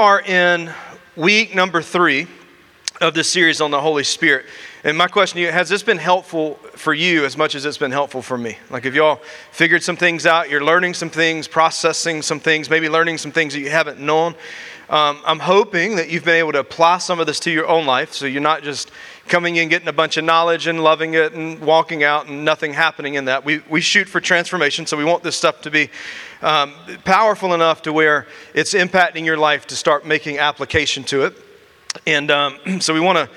are 0.00 0.22
in 0.22 0.72
week 1.14 1.54
number 1.54 1.82
three 1.82 2.26
of 3.02 3.12
this 3.12 3.30
series 3.30 3.60
on 3.60 3.70
the 3.70 3.78
Holy 3.78 4.02
Spirit. 4.02 4.46
And 4.82 4.96
my 4.96 5.08
question 5.08 5.36
to 5.36 5.42
you 5.42 5.52
has 5.52 5.68
this 5.68 5.82
been 5.82 5.98
helpful 5.98 6.54
for 6.72 6.94
you 6.94 7.26
as 7.26 7.36
much 7.36 7.54
as 7.54 7.66
it's 7.66 7.76
been 7.76 7.90
helpful 7.90 8.22
for 8.22 8.38
me? 8.38 8.56
Like, 8.70 8.86
if 8.86 8.94
y'all 8.94 9.20
figured 9.52 9.82
some 9.82 9.98
things 9.98 10.24
out, 10.24 10.48
you're 10.48 10.64
learning 10.64 10.94
some 10.94 11.10
things, 11.10 11.46
processing 11.46 12.22
some 12.22 12.40
things, 12.40 12.70
maybe 12.70 12.88
learning 12.88 13.18
some 13.18 13.30
things 13.30 13.52
that 13.52 13.60
you 13.60 13.68
haven't 13.68 14.00
known. 14.00 14.36
Um, 14.88 15.20
I'm 15.26 15.38
hoping 15.38 15.96
that 15.96 16.08
you've 16.08 16.24
been 16.24 16.36
able 16.36 16.52
to 16.52 16.60
apply 16.60 16.96
some 16.96 17.20
of 17.20 17.26
this 17.26 17.38
to 17.40 17.50
your 17.50 17.68
own 17.68 17.84
life 17.84 18.14
so 18.14 18.24
you're 18.24 18.40
not 18.40 18.62
just 18.62 18.90
coming 19.30 19.56
in, 19.56 19.68
getting 19.68 19.88
a 19.88 19.92
bunch 19.92 20.16
of 20.16 20.24
knowledge 20.24 20.66
and 20.66 20.82
loving 20.82 21.14
it 21.14 21.32
and 21.32 21.60
walking 21.60 22.02
out 22.02 22.26
and 22.26 22.44
nothing 22.44 22.74
happening 22.74 23.14
in 23.14 23.26
that. 23.26 23.44
We, 23.44 23.62
we 23.70 23.80
shoot 23.80 24.08
for 24.08 24.20
transformation, 24.20 24.86
so 24.86 24.96
we 24.96 25.04
want 25.04 25.22
this 25.22 25.36
stuff 25.36 25.62
to 25.62 25.70
be 25.70 25.88
um, 26.42 26.74
powerful 27.04 27.54
enough 27.54 27.80
to 27.82 27.92
where 27.92 28.26
it's 28.54 28.74
impacting 28.74 29.24
your 29.24 29.36
life 29.36 29.68
to 29.68 29.76
start 29.76 30.04
making 30.04 30.38
application 30.38 31.04
to 31.04 31.22
it. 31.22 31.36
And 32.06 32.30
um, 32.30 32.58
so 32.80 32.92
we 32.92 33.00
want 33.00 33.18
to 33.18 33.30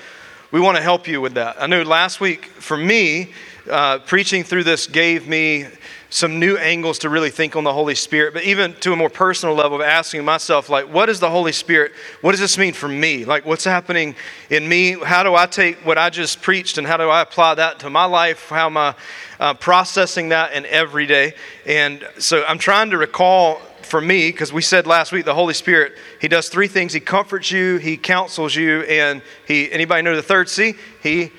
we 0.50 0.60
want 0.60 0.76
to 0.76 0.82
help 0.82 1.08
you 1.08 1.20
with 1.20 1.34
that. 1.34 1.56
I 1.60 1.66
know 1.66 1.82
last 1.82 2.20
week 2.20 2.44
for 2.44 2.76
me, 2.76 3.32
uh, 3.68 3.98
preaching 4.00 4.44
through 4.44 4.64
this 4.64 4.86
gave 4.86 5.26
me 5.26 5.66
some 6.14 6.38
new 6.38 6.56
angles 6.56 7.00
to 7.00 7.08
really 7.08 7.28
think 7.28 7.56
on 7.56 7.64
the 7.64 7.72
Holy 7.72 7.96
Spirit, 7.96 8.34
but 8.34 8.44
even 8.44 8.72
to 8.74 8.92
a 8.92 8.96
more 8.96 9.10
personal 9.10 9.52
level 9.52 9.78
of 9.78 9.82
asking 9.82 10.24
myself, 10.24 10.68
like, 10.68 10.84
what 10.84 11.08
is 11.08 11.18
the 11.18 11.28
Holy 11.28 11.50
Spirit? 11.50 11.90
What 12.20 12.30
does 12.30 12.40
this 12.40 12.56
mean 12.56 12.72
for 12.72 12.86
me? 12.86 13.24
Like, 13.24 13.44
what's 13.44 13.64
happening 13.64 14.14
in 14.48 14.68
me? 14.68 14.92
How 14.92 15.24
do 15.24 15.34
I 15.34 15.46
take 15.46 15.84
what 15.84 15.98
I 15.98 16.10
just 16.10 16.40
preached 16.40 16.78
and 16.78 16.86
how 16.86 16.98
do 16.98 17.10
I 17.10 17.20
apply 17.20 17.56
that 17.56 17.80
to 17.80 17.90
my 17.90 18.04
life? 18.04 18.48
How 18.48 18.66
am 18.66 18.76
I 18.76 18.94
uh, 19.40 19.54
processing 19.54 20.28
that 20.28 20.52
in 20.52 20.66
every 20.66 21.06
day? 21.06 21.34
And 21.66 22.06
so 22.20 22.44
I'm 22.44 22.58
trying 22.58 22.90
to 22.90 22.96
recall 22.96 23.56
for 23.82 24.00
me, 24.00 24.30
because 24.30 24.52
we 24.52 24.62
said 24.62 24.86
last 24.86 25.10
week 25.10 25.24
the 25.24 25.34
Holy 25.34 25.52
Spirit, 25.52 25.94
He 26.20 26.28
does 26.28 26.48
three 26.48 26.68
things. 26.68 26.92
He 26.92 27.00
comforts 27.00 27.50
you, 27.50 27.78
He 27.78 27.96
counsels 27.96 28.54
you, 28.54 28.82
and 28.82 29.20
He, 29.48 29.68
anybody 29.72 30.02
know 30.02 30.14
the 30.14 30.22
third 30.22 30.48
C? 30.48 30.74
He 31.02 31.32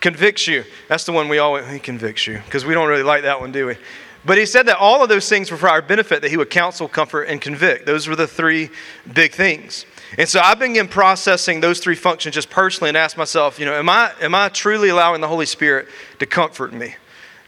convicts 0.00 0.46
you. 0.46 0.62
That's 0.86 1.02
the 1.02 1.10
one 1.10 1.28
we 1.28 1.38
always, 1.38 1.66
He 1.66 1.80
convicts 1.80 2.28
you, 2.28 2.40
because 2.44 2.64
we 2.64 2.74
don't 2.74 2.88
really 2.88 3.02
like 3.02 3.22
that 3.22 3.40
one, 3.40 3.50
do 3.50 3.66
we? 3.66 3.76
But 4.24 4.38
he 4.38 4.46
said 4.46 4.66
that 4.66 4.76
all 4.76 5.02
of 5.02 5.08
those 5.08 5.28
things 5.28 5.50
were 5.50 5.56
for 5.56 5.68
our 5.68 5.80
benefit, 5.80 6.22
that 6.22 6.30
he 6.30 6.36
would 6.36 6.50
counsel, 6.50 6.88
comfort, 6.88 7.24
and 7.24 7.40
convict. 7.40 7.86
Those 7.86 8.06
were 8.06 8.16
the 8.16 8.26
three 8.26 8.70
big 9.12 9.32
things. 9.32 9.86
And 10.18 10.28
so 10.28 10.40
I've 10.40 10.58
been 10.58 10.88
processing 10.88 11.60
those 11.60 11.78
three 11.78 11.94
functions 11.94 12.34
just 12.34 12.50
personally 12.50 12.88
and 12.88 12.96
asked 12.96 13.16
myself, 13.16 13.58
you 13.58 13.64
know, 13.64 13.74
am 13.74 13.88
I, 13.88 14.12
am 14.20 14.34
I 14.34 14.48
truly 14.48 14.88
allowing 14.88 15.20
the 15.20 15.28
Holy 15.28 15.46
Spirit 15.46 15.88
to 16.18 16.26
comfort 16.26 16.72
me? 16.72 16.94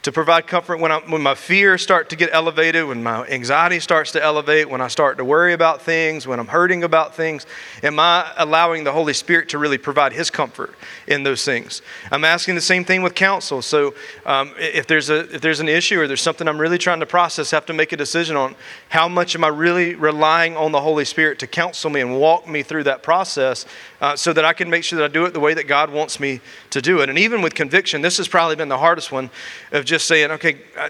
To 0.02 0.10
provide 0.10 0.48
comfort 0.48 0.80
when, 0.80 0.90
I, 0.90 0.98
when 0.98 1.22
my 1.22 1.34
fears 1.34 1.80
start 1.80 2.10
to 2.10 2.16
get 2.16 2.30
elevated, 2.32 2.86
when 2.86 3.04
my 3.04 3.24
anxiety 3.26 3.78
starts 3.78 4.10
to 4.12 4.22
elevate, 4.22 4.68
when 4.68 4.80
I 4.80 4.88
start 4.88 5.16
to 5.18 5.24
worry 5.24 5.52
about 5.52 5.80
things, 5.80 6.26
when 6.26 6.40
I'm 6.40 6.48
hurting 6.48 6.82
about 6.82 7.14
things? 7.14 7.46
Am 7.84 8.00
I 8.00 8.32
allowing 8.36 8.82
the 8.82 8.90
Holy 8.90 9.12
Spirit 9.12 9.48
to 9.50 9.58
really 9.58 9.78
provide 9.78 10.12
His 10.12 10.28
comfort 10.28 10.74
in 11.06 11.22
those 11.22 11.44
things? 11.44 11.82
I'm 12.10 12.24
asking 12.24 12.56
the 12.56 12.60
same 12.60 12.84
thing 12.84 13.02
with 13.02 13.14
counsel. 13.14 13.62
So 13.62 13.94
um, 14.26 14.52
if, 14.58 14.88
there's 14.88 15.08
a, 15.08 15.32
if 15.32 15.40
there's 15.40 15.60
an 15.60 15.68
issue 15.68 16.00
or 16.00 16.08
there's 16.08 16.20
something 16.20 16.48
I'm 16.48 16.60
really 16.60 16.78
trying 16.78 17.00
to 17.00 17.06
process, 17.06 17.52
I 17.52 17.56
have 17.56 17.66
to 17.66 17.72
make 17.72 17.92
a 17.92 17.96
decision 17.96 18.34
on 18.34 18.56
how 18.88 19.08
much 19.08 19.36
am 19.36 19.44
I 19.44 19.48
really 19.48 19.94
relying 19.94 20.56
on 20.56 20.72
the 20.72 20.80
Holy 20.80 21.04
Spirit 21.04 21.38
to 21.40 21.46
counsel 21.46 21.90
me 21.90 22.00
and 22.00 22.18
walk 22.18 22.48
me 22.48 22.64
through 22.64 22.84
that 22.84 23.04
process 23.04 23.66
uh, 24.00 24.16
so 24.16 24.32
that 24.32 24.44
I 24.44 24.52
can 24.52 24.68
make 24.68 24.82
sure 24.82 24.98
that 24.98 25.04
I 25.04 25.12
do 25.12 25.24
it 25.26 25.32
the 25.32 25.40
way 25.40 25.54
that 25.54 25.68
God 25.68 25.92
wants 25.92 26.18
me 26.18 26.40
to 26.70 26.82
do 26.82 27.02
it. 27.02 27.08
And 27.08 27.20
even 27.20 27.40
with 27.40 27.54
conviction, 27.54 28.02
this 28.02 28.16
has 28.16 28.26
probably 28.26 28.56
been 28.56 28.68
the 28.68 28.78
hardest 28.78 29.12
one 29.12 29.30
of 29.70 29.84
just 29.92 30.06
saying, 30.06 30.30
okay, 30.30 30.56
I, 30.78 30.88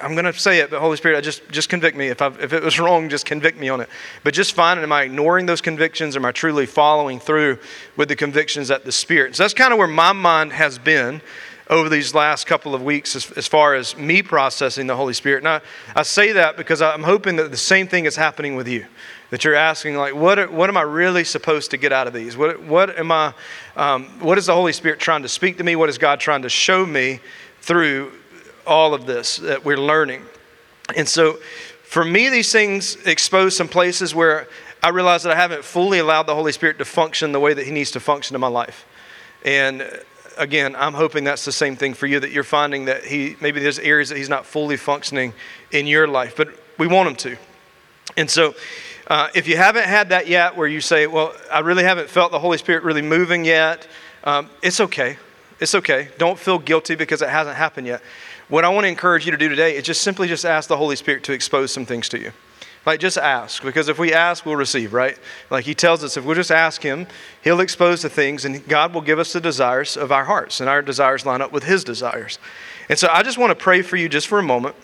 am 0.00 0.14
going 0.14 0.24
to 0.24 0.32
say 0.32 0.60
it, 0.60 0.70
but 0.70 0.80
Holy 0.80 0.96
Spirit, 0.96 1.18
I 1.18 1.20
just, 1.20 1.46
just 1.50 1.68
convict 1.68 1.98
me. 1.98 2.06
If, 2.06 2.22
i 2.22 2.28
if 2.28 2.54
it 2.54 2.62
was 2.62 2.80
wrong, 2.80 3.10
just 3.10 3.26
convict 3.26 3.58
me 3.58 3.68
on 3.68 3.82
it. 3.82 3.90
But 4.24 4.32
just 4.32 4.54
finding, 4.54 4.82
am 4.82 4.90
I 4.90 5.02
ignoring 5.02 5.44
those 5.44 5.60
convictions? 5.60 6.16
Am 6.16 6.24
I 6.24 6.32
truly 6.32 6.64
following 6.64 7.20
through 7.20 7.58
with 7.98 8.08
the 8.08 8.16
convictions 8.16 8.68
that 8.68 8.86
the 8.86 8.92
Spirit? 8.92 9.36
So 9.36 9.42
that's 9.42 9.52
kind 9.52 9.70
of 9.70 9.78
where 9.78 9.86
my 9.86 10.12
mind 10.14 10.54
has 10.54 10.78
been 10.78 11.20
over 11.68 11.90
these 11.90 12.14
last 12.14 12.46
couple 12.46 12.74
of 12.74 12.82
weeks 12.82 13.14
as, 13.14 13.30
as 13.32 13.46
far 13.46 13.74
as 13.74 13.94
me 13.98 14.22
processing 14.22 14.86
the 14.86 14.96
Holy 14.96 15.12
Spirit. 15.12 15.44
And 15.44 15.48
I, 15.48 15.60
I 15.94 16.02
say 16.02 16.32
that 16.32 16.56
because 16.56 16.80
I'm 16.80 17.02
hoping 17.02 17.36
that 17.36 17.50
the 17.50 17.58
same 17.58 17.86
thing 17.86 18.06
is 18.06 18.16
happening 18.16 18.56
with 18.56 18.66
you. 18.66 18.86
That 19.28 19.44
you're 19.44 19.54
asking, 19.54 19.96
like, 19.96 20.14
what, 20.14 20.50
what 20.50 20.70
am 20.70 20.76
I 20.76 20.82
really 20.82 21.22
supposed 21.22 21.70
to 21.72 21.76
get 21.76 21.92
out 21.92 22.08
of 22.08 22.14
these? 22.14 22.36
What, 22.36 22.62
what 22.62 22.98
am 22.98 23.12
I, 23.12 23.34
um, 23.76 24.06
what 24.20 24.38
is 24.38 24.46
the 24.46 24.54
Holy 24.54 24.72
Spirit 24.72 24.98
trying 24.98 25.22
to 25.22 25.28
speak 25.28 25.58
to 25.58 25.64
me? 25.64 25.76
What 25.76 25.88
is 25.90 25.98
God 25.98 26.18
trying 26.18 26.42
to 26.42 26.48
show 26.48 26.84
me 26.84 27.20
through 27.60 28.12
all 28.66 28.94
of 28.94 29.06
this 29.06 29.36
that 29.36 29.64
we're 29.64 29.76
learning. 29.76 30.22
And 30.96 31.08
so 31.08 31.38
for 31.82 32.04
me, 32.04 32.28
these 32.28 32.52
things 32.52 32.96
expose 33.04 33.56
some 33.56 33.68
places 33.68 34.14
where 34.14 34.48
I 34.82 34.90
realize 34.90 35.24
that 35.24 35.32
I 35.32 35.36
haven't 35.36 35.64
fully 35.64 35.98
allowed 35.98 36.24
the 36.24 36.34
Holy 36.34 36.52
Spirit 36.52 36.78
to 36.78 36.84
function 36.84 37.32
the 37.32 37.40
way 37.40 37.52
that 37.52 37.66
He 37.66 37.72
needs 37.72 37.90
to 37.92 38.00
function 38.00 38.34
in 38.34 38.40
my 38.40 38.48
life. 38.48 38.86
And 39.44 39.86
again, 40.38 40.74
I'm 40.76 40.94
hoping 40.94 41.24
that's 41.24 41.44
the 41.44 41.52
same 41.52 41.76
thing 41.76 41.94
for 41.94 42.06
you 42.06 42.20
that 42.20 42.30
you're 42.30 42.44
finding 42.44 42.86
that 42.86 43.04
He 43.04 43.36
maybe 43.40 43.60
there's 43.60 43.78
areas 43.78 44.08
that 44.08 44.18
He's 44.18 44.28
not 44.28 44.46
fully 44.46 44.76
functioning 44.76 45.34
in 45.70 45.86
your 45.86 46.06
life, 46.06 46.36
but 46.36 46.48
we 46.78 46.86
want 46.86 47.08
Him 47.08 47.16
to. 47.16 47.36
And 48.16 48.30
so, 48.30 48.54
uh, 49.08 49.28
if 49.34 49.48
you 49.48 49.56
haven't 49.56 49.86
had 49.86 50.10
that 50.10 50.28
yet, 50.28 50.56
where 50.56 50.68
you 50.68 50.80
say, 50.80 51.06
Well, 51.06 51.34
I 51.52 51.60
really 51.60 51.84
haven't 51.84 52.08
felt 52.08 52.32
the 52.32 52.38
Holy 52.38 52.58
Spirit 52.58 52.84
really 52.84 53.02
moving 53.02 53.44
yet, 53.44 53.86
um, 54.24 54.48
it's 54.62 54.80
okay. 54.80 55.18
It's 55.60 55.74
okay. 55.74 56.08
Don't 56.18 56.38
feel 56.38 56.58
guilty 56.58 56.94
because 56.94 57.22
it 57.22 57.28
hasn't 57.28 57.56
happened 57.56 57.86
yet. 57.86 58.02
What 58.48 58.64
I 58.64 58.68
want 58.70 58.84
to 58.84 58.88
encourage 58.88 59.26
you 59.26 59.32
to 59.32 59.38
do 59.38 59.48
today 59.48 59.76
is 59.76 59.84
just 59.84 60.00
simply 60.00 60.26
just 60.26 60.44
ask 60.44 60.68
the 60.68 60.76
Holy 60.76 60.96
Spirit 60.96 61.22
to 61.24 61.32
expose 61.32 61.70
some 61.70 61.86
things 61.86 62.08
to 62.08 62.18
you. 62.18 62.32
Like, 62.86 62.98
just 62.98 63.18
ask, 63.18 63.62
because 63.62 63.88
if 63.88 63.98
we 63.98 64.14
ask, 64.14 64.46
we'll 64.46 64.56
receive, 64.56 64.94
right? 64.94 65.18
Like 65.50 65.66
he 65.66 65.74
tells 65.74 66.02
us, 66.02 66.16
if 66.16 66.24
we'll 66.24 66.34
just 66.34 66.50
ask 66.50 66.82
Him, 66.82 67.06
He'll 67.44 67.60
expose 67.60 68.00
the 68.00 68.08
things, 68.08 68.46
and 68.46 68.66
God 68.66 68.94
will 68.94 69.02
give 69.02 69.18
us 69.18 69.34
the 69.34 69.40
desires 69.40 69.98
of 69.98 70.10
our 70.10 70.24
hearts, 70.24 70.60
and 70.60 70.68
our 70.68 70.80
desires 70.80 71.26
line 71.26 71.42
up 71.42 71.52
with 71.52 71.64
His 71.64 71.84
desires. 71.84 72.38
And 72.88 72.98
so 72.98 73.08
I 73.12 73.22
just 73.22 73.36
want 73.36 73.50
to 73.50 73.54
pray 73.54 73.82
for 73.82 73.96
you 73.96 74.08
just 74.08 74.28
for 74.28 74.38
a 74.38 74.42
moment. 74.42 74.76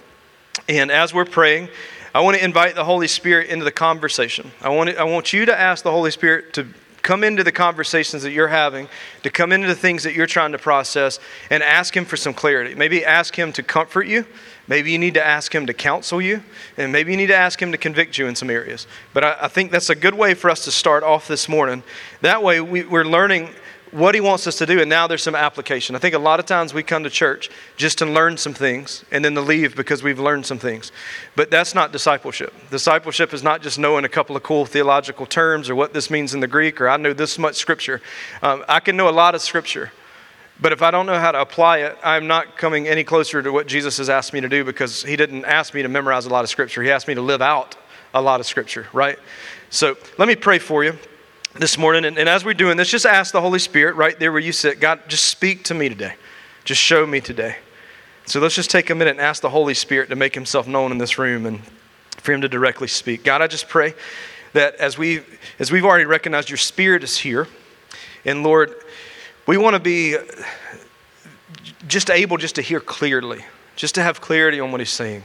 And 0.69 0.91
as 0.91 1.15
we're 1.15 1.25
praying, 1.25 1.71
I 2.15 2.21
want 2.21 2.37
to 2.37 2.45
invite 2.45 2.75
the 2.75 2.85
Holy 2.85 3.09
Spirit 3.09 3.49
into 3.49 3.65
the 3.65 3.73
conversation. 3.73 4.53
I 4.61 4.69
want, 4.69 4.91
I 4.91 5.05
want 5.05 5.33
you 5.33 5.47
to 5.47 5.59
ask 5.59 5.83
the 5.83 5.91
Holy 5.91 6.11
Spirit 6.11 6.53
to 6.55 6.67
come 7.07 7.23
into 7.23 7.45
the 7.45 7.53
conversations 7.53 8.25
that 8.25 8.33
you're 8.33 8.49
having, 8.49 8.89
to 9.23 9.31
come 9.31 9.53
into 9.53 9.69
the 9.69 9.77
things 9.77 10.03
that 10.03 10.15
you're 10.15 10.27
trying 10.27 10.51
to 10.51 10.59
process, 10.59 11.21
and 11.51 11.63
ask 11.63 11.97
Him 11.97 12.05
for 12.05 12.17
some 12.17 12.35
clarity. 12.35 12.75
Maybe 12.75 13.05
ask 13.05 13.39
Him 13.39 13.53
to 13.53 13.63
comfort 13.63 14.09
you. 14.09 14.27
Maybe 14.67 14.91
you 14.91 14.99
need 14.99 15.15
to 15.15 15.25
ask 15.25 15.55
Him 15.55 15.67
to 15.67 15.73
counsel 15.73 16.21
you. 16.21 16.43
And 16.77 16.91
maybe 16.91 17.13
you 17.13 17.17
need 17.17 17.29
to 17.29 17.37
ask 17.37 17.63
Him 17.63 17.71
to 17.71 17.79
convict 17.79 18.19
you 18.19 18.27
in 18.27 18.35
some 18.35 18.51
areas. 18.51 18.89
But 19.15 19.23
I, 19.23 19.37
I 19.43 19.49
think 19.49 19.71
that's 19.71 19.89
a 19.89 19.95
good 19.95 20.15
way 20.15 20.35
for 20.35 20.51
us 20.51 20.65
to 20.65 20.73
start 20.73 21.05
off 21.05 21.29
this 21.29 21.49
morning. 21.49 21.85
That 22.23 22.43
way, 22.43 22.61
we, 22.61 22.83
we're 22.83 23.05
learning 23.05 23.51
what 23.97 24.15
he 24.15 24.21
wants 24.21 24.47
us 24.47 24.59
to 24.59 24.67
do, 24.67 24.79
and 24.79 24.91
now 24.91 25.07
there's 25.07 25.23
some 25.23 25.35
application. 25.35 25.97
I 25.97 25.99
think 25.99 26.15
a 26.15 26.19
lot 26.19 26.39
of 26.39 26.45
times 26.45 26.75
we 26.75 26.83
come 26.83 27.03
to 27.05 27.11
church 27.11 27.49
just 27.79 27.97
to 27.99 28.07
learn 28.07 28.37
some 28.37 28.53
things 28.53 29.07
and 29.11 29.25
then 29.25 29.35
to 29.35 29.41
leave 29.41 29.75
because 29.75 30.03
we've 30.03 30.21
learned 30.21 30.45
some 30.45 30.59
things. 30.59 30.93
But 31.35 31.51
that's 31.51 31.75
not 31.75 31.93
discipleship. 31.93 32.53
Discipleship 32.71 33.33
is 33.33 33.43
not 33.43 33.63
just 33.63 33.79
knowing 33.79 34.05
a 34.05 34.09
couple 34.09 34.37
of 34.37 34.43
cool 34.43 34.67
theological 34.67 35.25
terms 35.25 35.71
or 35.71 35.75
what 35.75 35.95
this 35.95 36.11
means 36.11 36.35
in 36.35 36.41
the 36.41 36.47
Greek 36.47 36.79
or 36.79 36.91
I 36.91 36.99
know 36.99 37.15
this 37.15 37.39
much 37.39 37.55
scripture. 37.55 38.03
Um, 38.43 38.67
I 38.69 38.81
can 38.81 38.99
know 38.99 39.09
a 39.09 39.11
lot 39.11 39.35
of 39.35 39.41
scripture, 39.41 39.91
but 40.61 40.73
if 40.73 40.83
I 40.83 40.91
don't 40.91 41.07
know 41.07 41.19
how 41.19 41.33
to 41.33 41.41
apply 41.41 41.79
it, 41.79 41.97
I'm 42.05 42.27
not 42.27 42.59
coming 42.59 42.87
any 42.87 43.03
closer 43.03 43.43
to 43.43 43.51
what 43.51 43.67
Jesus 43.67 43.97
has 43.97 44.11
asked 44.11 44.35
me 44.35 44.43
to 44.43 44.49
do 44.49 44.63
because 44.63 45.05
he 45.05 45.17
didn't 45.17 45.47
ask 45.47 45.73
me 45.73 45.81
to 45.81 45.89
memorize 45.89 46.27
a 46.27 46.31
lot 46.31 46.45
of 46.45 46.51
scripture. 46.51 46.83
He 46.83 46.91
asked 46.91 47.09
me 47.09 47.15
to 47.15 47.23
live 47.23 47.41
out 47.41 47.77
a 48.13 48.21
lot 48.21 48.41
of 48.41 48.47
scripture, 48.47 48.89
right? 48.93 49.19
So 49.71 49.97
let 50.19 50.29
me 50.29 50.37
pray 50.37 50.59
for 50.59 50.85
you 50.85 50.99
this 51.59 51.79
morning. 51.79 52.05
And, 52.05 52.19
and, 52.19 52.29
as 52.29 52.45
we're 52.45 52.55
doing 52.55 52.77
this, 52.77 52.89
just 52.89 53.07
ask 53.07 53.33
the 53.33 53.41
Holy 53.41 53.59
Spirit 53.59 53.97
right 53.97 54.19
there 54.19 54.33
where 54.33 54.41
you 54.41 54.53
sit 54.53 54.81
God, 54.81 55.01
just 55.09 55.27
speak 55.27 55.65
to 55.65 55.75
me 55.75 55.89
today. 55.89 56.15
Just 56.65 56.81
show 56.81 57.07
me 57.07 57.21
today. 57.21 57.57
So 58.27 58.41
let's 58.41 58.55
just 58.55 58.71
take 58.71 58.91
a 58.91 58.95
minute 58.95 59.13
and 59.13 59.21
ask 59.21 59.41
the 59.41 59.51
Holy 59.51 59.75
Spirit 59.75 60.09
to 60.11 60.17
make 60.17 60.35
himself 60.35 60.67
known 60.67 60.91
in 60.91 60.99
this 60.99 61.19
room 61.19 61.47
and 61.47 61.61
for 62.19 62.33
him 62.33 62.41
to 62.41 62.49
directly 62.49 62.89
speak. 62.89 63.25
God, 63.25 63.41
I 63.41 63.47
just 63.47 63.69
pray 63.69 63.95
that 64.53 64.75
as, 64.77 64.99
we, 64.99 65.21
as 65.59 65.71
we've 65.71 65.85
already 65.85 66.07
recognized 66.07 66.51
your 66.51 66.57
Spirit 66.57 67.05
is 67.05 67.19
here, 67.19 67.47
and 68.25 68.43
Lord, 68.43 68.75
we 69.47 69.57
want 69.57 69.75
to 69.75 69.81
be 69.81 70.17
just 71.87 72.11
able 72.11 72.37
just 72.37 72.57
to 72.57 72.63
hear 72.63 72.81
clearly, 72.81 73.45
just 73.77 73.95
to 73.95 74.03
have 74.03 74.21
clarity 74.21 74.59
on 74.59 74.73
what 74.73 74.81
he's 74.81 74.91
saying. 74.91 75.23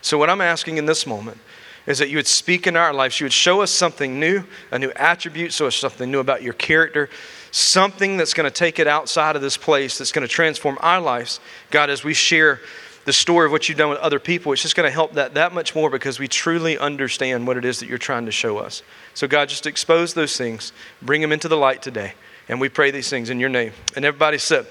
So, 0.00 0.18
what 0.18 0.30
I'm 0.30 0.40
asking 0.40 0.76
in 0.76 0.86
this 0.86 1.04
moment 1.06 1.38
is 1.86 1.98
that 1.98 2.08
you 2.08 2.16
would 2.16 2.26
speak 2.26 2.66
in 2.66 2.76
our 2.76 2.92
lives. 2.92 3.20
You 3.20 3.24
would 3.24 3.32
show 3.32 3.60
us 3.62 3.70
something 3.70 4.18
new, 4.18 4.44
a 4.70 4.78
new 4.78 4.90
attribute, 4.96 5.52
show 5.52 5.66
us 5.66 5.76
something 5.76 6.10
new 6.10 6.18
about 6.18 6.42
your 6.42 6.52
character, 6.54 7.08
something 7.50 8.16
that's 8.16 8.34
going 8.34 8.50
to 8.50 8.54
take 8.54 8.78
it 8.78 8.86
outside 8.86 9.36
of 9.36 9.42
this 9.42 9.56
place, 9.56 9.98
that's 9.98 10.12
going 10.12 10.26
to 10.26 10.32
transform 10.32 10.78
our 10.80 11.00
lives. 11.00 11.40
God, 11.70 11.90
as 11.90 12.02
we 12.02 12.14
share 12.14 12.60
the 13.04 13.12
story 13.12 13.46
of 13.46 13.52
what 13.52 13.68
you've 13.68 13.78
done 13.78 13.88
with 13.88 14.00
other 14.00 14.18
people, 14.18 14.52
it's 14.52 14.62
just 14.62 14.74
going 14.74 14.88
to 14.88 14.92
help 14.92 15.12
that 15.12 15.34
that 15.34 15.54
much 15.54 15.74
more 15.76 15.88
because 15.88 16.18
we 16.18 16.26
truly 16.26 16.76
understand 16.76 17.46
what 17.46 17.56
it 17.56 17.64
is 17.64 17.78
that 17.78 17.88
you're 17.88 17.98
trying 17.98 18.26
to 18.26 18.32
show 18.32 18.58
us. 18.58 18.82
So, 19.14 19.28
God, 19.28 19.48
just 19.48 19.66
expose 19.66 20.12
those 20.12 20.36
things, 20.36 20.72
bring 21.00 21.20
them 21.20 21.30
into 21.30 21.46
the 21.48 21.56
light 21.56 21.82
today. 21.82 22.14
And 22.48 22.60
we 22.60 22.68
pray 22.68 22.90
these 22.90 23.08
things 23.08 23.30
in 23.30 23.40
your 23.40 23.48
name. 23.48 23.72
And 23.94 24.04
everybody 24.04 24.38
said, 24.38 24.66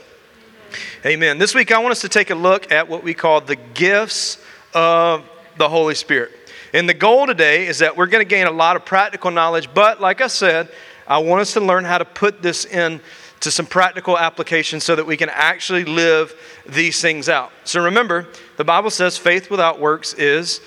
Amen. 1.05 1.13
Amen. 1.13 1.37
This 1.37 1.55
week, 1.55 1.71
I 1.71 1.79
want 1.79 1.91
us 1.91 2.01
to 2.01 2.09
take 2.09 2.29
a 2.29 2.35
look 2.35 2.71
at 2.71 2.89
what 2.89 3.03
we 3.03 3.13
call 3.13 3.39
the 3.39 3.55
gifts 3.55 4.37
of 4.73 5.23
the 5.57 5.69
Holy 5.69 5.95
Spirit. 5.95 6.31
And 6.75 6.89
the 6.89 6.93
goal 6.93 7.25
today 7.25 7.67
is 7.67 7.79
that 7.79 7.95
we're 7.95 8.07
going 8.07 8.19
to 8.21 8.29
gain 8.29 8.47
a 8.47 8.51
lot 8.51 8.75
of 8.75 8.83
practical 8.83 9.31
knowledge, 9.31 9.73
but 9.73 10.01
like 10.01 10.19
I 10.19 10.27
said, 10.27 10.69
I 11.07 11.19
want 11.19 11.39
us 11.39 11.53
to 11.53 11.61
learn 11.61 11.85
how 11.85 11.97
to 11.97 12.03
put 12.03 12.41
this 12.41 12.65
in 12.65 12.99
to 13.39 13.49
some 13.49 13.65
practical 13.65 14.17
application 14.17 14.81
so 14.81 14.93
that 14.93 15.07
we 15.07 15.15
can 15.15 15.29
actually 15.29 15.85
live 15.85 16.33
these 16.67 16.99
things 16.99 17.29
out. 17.29 17.53
So 17.63 17.81
remember, 17.81 18.27
the 18.57 18.65
Bible 18.65 18.89
says 18.89 19.17
faith 19.17 19.49
without 19.49 19.79
works 19.79 20.15
is 20.15 20.59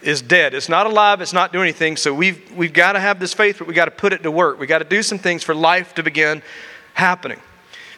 is 0.00 0.22
dead. 0.22 0.54
It's 0.54 0.70
not 0.70 0.86
alive, 0.86 1.20
it's 1.20 1.34
not 1.34 1.52
doing 1.52 1.64
anything. 1.64 1.98
So 1.98 2.14
we've 2.14 2.50
we've 2.56 2.72
got 2.72 2.92
to 2.92 3.00
have 3.00 3.20
this 3.20 3.34
faith, 3.34 3.58
but 3.58 3.68
we 3.68 3.74
got 3.74 3.84
to 3.84 3.90
put 3.90 4.14
it 4.14 4.22
to 4.22 4.30
work. 4.30 4.58
We 4.58 4.66
got 4.66 4.78
to 4.78 4.86
do 4.86 5.02
some 5.02 5.18
things 5.18 5.42
for 5.42 5.54
life 5.54 5.94
to 5.96 6.02
begin 6.02 6.40
happening. 6.94 7.40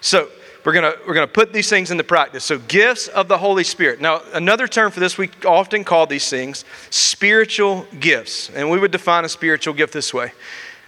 So 0.01 0.29
we're 0.65 0.73
gonna 0.73 0.95
we're 1.07 1.15
gonna 1.15 1.27
put 1.27 1.53
these 1.53 1.69
things 1.69 1.91
into 1.91 2.05
practice. 2.05 2.45
So 2.45 2.59
gifts 2.59 3.09
of 3.09 3.29
the 3.29 3.39
Holy 3.39 3.65
Spirit. 3.65 4.01
Now, 4.01 4.23
another 4.33 4.67
term 4.67 4.91
for 4.91 5.01
this 5.01 5.19
we 5.19 5.31
often 5.47 5.85
call 5.85 6.07
these 6.07 6.29
things 6.29 6.65
spiritual 6.91 7.87
gifts. 8.01 8.51
And 8.51 8.71
we 8.71 8.79
would 8.79 8.91
define 8.91 9.25
a 9.25 9.29
spiritual 9.29 9.75
gift 9.75 9.93
this 9.93 10.15
way. 10.15 10.33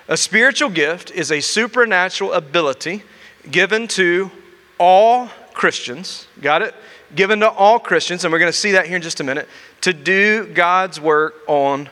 A 0.09 0.17
spiritual 0.17 0.71
gift 0.71 1.11
is 1.11 1.33
a 1.33 1.41
supernatural 1.41 2.33
ability 2.33 3.03
given 3.51 3.89
to 3.89 4.31
all 4.79 5.29
Christians. 5.53 6.27
Got 6.41 6.63
it? 6.63 6.75
Given 7.15 7.41
to 7.41 7.51
all 7.51 7.79
Christians, 7.79 8.25
and 8.25 8.33
we're 8.33 8.39
going 8.39 8.53
to 8.53 8.57
see 8.57 8.73
that 8.73 8.87
here 8.87 8.97
in 8.97 9.03
just 9.03 9.21
a 9.21 9.25
minute, 9.25 9.49
to 9.81 9.93
do 9.93 10.47
God's 10.47 11.01
work 11.01 11.35
on 11.47 11.89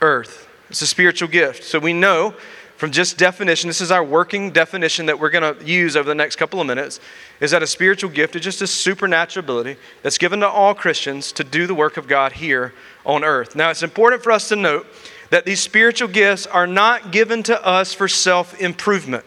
earth. 0.00 0.48
It's 0.70 0.82
a 0.82 0.86
spiritual 0.86 1.28
gift. 1.28 1.64
So 1.64 1.78
we 1.78 1.92
know 1.92 2.34
from 2.82 2.90
just 2.90 3.16
definition, 3.16 3.68
this 3.68 3.80
is 3.80 3.92
our 3.92 4.02
working 4.02 4.50
definition 4.50 5.06
that 5.06 5.16
we're 5.16 5.30
going 5.30 5.56
to 5.56 5.64
use 5.64 5.94
over 5.94 6.08
the 6.08 6.16
next 6.16 6.34
couple 6.34 6.60
of 6.60 6.66
minutes, 6.66 6.98
is 7.38 7.52
that 7.52 7.62
a 7.62 7.66
spiritual 7.68 8.10
gift 8.10 8.34
is 8.34 8.42
just 8.42 8.60
a 8.60 8.66
supernatural 8.66 9.44
ability 9.44 9.76
that's 10.02 10.18
given 10.18 10.40
to 10.40 10.48
all 10.48 10.74
Christians 10.74 11.30
to 11.30 11.44
do 11.44 11.68
the 11.68 11.76
work 11.76 11.96
of 11.96 12.08
God 12.08 12.32
here 12.32 12.74
on 13.06 13.22
earth. 13.22 13.54
Now, 13.54 13.70
it's 13.70 13.84
important 13.84 14.24
for 14.24 14.32
us 14.32 14.48
to 14.48 14.56
note 14.56 14.88
that 15.30 15.44
these 15.44 15.60
spiritual 15.60 16.08
gifts 16.08 16.44
are 16.48 16.66
not 16.66 17.12
given 17.12 17.44
to 17.44 17.64
us 17.64 17.94
for 17.94 18.08
self 18.08 18.60
improvement. 18.60 19.24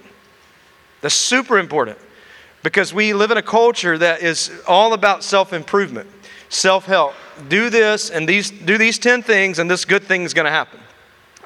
That's 1.00 1.16
super 1.16 1.58
important 1.58 1.98
because 2.62 2.94
we 2.94 3.14
live 3.14 3.32
in 3.32 3.38
a 3.38 3.42
culture 3.42 3.98
that 3.98 4.22
is 4.22 4.52
all 4.68 4.92
about 4.92 5.24
self 5.24 5.54
improvement, 5.54 6.10
self 6.50 6.88
help. 6.88 7.14
Do 7.48 7.70
this 7.70 8.10
and 8.10 8.28
these, 8.28 8.52
do 8.52 8.78
these 8.78 9.00
10 9.00 9.22
things, 9.22 9.60
and 9.60 9.72
this 9.72 9.86
good 9.86 10.04
thing 10.04 10.24
is 10.24 10.34
going 10.34 10.44
to 10.44 10.52
happen. 10.52 10.82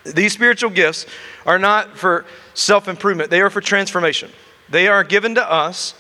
These 0.06 0.34
spiritual 0.34 0.70
gifts 0.70 1.06
are 1.46 1.60
not 1.60 1.98
for 1.98 2.26
self 2.54 2.88
improvement, 2.88 3.30
they 3.30 3.42
are 3.42 3.50
for 3.50 3.62
transformation. 3.62 4.32
They 4.70 4.88
are 4.88 5.04
given 5.04 5.36
to 5.36 5.52
us 5.52 5.96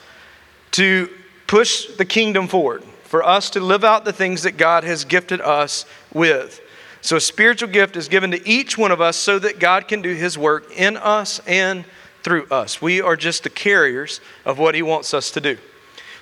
to 0.71 1.09
push 1.47 1.87
the 1.87 2.05
kingdom 2.05 2.47
forward, 2.47 2.83
for 3.03 3.23
us 3.23 3.49
to 3.51 3.59
live 3.59 3.83
out 3.83 4.05
the 4.05 4.13
things 4.13 4.43
that 4.43 4.57
God 4.57 4.83
has 4.83 5.03
gifted 5.03 5.41
us 5.41 5.85
with. 6.13 6.61
So, 7.01 7.15
a 7.15 7.21
spiritual 7.21 7.69
gift 7.69 7.95
is 7.95 8.07
given 8.07 8.31
to 8.31 8.47
each 8.47 8.77
one 8.77 8.91
of 8.91 9.01
us 9.01 9.17
so 9.17 9.39
that 9.39 9.59
God 9.59 9.87
can 9.87 10.01
do 10.01 10.13
His 10.13 10.37
work 10.37 10.71
in 10.75 10.97
us 10.97 11.39
and 11.47 11.85
through 12.23 12.47
us. 12.51 12.81
We 12.81 13.01
are 13.01 13.15
just 13.15 13.43
the 13.43 13.49
carriers 13.49 14.19
of 14.45 14.59
what 14.59 14.75
He 14.75 14.81
wants 14.81 15.13
us 15.13 15.31
to 15.31 15.41
do. 15.41 15.57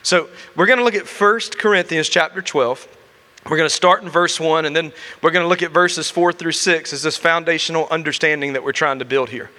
So, 0.03 0.29
we're 0.55 0.67
going 0.67 0.79
to 0.79 0.85
look 0.85 0.95
at 0.95 1.07
1 1.07 1.39
Corinthians 1.57 2.07
chapter 2.07 2.41
12. 2.41 2.87
We're 3.49 3.57
going 3.57 3.69
to 3.69 3.75
start 3.75 4.03
in 4.03 4.09
verse 4.09 4.39
1, 4.39 4.65
and 4.65 4.75
then 4.75 4.91
we're 5.21 5.31
going 5.31 5.43
to 5.43 5.47
look 5.47 5.61
at 5.61 5.71
verses 5.71 6.09
4 6.09 6.33
through 6.33 6.51
6 6.51 6.91
as 6.91 7.03
this 7.03 7.15
foundational 7.15 7.87
understanding 7.89 8.53
that 8.53 8.63
we're 8.63 8.73
trying 8.73 8.99
to 8.99 9.05
build 9.05 9.29
here. 9.29 9.49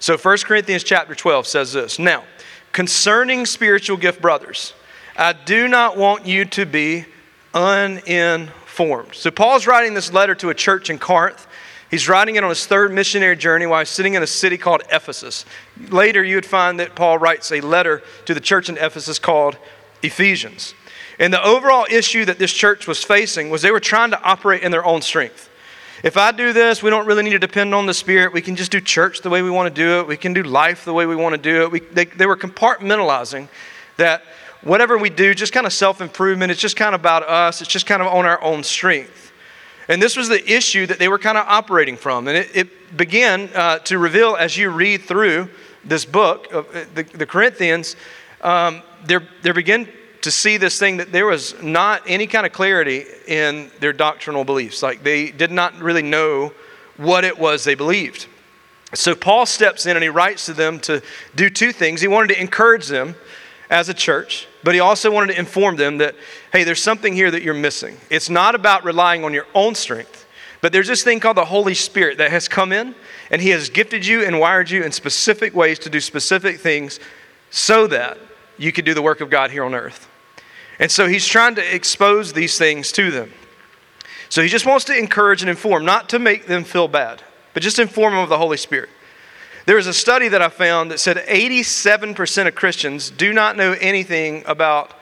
So, 0.00 0.16
1 0.16 0.38
Corinthians 0.38 0.82
chapter 0.82 1.14
12 1.14 1.46
says 1.46 1.72
this 1.72 1.98
Now, 1.98 2.24
concerning 2.72 3.46
spiritual 3.46 3.96
gift, 3.98 4.20
brothers, 4.20 4.74
I 5.16 5.32
do 5.32 5.68
not 5.68 5.96
want 5.96 6.26
you 6.26 6.44
to 6.44 6.66
be 6.66 7.06
uninformed. 7.54 9.14
So 9.14 9.30
Paul's 9.30 9.66
writing 9.66 9.94
this 9.94 10.12
letter 10.12 10.34
to 10.36 10.50
a 10.50 10.54
church 10.54 10.90
in 10.90 10.98
Corinth. 10.98 11.46
He's 11.90 12.08
writing 12.08 12.36
it 12.36 12.44
on 12.44 12.50
his 12.50 12.66
third 12.66 12.92
missionary 12.92 13.36
journey 13.36 13.64
while 13.64 13.78
he's 13.78 13.88
sitting 13.88 14.14
in 14.14 14.22
a 14.22 14.26
city 14.26 14.58
called 14.58 14.82
Ephesus. 14.92 15.46
Later, 15.88 16.22
you 16.22 16.34
would 16.34 16.44
find 16.44 16.78
that 16.80 16.94
Paul 16.94 17.16
writes 17.16 17.50
a 17.50 17.60
letter 17.60 18.02
to 18.26 18.34
the 18.34 18.40
church 18.40 18.68
in 18.68 18.76
Ephesus 18.76 19.18
called 19.18 19.56
Ephesians. 20.02 20.74
And 21.18 21.32
the 21.32 21.42
overall 21.42 21.86
issue 21.90 22.24
that 22.26 22.38
this 22.38 22.52
church 22.52 22.86
was 22.86 23.02
facing 23.02 23.50
was 23.50 23.62
they 23.62 23.70
were 23.70 23.80
trying 23.80 24.10
to 24.10 24.22
operate 24.22 24.62
in 24.62 24.70
their 24.70 24.84
own 24.84 25.02
strength. 25.02 25.50
If 26.02 26.16
I 26.16 26.30
do 26.30 26.52
this, 26.52 26.82
we 26.82 26.90
don't 26.90 27.06
really 27.06 27.22
need 27.22 27.30
to 27.30 27.38
depend 27.38 27.74
on 27.74 27.86
the 27.86 27.94
Spirit. 27.94 28.32
We 28.34 28.42
can 28.42 28.54
just 28.54 28.70
do 28.70 28.80
church 28.80 29.22
the 29.22 29.30
way 29.30 29.40
we 29.40 29.50
want 29.50 29.74
to 29.74 29.82
do 29.82 30.00
it. 30.00 30.06
We 30.06 30.18
can 30.18 30.34
do 30.34 30.42
life 30.42 30.84
the 30.84 30.92
way 30.92 31.06
we 31.06 31.16
want 31.16 31.34
to 31.34 31.40
do 31.40 31.62
it. 31.62 31.70
We, 31.70 31.80
they, 31.80 32.04
they 32.04 32.26
were 32.26 32.36
compartmentalizing 32.36 33.48
that 33.96 34.22
whatever 34.62 34.98
we 34.98 35.08
do, 35.08 35.34
just 35.34 35.54
kind 35.54 35.66
of 35.66 35.72
self 35.72 36.02
improvement, 36.02 36.52
it's 36.52 36.60
just 36.60 36.76
kind 36.76 36.94
of 36.94 37.00
about 37.00 37.22
us, 37.22 37.62
it's 37.62 37.70
just 37.70 37.86
kind 37.86 38.02
of 38.02 38.08
on 38.08 38.26
our 38.26 38.42
own 38.42 38.62
strength. 38.62 39.32
And 39.88 40.02
this 40.02 40.16
was 40.16 40.28
the 40.28 40.44
issue 40.52 40.86
that 40.86 40.98
they 40.98 41.08
were 41.08 41.18
kind 41.18 41.38
of 41.38 41.46
operating 41.46 41.96
from. 41.96 42.28
And 42.28 42.36
it, 42.36 42.54
it 42.54 42.96
began 42.96 43.48
uh, 43.54 43.78
to 43.80 43.98
reveal 43.98 44.36
as 44.36 44.56
you 44.56 44.70
read 44.70 45.02
through 45.02 45.48
this 45.84 46.04
book, 46.04 46.52
of 46.52 46.68
uh, 46.74 46.84
the, 46.94 47.04
the 47.04 47.26
Corinthians, 47.26 47.96
um, 48.42 48.82
they 49.06 49.18
they 49.42 49.52
begin 49.52 49.88
to 50.26 50.32
see 50.32 50.56
this 50.56 50.76
thing 50.76 50.96
that 50.96 51.12
there 51.12 51.26
was 51.26 51.54
not 51.62 52.02
any 52.04 52.26
kind 52.26 52.44
of 52.44 52.52
clarity 52.52 53.04
in 53.28 53.70
their 53.78 53.92
doctrinal 53.92 54.42
beliefs. 54.42 54.82
Like 54.82 55.04
they 55.04 55.30
did 55.30 55.52
not 55.52 55.78
really 55.78 56.02
know 56.02 56.52
what 56.96 57.22
it 57.24 57.38
was 57.38 57.62
they 57.62 57.76
believed. 57.76 58.26
So 58.92 59.14
Paul 59.14 59.46
steps 59.46 59.86
in 59.86 59.96
and 59.96 60.02
he 60.02 60.08
writes 60.08 60.46
to 60.46 60.52
them 60.52 60.80
to 60.80 61.00
do 61.36 61.48
two 61.48 61.70
things. 61.70 62.00
He 62.00 62.08
wanted 62.08 62.34
to 62.34 62.40
encourage 62.40 62.88
them 62.88 63.14
as 63.70 63.88
a 63.88 63.94
church, 63.94 64.48
but 64.64 64.74
he 64.74 64.80
also 64.80 65.12
wanted 65.12 65.32
to 65.34 65.38
inform 65.38 65.76
them 65.76 65.98
that, 65.98 66.16
hey, 66.52 66.64
there's 66.64 66.82
something 66.82 67.14
here 67.14 67.30
that 67.30 67.42
you're 67.42 67.54
missing. 67.54 67.96
It's 68.10 68.28
not 68.28 68.56
about 68.56 68.84
relying 68.84 69.22
on 69.22 69.32
your 69.32 69.46
own 69.54 69.76
strength, 69.76 70.26
but 70.60 70.72
there's 70.72 70.88
this 70.88 71.04
thing 71.04 71.20
called 71.20 71.36
the 71.36 71.44
Holy 71.44 71.74
Spirit 71.74 72.18
that 72.18 72.32
has 72.32 72.48
come 72.48 72.72
in, 72.72 72.96
and 73.30 73.40
he 73.40 73.50
has 73.50 73.70
gifted 73.70 74.04
you 74.04 74.24
and 74.24 74.40
wired 74.40 74.70
you 74.70 74.82
in 74.82 74.90
specific 74.90 75.54
ways 75.54 75.78
to 75.78 75.88
do 75.88 76.00
specific 76.00 76.58
things 76.58 76.98
so 77.52 77.86
that 77.86 78.18
you 78.58 78.72
could 78.72 78.84
do 78.84 78.92
the 78.92 79.02
work 79.02 79.20
of 79.20 79.30
God 79.30 79.52
here 79.52 79.62
on 79.62 79.72
earth. 79.72 80.08
And 80.78 80.90
so 80.90 81.08
he's 81.08 81.26
trying 81.26 81.54
to 81.54 81.74
expose 81.74 82.32
these 82.32 82.58
things 82.58 82.92
to 82.92 83.10
them. 83.10 83.32
So 84.28 84.42
he 84.42 84.48
just 84.48 84.66
wants 84.66 84.84
to 84.86 84.98
encourage 84.98 85.42
and 85.42 85.48
inform, 85.48 85.84
not 85.84 86.08
to 86.10 86.18
make 86.18 86.46
them 86.46 86.64
feel 86.64 86.88
bad, 86.88 87.22
but 87.54 87.62
just 87.62 87.78
inform 87.78 88.12
them 88.12 88.22
of 88.22 88.28
the 88.28 88.38
Holy 88.38 88.56
Spirit. 88.56 88.90
There 89.66 89.76
was 89.76 89.86
a 89.86 89.94
study 89.94 90.28
that 90.28 90.42
I 90.42 90.48
found 90.48 90.90
that 90.90 91.00
said 91.00 91.16
87% 91.16 92.46
of 92.46 92.54
Christians 92.54 93.10
do 93.10 93.32
not 93.32 93.56
know 93.56 93.72
anything 93.80 94.44
about 94.46 94.92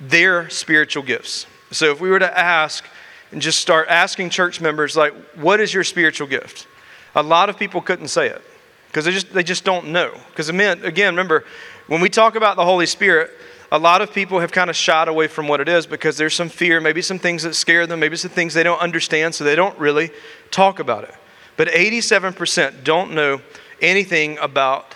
their 0.00 0.50
spiritual 0.50 1.02
gifts. 1.02 1.46
So 1.70 1.90
if 1.92 2.00
we 2.00 2.10
were 2.10 2.18
to 2.18 2.38
ask 2.38 2.84
and 3.32 3.40
just 3.40 3.60
start 3.60 3.88
asking 3.88 4.30
church 4.30 4.60
members, 4.60 4.96
like, 4.96 5.14
what 5.34 5.60
is 5.60 5.72
your 5.72 5.84
spiritual 5.84 6.26
gift? 6.26 6.66
A 7.14 7.22
lot 7.22 7.48
of 7.48 7.58
people 7.58 7.80
couldn't 7.80 8.08
say 8.08 8.28
it 8.28 8.42
because 8.88 9.06
they 9.06 9.12
just, 9.12 9.32
they 9.32 9.42
just 9.42 9.64
don't 9.64 9.88
know. 9.88 10.12
Because 10.28 10.48
again, 10.50 11.14
remember, 11.14 11.44
when 11.86 12.00
we 12.00 12.10
talk 12.10 12.34
about 12.34 12.56
the 12.56 12.64
Holy 12.64 12.86
Spirit, 12.86 13.30
a 13.72 13.78
lot 13.78 14.00
of 14.00 14.12
people 14.12 14.40
have 14.40 14.52
kind 14.52 14.70
of 14.70 14.76
shied 14.76 15.08
away 15.08 15.26
from 15.26 15.48
what 15.48 15.60
it 15.60 15.68
is 15.68 15.86
because 15.86 16.16
there's 16.16 16.34
some 16.34 16.48
fear, 16.48 16.80
maybe 16.80 17.02
some 17.02 17.18
things 17.18 17.42
that 17.42 17.54
scare 17.54 17.86
them, 17.86 18.00
maybe 18.00 18.16
some 18.16 18.30
things 18.30 18.54
they 18.54 18.62
don't 18.62 18.80
understand, 18.80 19.34
so 19.34 19.44
they 19.44 19.56
don't 19.56 19.76
really 19.78 20.10
talk 20.50 20.78
about 20.78 21.04
it. 21.04 21.14
But 21.56 21.68
87% 21.68 22.84
don't 22.84 23.12
know 23.12 23.40
anything 23.80 24.38
about 24.38 24.94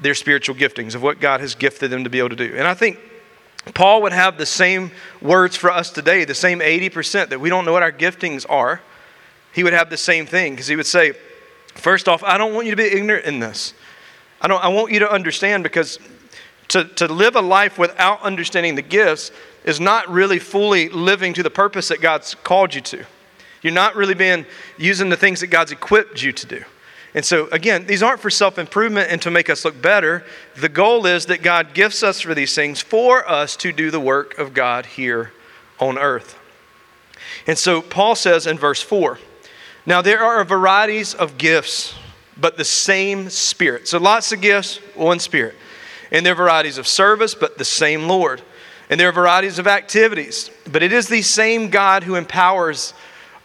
their 0.00 0.14
spiritual 0.14 0.54
giftings, 0.54 0.94
of 0.94 1.02
what 1.02 1.20
God 1.20 1.40
has 1.40 1.54
gifted 1.54 1.90
them 1.90 2.04
to 2.04 2.10
be 2.10 2.18
able 2.18 2.30
to 2.30 2.36
do. 2.36 2.54
And 2.56 2.66
I 2.66 2.74
think 2.74 2.98
Paul 3.74 4.02
would 4.02 4.12
have 4.12 4.38
the 4.38 4.46
same 4.46 4.92
words 5.20 5.56
for 5.56 5.70
us 5.70 5.90
today, 5.90 6.24
the 6.24 6.34
same 6.34 6.60
80% 6.60 7.28
that 7.28 7.40
we 7.40 7.50
don't 7.50 7.64
know 7.64 7.72
what 7.72 7.82
our 7.82 7.92
giftings 7.92 8.46
are. 8.48 8.80
He 9.52 9.64
would 9.64 9.72
have 9.72 9.90
the 9.90 9.96
same 9.96 10.26
thing 10.26 10.52
because 10.52 10.68
he 10.68 10.76
would 10.76 10.86
say, 10.86 11.12
First 11.74 12.08
off, 12.08 12.22
I 12.24 12.36
don't 12.36 12.52
want 12.52 12.66
you 12.66 12.72
to 12.72 12.76
be 12.76 12.84
ignorant 12.84 13.24
in 13.24 13.38
this. 13.38 13.74
I, 14.40 14.48
don't, 14.48 14.62
I 14.62 14.68
want 14.68 14.92
you 14.92 14.98
to 15.00 15.10
understand 15.10 15.62
because 15.62 15.98
to, 16.70 16.84
to 16.84 17.06
live 17.06 17.36
a 17.36 17.40
life 17.40 17.78
without 17.78 18.22
understanding 18.22 18.74
the 18.74 18.82
gifts 18.82 19.30
is 19.64 19.80
not 19.80 20.08
really 20.08 20.38
fully 20.38 20.88
living 20.88 21.34
to 21.34 21.42
the 21.42 21.50
purpose 21.50 21.88
that 21.88 22.00
God's 22.00 22.34
called 22.36 22.74
you 22.74 22.80
to. 22.80 23.04
You're 23.62 23.72
not 23.72 23.94
really 23.94 24.14
being 24.14 24.46
using 24.78 25.10
the 25.10 25.16
things 25.16 25.40
that 25.40 25.48
God's 25.48 25.72
equipped 25.72 26.22
you 26.22 26.32
to 26.32 26.46
do. 26.46 26.64
And 27.12 27.24
so, 27.24 27.48
again, 27.48 27.86
these 27.86 28.02
aren't 28.02 28.20
for 28.20 28.30
self 28.30 28.58
improvement 28.58 29.10
and 29.10 29.20
to 29.22 29.30
make 29.30 29.50
us 29.50 29.64
look 29.64 29.82
better. 29.82 30.24
The 30.56 30.68
goal 30.68 31.06
is 31.06 31.26
that 31.26 31.42
God 31.42 31.74
gifts 31.74 32.02
us 32.02 32.20
for 32.20 32.34
these 32.34 32.54
things 32.54 32.80
for 32.80 33.28
us 33.28 33.56
to 33.56 33.72
do 33.72 33.90
the 33.90 34.00
work 34.00 34.38
of 34.38 34.54
God 34.54 34.86
here 34.86 35.32
on 35.80 35.98
earth. 35.98 36.38
And 37.46 37.58
so, 37.58 37.82
Paul 37.82 38.14
says 38.14 38.46
in 38.46 38.58
verse 38.58 38.80
4 38.80 39.18
Now 39.86 40.02
there 40.02 40.22
are 40.22 40.44
varieties 40.44 41.12
of 41.12 41.36
gifts, 41.36 41.94
but 42.36 42.56
the 42.56 42.64
same 42.64 43.28
Spirit. 43.28 43.88
So, 43.88 43.98
lots 43.98 44.30
of 44.30 44.40
gifts, 44.40 44.76
one 44.94 45.18
Spirit. 45.18 45.56
And 46.10 46.24
there 46.24 46.32
are 46.32 46.36
varieties 46.36 46.78
of 46.78 46.86
service, 46.86 47.34
but 47.34 47.58
the 47.58 47.64
same 47.64 48.08
Lord. 48.08 48.42
And 48.88 48.98
there 48.98 49.08
are 49.08 49.12
varieties 49.12 49.58
of 49.58 49.66
activities, 49.66 50.50
but 50.70 50.82
it 50.82 50.92
is 50.92 51.08
the 51.08 51.22
same 51.22 51.70
God 51.70 52.02
who 52.02 52.16
empowers 52.16 52.92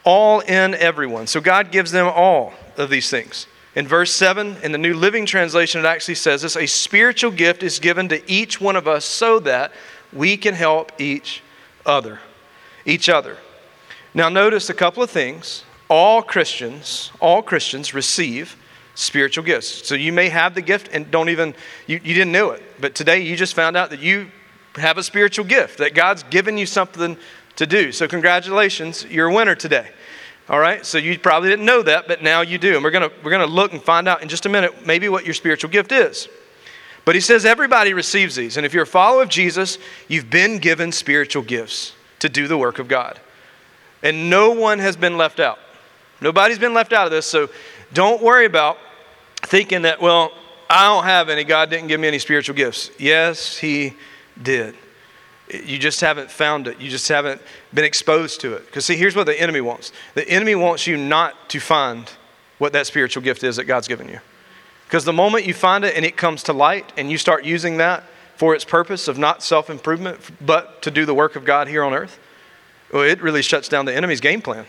all 0.03 0.39
in 0.39 0.73
everyone. 0.75 1.27
So, 1.27 1.39
God 1.39 1.71
gives 1.71 1.91
them 1.91 2.07
all 2.07 2.53
of 2.77 2.89
these 2.89 3.09
things. 3.09 3.47
In 3.75 3.87
verse 3.87 4.11
7, 4.13 4.57
in 4.63 4.71
the 4.71 4.77
New 4.77 4.93
Living 4.93 5.25
Translation, 5.25 5.81
it 5.81 5.87
actually 5.87 6.15
says 6.15 6.41
this 6.41 6.55
a 6.55 6.65
spiritual 6.65 7.31
gift 7.31 7.61
is 7.61 7.79
given 7.79 8.07
to 8.09 8.31
each 8.31 8.61
one 8.61 8.75
of 8.75 8.87
us 8.87 9.05
so 9.05 9.39
that 9.39 9.71
we 10.13 10.37
can 10.37 10.53
help 10.53 10.91
each 10.99 11.43
other. 11.85 12.19
Each 12.85 13.09
other. 13.09 13.37
Now, 14.13 14.29
notice 14.29 14.69
a 14.69 14.73
couple 14.73 15.03
of 15.03 15.09
things 15.09 15.63
all 15.89 16.23
Christians, 16.23 17.11
all 17.19 17.43
Christians 17.43 17.93
receive 17.93 18.55
spiritual 18.95 19.43
gifts. 19.43 19.87
So 19.87 19.95
you 19.95 20.11
may 20.11 20.29
have 20.29 20.55
the 20.55 20.61
gift 20.61 20.89
and 20.91 21.09
don't 21.11 21.29
even, 21.29 21.53
you, 21.85 21.99
you 22.03 22.13
didn't 22.13 22.31
know 22.31 22.51
it. 22.51 22.63
But 22.79 22.95
today 22.95 23.21
you 23.21 23.35
just 23.35 23.53
found 23.53 23.77
out 23.77 23.91
that 23.91 23.99
you 23.99 24.31
have 24.75 24.97
a 24.97 25.03
spiritual 25.03 25.45
gift, 25.45 25.77
that 25.77 25.93
God's 25.93 26.23
given 26.23 26.57
you 26.57 26.65
something 26.65 27.17
to 27.57 27.67
do. 27.67 27.91
So 27.91 28.07
congratulations, 28.07 29.05
you're 29.05 29.27
a 29.27 29.33
winner 29.33 29.55
today. 29.55 29.89
All 30.47 30.59
right, 30.59 30.85
so 30.85 30.97
you 30.97 31.17
probably 31.17 31.49
didn't 31.49 31.65
know 31.65 31.81
that, 31.81 32.07
but 32.07 32.21
now 32.21 32.41
you 32.41 32.57
do. 32.57 32.75
And 32.75 32.83
we're 32.83 32.91
gonna, 32.91 33.09
we're 33.23 33.31
gonna 33.31 33.47
look 33.47 33.73
and 33.73 33.81
find 33.81 34.07
out 34.07 34.21
in 34.21 34.29
just 34.29 34.45
a 34.45 34.49
minute 34.49 34.85
maybe 34.85 35.09
what 35.09 35.25
your 35.25 35.33
spiritual 35.33 35.71
gift 35.71 35.91
is. 35.91 36.27
But 37.03 37.15
he 37.15 37.21
says 37.21 37.45
everybody 37.45 37.93
receives 37.93 38.35
these. 38.35 38.57
And 38.57 38.65
if 38.65 38.73
you're 38.73 38.83
a 38.83 38.87
follower 38.87 39.23
of 39.23 39.29
Jesus, 39.29 39.77
you've 40.07 40.29
been 40.29 40.57
given 40.57 40.91
spiritual 40.91 41.43
gifts 41.43 41.93
to 42.19 42.29
do 42.29 42.47
the 42.47 42.57
work 42.57 42.79
of 42.79 42.87
God. 42.87 43.19
And 44.03 44.29
no 44.29 44.51
one 44.51 44.79
has 44.79 44.95
been 44.95 45.17
left 45.17 45.39
out. 45.39 45.59
Nobody's 46.21 46.59
been 46.59 46.73
left 46.73 46.93
out 46.93 47.05
of 47.05 47.11
this. 47.11 47.25
So 47.25 47.49
don't 47.95 48.21
worry 48.21 48.45
about 48.45 48.77
thinking 49.41 49.83
that, 49.83 50.01
well, 50.01 50.31
I 50.69 50.87
don't 50.87 51.05
have 51.05 51.29
any. 51.29 51.43
God 51.43 51.69
didn't 51.69 51.87
give 51.87 51.99
me 51.99 52.07
any 52.07 52.19
spiritual 52.19 52.55
gifts. 52.55 52.91
Yes, 52.99 53.57
He 53.57 53.95
did. 54.41 54.75
You 55.51 55.77
just 55.77 56.01
haven't 56.01 56.29
found 56.29 56.67
it. 56.67 56.79
You 56.79 56.89
just 56.89 57.07
haven't 57.07 57.41
been 57.73 57.85
exposed 57.85 58.41
to 58.41 58.53
it. 58.53 58.65
Because, 58.65 58.85
see, 58.85 58.95
here's 58.95 59.15
what 59.15 59.25
the 59.25 59.39
enemy 59.39 59.61
wants 59.61 59.91
the 60.13 60.27
enemy 60.27 60.55
wants 60.55 60.85
you 60.85 60.97
not 60.97 61.49
to 61.49 61.59
find 61.59 62.11
what 62.57 62.73
that 62.73 62.87
spiritual 62.87 63.23
gift 63.23 63.43
is 63.43 63.55
that 63.55 63.65
God's 63.65 63.87
given 63.87 64.09
you. 64.09 64.19
Because 64.87 65.05
the 65.05 65.13
moment 65.13 65.45
you 65.45 65.53
find 65.53 65.83
it 65.83 65.95
and 65.95 66.05
it 66.05 66.17
comes 66.17 66.43
to 66.43 66.53
light 66.53 66.91
and 66.97 67.09
you 67.09 67.17
start 67.17 67.45
using 67.45 67.77
that 67.77 68.03
for 68.35 68.53
its 68.53 68.65
purpose 68.65 69.07
of 69.07 69.17
not 69.17 69.41
self 69.41 69.69
improvement, 69.69 70.19
but 70.45 70.81
to 70.81 70.91
do 70.91 71.05
the 71.05 71.13
work 71.13 71.35
of 71.35 71.45
God 71.45 71.67
here 71.67 71.83
on 71.83 71.93
earth, 71.93 72.19
well, 72.91 73.03
it 73.03 73.21
really 73.21 73.41
shuts 73.41 73.69
down 73.69 73.85
the 73.85 73.95
enemy's 73.95 74.21
game 74.21 74.41
plan. 74.41 74.65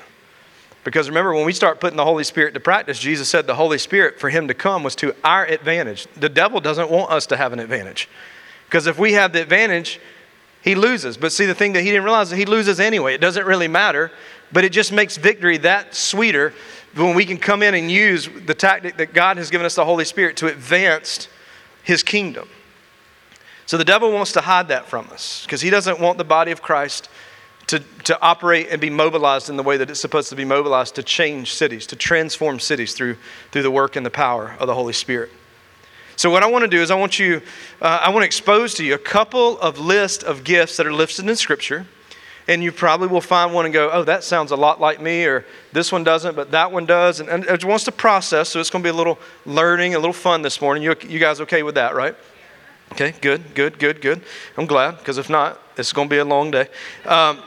Because 0.86 1.08
remember, 1.08 1.34
when 1.34 1.44
we 1.44 1.52
start 1.52 1.80
putting 1.80 1.96
the 1.96 2.04
Holy 2.04 2.22
Spirit 2.22 2.54
to 2.54 2.60
practice, 2.60 3.00
Jesus 3.00 3.28
said 3.28 3.48
the 3.48 3.56
Holy 3.56 3.76
Spirit, 3.76 4.20
for 4.20 4.30
him 4.30 4.46
to 4.46 4.54
come, 4.54 4.84
was 4.84 4.94
to 4.94 5.16
our 5.24 5.44
advantage. 5.44 6.06
The 6.14 6.28
devil 6.28 6.60
doesn't 6.60 6.92
want 6.92 7.10
us 7.10 7.26
to 7.26 7.36
have 7.36 7.52
an 7.52 7.58
advantage. 7.58 8.08
Because 8.66 8.86
if 8.86 8.96
we 8.96 9.14
have 9.14 9.32
the 9.32 9.42
advantage, 9.42 9.98
he 10.62 10.76
loses. 10.76 11.16
But 11.16 11.32
see, 11.32 11.44
the 11.44 11.56
thing 11.56 11.72
that 11.72 11.82
he 11.82 11.88
didn't 11.90 12.04
realize 12.04 12.30
is 12.30 12.38
he 12.38 12.44
loses 12.44 12.78
anyway. 12.78 13.14
It 13.14 13.20
doesn't 13.20 13.44
really 13.44 13.66
matter, 13.66 14.12
but 14.52 14.62
it 14.62 14.70
just 14.70 14.92
makes 14.92 15.16
victory 15.16 15.56
that 15.58 15.92
sweeter 15.92 16.54
when 16.94 17.16
we 17.16 17.24
can 17.24 17.38
come 17.38 17.64
in 17.64 17.74
and 17.74 17.90
use 17.90 18.28
the 18.46 18.54
tactic 18.54 18.96
that 18.98 19.12
God 19.12 19.38
has 19.38 19.50
given 19.50 19.64
us 19.66 19.74
the 19.74 19.84
Holy 19.84 20.04
Spirit 20.04 20.36
to 20.36 20.46
advance 20.46 21.26
his 21.82 22.04
kingdom. 22.04 22.48
So 23.66 23.76
the 23.76 23.84
devil 23.84 24.12
wants 24.12 24.30
to 24.34 24.40
hide 24.40 24.68
that 24.68 24.86
from 24.86 25.08
us 25.10 25.42
because 25.46 25.62
he 25.62 25.70
doesn't 25.70 25.98
want 25.98 26.16
the 26.16 26.24
body 26.24 26.52
of 26.52 26.62
Christ 26.62 27.08
to, 27.68 27.80
to 28.04 28.20
operate 28.20 28.68
and 28.70 28.80
be 28.80 28.90
mobilized 28.90 29.50
in 29.50 29.56
the 29.56 29.62
way 29.62 29.76
that 29.76 29.90
it's 29.90 30.00
supposed 30.00 30.28
to 30.30 30.37
be 30.37 30.44
mobilized 30.44 30.94
to 30.96 31.02
change 31.02 31.54
cities, 31.54 31.87
to 31.88 31.96
transform 31.96 32.61
cities 32.61 32.94
through, 32.94 33.16
through 33.50 33.62
the 33.62 33.70
work 33.70 33.96
and 33.96 34.06
the 34.06 34.11
power 34.11 34.54
of 34.61 34.66
the 34.66 34.75
Holy 34.75 34.92
Spirit. 34.92 35.30
So, 36.14 36.30
what 36.30 36.42
I 36.42 36.46
want 36.46 36.62
to 36.62 36.68
do 36.68 36.80
is, 36.80 36.90
I 36.90 36.94
want 36.94 37.18
you, 37.18 37.42
uh, 37.82 38.00
I 38.02 38.08
want 38.08 38.23
to 38.23 38.26
expose 38.26 38.75
to 38.75 38.85
you 38.85 38.94
a 38.94 38.99
couple 38.99 39.61
of 39.61 39.78
lists 39.78 40.25
of 40.25 40.44
gifts 40.44 40.78
that 40.78 40.87
are 40.87 40.92
listed 40.92 41.28
in 41.28 41.37
Scripture. 41.37 41.87
And 42.49 42.62
you 42.62 42.70
probably 42.70 43.08
will 43.08 43.20
find 43.20 43.52
one 43.52 43.64
and 43.64 43.75
go, 43.75 43.90
oh, 43.90 44.04
that 44.04 44.23
sounds 44.23 44.52
a 44.52 44.56
lot 44.56 44.80
like 44.80 45.00
me, 45.00 45.25
or 45.25 45.44
this 45.73 45.90
one 45.90 46.04
doesn't, 46.04 46.37
but 46.37 46.52
that 46.52 46.70
one 46.70 46.87
does. 46.87 47.18
And, 47.18 47.28
and 47.28 47.44
it 47.44 47.64
wants 47.64 47.85
to 47.85 47.92
process, 47.92 48.50
so 48.50 48.61
it's 48.61 48.70
going 48.70 48.85
to 48.85 48.87
be 48.87 48.90
a 48.90 48.96
little 48.96 49.18
learning, 49.44 49.96
a 49.96 49.99
little 49.99 50.12
fun 50.12 50.42
this 50.42 50.61
morning. 50.61 50.85
You, 50.85 50.94
you 51.08 51.18
guys 51.18 51.40
okay 51.40 51.64
with 51.64 51.75
that, 51.75 51.96
right? 51.96 52.14
Okay, 52.92 53.14
good, 53.20 53.54
good, 53.54 53.78
good, 53.78 54.00
good. 54.00 54.22
I'm 54.56 54.66
glad, 54.66 54.98
because 54.98 55.18
if 55.18 55.28
not, 55.28 55.60
it's 55.76 55.92
going 55.92 56.08
to 56.08 56.14
be 56.14 56.18
a 56.18 56.24
long 56.24 56.50
day. 56.50 56.68
Um, 57.04 57.40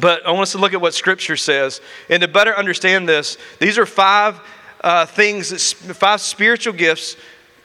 but 0.00 0.26
I 0.26 0.30
want 0.32 0.42
us 0.42 0.52
to 0.52 0.58
look 0.58 0.74
at 0.74 0.80
what 0.80 0.94
Scripture 0.94 1.36
says. 1.36 1.80
And 2.10 2.20
to 2.22 2.28
better 2.28 2.56
understand 2.56 3.08
this, 3.08 3.38
these 3.60 3.78
are 3.78 3.86
five 3.86 4.40
uh, 4.82 5.06
things, 5.06 5.72
five 5.72 6.20
spiritual 6.20 6.74
gifts. 6.74 7.16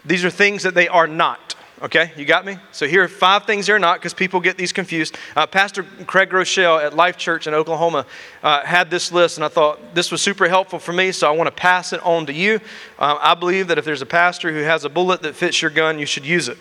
These 0.06 0.24
are 0.24 0.30
things 0.30 0.64
that 0.64 0.74
they 0.74 0.88
are 0.88 1.08
not. 1.08 1.56
Okay, 1.82 2.12
you 2.18 2.26
got 2.26 2.46
me? 2.46 2.58
So 2.74 2.88
here 2.88 3.04
are 3.04 3.08
five 3.08 3.46
things 3.46 3.68
they're 3.68 3.80
not 3.80 4.00
because 4.00 4.14
people 4.14 4.42
get 4.42 4.58
these 4.58 4.74
confused. 4.74 5.18
Uh, 5.34 5.48
Pastor 5.48 5.84
Craig 6.08 6.30
Groeschel 6.30 6.84
at 6.84 6.94
Life 6.94 7.16
Church 7.16 7.48
in 7.48 7.54
Oklahoma 7.54 8.06
uh, 8.44 8.66
had 8.66 8.90
this 8.90 9.14
list, 9.14 9.38
and 9.38 9.46
I 9.46 9.48
thought 9.48 9.96
this 9.96 10.12
was 10.12 10.22
super 10.22 10.50
helpful 10.50 10.78
for 10.78 10.92
me, 10.92 11.14
so 11.14 11.26
I 11.26 11.32
want 11.32 11.48
to 11.48 11.56
pass 11.56 11.94
it 11.94 12.04
on 12.04 12.26
to 12.26 12.34
you. 12.34 12.60
Uh, 12.98 13.18
I 13.22 13.34
believe 13.34 13.70
that 13.70 13.78
if 13.78 13.86
there's 13.86 14.02
a 14.02 14.06
pastor 14.06 14.52
who 14.52 14.60
has 14.60 14.84
a 14.84 14.90
bullet 14.90 15.22
that 15.22 15.36
fits 15.36 15.62
your 15.62 15.72
gun, 15.72 16.00
you 16.00 16.06
should 16.06 16.26
use 16.26 16.50
it. 16.50 16.58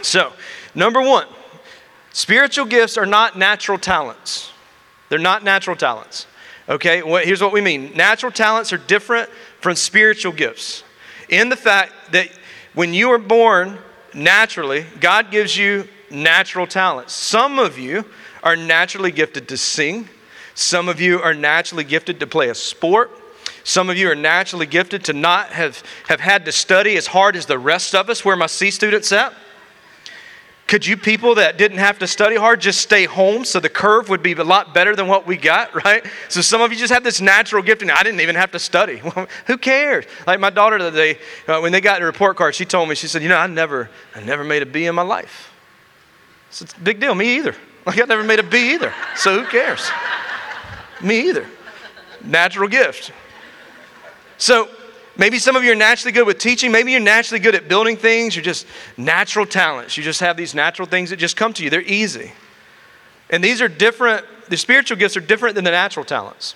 So, 0.00 0.32
number 0.74 1.02
one, 1.02 1.26
spiritual 2.14 2.64
gifts 2.64 2.96
are 2.96 3.04
not 3.04 3.36
natural 3.36 3.76
talents. 3.76 4.52
They're 5.10 5.18
not 5.18 5.44
natural 5.44 5.76
talents. 5.76 6.26
Okay, 6.66 7.02
well, 7.02 7.22
here's 7.22 7.42
what 7.42 7.52
we 7.52 7.60
mean 7.60 7.94
natural 7.94 8.32
talents 8.32 8.72
are 8.72 8.78
different 8.78 9.28
from 9.60 9.76
spiritual 9.76 10.32
gifts 10.32 10.82
in 11.28 11.50
the 11.50 11.56
fact 11.56 11.92
that 12.12 12.30
when 12.72 12.94
you 12.94 13.10
are 13.10 13.18
born, 13.18 13.76
naturally, 14.14 14.84
God 15.00 15.30
gives 15.30 15.56
you 15.56 15.88
natural 16.10 16.66
talents. 16.66 17.12
Some 17.12 17.58
of 17.58 17.78
you 17.78 18.04
are 18.42 18.56
naturally 18.56 19.10
gifted 19.10 19.48
to 19.48 19.56
sing, 19.56 20.08
some 20.54 20.88
of 20.88 21.00
you 21.00 21.20
are 21.20 21.34
naturally 21.34 21.84
gifted 21.84 22.20
to 22.20 22.26
play 22.26 22.50
a 22.50 22.54
sport. 22.54 23.10
Some 23.62 23.90
of 23.90 23.96
you 23.96 24.10
are 24.10 24.14
naturally 24.14 24.66
gifted 24.66 25.04
to 25.04 25.12
not 25.12 25.50
have, 25.50 25.82
have 26.08 26.20
had 26.20 26.44
to 26.46 26.52
study 26.52 26.96
as 26.96 27.06
hard 27.06 27.36
as 27.36 27.46
the 27.46 27.58
rest 27.58 27.94
of 27.94 28.08
us, 28.08 28.24
where 28.24 28.36
my 28.36 28.46
C 28.46 28.70
students 28.70 29.12
at. 29.12 29.34
Could 30.70 30.86
you 30.86 30.96
people 30.96 31.34
that 31.34 31.58
didn't 31.58 31.78
have 31.78 31.98
to 31.98 32.06
study 32.06 32.36
hard 32.36 32.60
just 32.60 32.80
stay 32.80 33.04
home 33.04 33.44
so 33.44 33.58
the 33.58 33.68
curve 33.68 34.08
would 34.08 34.22
be 34.22 34.34
a 34.34 34.44
lot 34.44 34.72
better 34.72 34.94
than 34.94 35.08
what 35.08 35.26
we 35.26 35.36
got, 35.36 35.74
right? 35.84 36.06
So 36.28 36.40
some 36.42 36.60
of 36.60 36.70
you 36.70 36.78
just 36.78 36.92
have 36.92 37.02
this 37.02 37.20
natural 37.20 37.60
gift, 37.60 37.82
and 37.82 37.90
I 37.90 38.04
didn't 38.04 38.20
even 38.20 38.36
have 38.36 38.52
to 38.52 38.60
study. 38.60 38.98
Who 39.48 39.58
cares? 39.58 40.04
Like 40.28 40.38
my 40.38 40.50
daughter 40.50 40.78
today, 40.78 41.18
uh, 41.48 41.58
when 41.58 41.72
they 41.72 41.80
got 41.80 41.98
the 41.98 42.06
report 42.06 42.36
card, 42.36 42.54
she 42.54 42.64
told 42.64 42.88
me, 42.88 42.94
she 42.94 43.08
said, 43.08 43.20
you 43.20 43.28
know, 43.28 43.36
I 43.36 43.48
never, 43.48 43.90
I 44.14 44.20
never 44.20 44.44
made 44.44 44.62
a 44.62 44.66
B 44.66 44.86
in 44.86 44.94
my 44.94 45.02
life. 45.02 45.52
So 46.50 46.62
it's 46.62 46.74
a 46.74 46.80
big 46.80 47.00
deal. 47.00 47.16
Me 47.16 47.36
either. 47.38 47.56
Like 47.86 47.98
I 47.98 48.04
never 48.04 48.22
made 48.22 48.38
a 48.38 48.42
B 48.42 48.74
either. 48.74 48.92
So 49.16 49.40
who 49.40 49.46
cares? 49.48 49.90
Me 51.00 51.30
either. 51.30 51.46
Natural 52.22 52.68
gift. 52.68 53.10
So 54.36 54.68
Maybe 55.16 55.38
some 55.38 55.56
of 55.56 55.64
you 55.64 55.72
are 55.72 55.76
naturally 55.76 56.12
good 56.12 56.26
with 56.26 56.38
teaching. 56.38 56.72
Maybe 56.72 56.92
you're 56.92 57.00
naturally 57.00 57.40
good 57.40 57.54
at 57.54 57.68
building 57.68 57.96
things. 57.96 58.34
You're 58.34 58.44
just 58.44 58.66
natural 58.96 59.44
talents. 59.44 59.96
You 59.96 60.02
just 60.02 60.20
have 60.20 60.36
these 60.36 60.54
natural 60.54 60.86
things 60.86 61.10
that 61.10 61.16
just 61.16 61.36
come 61.36 61.52
to 61.54 61.64
you. 61.64 61.70
They're 61.70 61.82
easy. 61.82 62.32
And 63.30 63.42
these 63.42 63.60
are 63.60 63.68
different, 63.68 64.24
the 64.48 64.56
spiritual 64.56 64.96
gifts 64.96 65.16
are 65.16 65.20
different 65.20 65.54
than 65.54 65.64
the 65.64 65.70
natural 65.70 66.04
talents, 66.04 66.54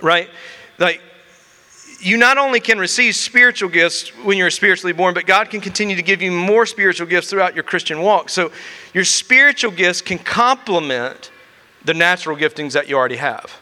right? 0.00 0.28
Like, 0.78 1.02
you 2.00 2.16
not 2.16 2.38
only 2.38 2.60
can 2.60 2.78
receive 2.78 3.16
spiritual 3.16 3.68
gifts 3.68 4.10
when 4.24 4.38
you're 4.38 4.50
spiritually 4.50 4.92
born, 4.92 5.14
but 5.14 5.26
God 5.26 5.50
can 5.50 5.60
continue 5.60 5.96
to 5.96 6.02
give 6.02 6.22
you 6.22 6.30
more 6.30 6.64
spiritual 6.64 7.06
gifts 7.06 7.28
throughout 7.28 7.54
your 7.54 7.64
Christian 7.64 8.00
walk. 8.00 8.28
So, 8.28 8.52
your 8.94 9.04
spiritual 9.04 9.72
gifts 9.72 10.00
can 10.00 10.18
complement 10.18 11.32
the 11.84 11.94
natural 11.94 12.36
giftings 12.36 12.72
that 12.72 12.88
you 12.88 12.96
already 12.96 13.16
have. 13.16 13.52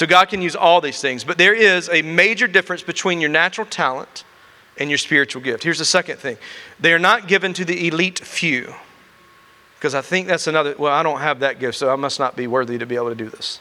So 0.00 0.06
God 0.06 0.30
can 0.30 0.40
use 0.40 0.56
all 0.56 0.80
these 0.80 0.98
things, 1.02 1.24
but 1.24 1.36
there 1.36 1.52
is 1.52 1.90
a 1.90 2.00
major 2.00 2.46
difference 2.46 2.82
between 2.82 3.20
your 3.20 3.28
natural 3.28 3.66
talent 3.66 4.24
and 4.78 4.88
your 4.88 4.96
spiritual 4.96 5.42
gift. 5.42 5.62
Here's 5.62 5.78
the 5.78 5.84
second 5.84 6.16
thing 6.16 6.38
they 6.80 6.94
are 6.94 6.98
not 6.98 7.28
given 7.28 7.52
to 7.52 7.66
the 7.66 7.86
elite 7.86 8.18
few. 8.18 8.72
Because 9.76 9.94
I 9.94 10.00
think 10.00 10.26
that's 10.26 10.46
another, 10.46 10.74
well, 10.78 10.90
I 10.90 11.02
don't 11.02 11.20
have 11.20 11.40
that 11.40 11.60
gift, 11.60 11.76
so 11.76 11.92
I 11.92 11.96
must 11.96 12.18
not 12.18 12.34
be 12.34 12.46
worthy 12.46 12.78
to 12.78 12.86
be 12.86 12.96
able 12.96 13.10
to 13.10 13.14
do 13.14 13.28
this. 13.28 13.60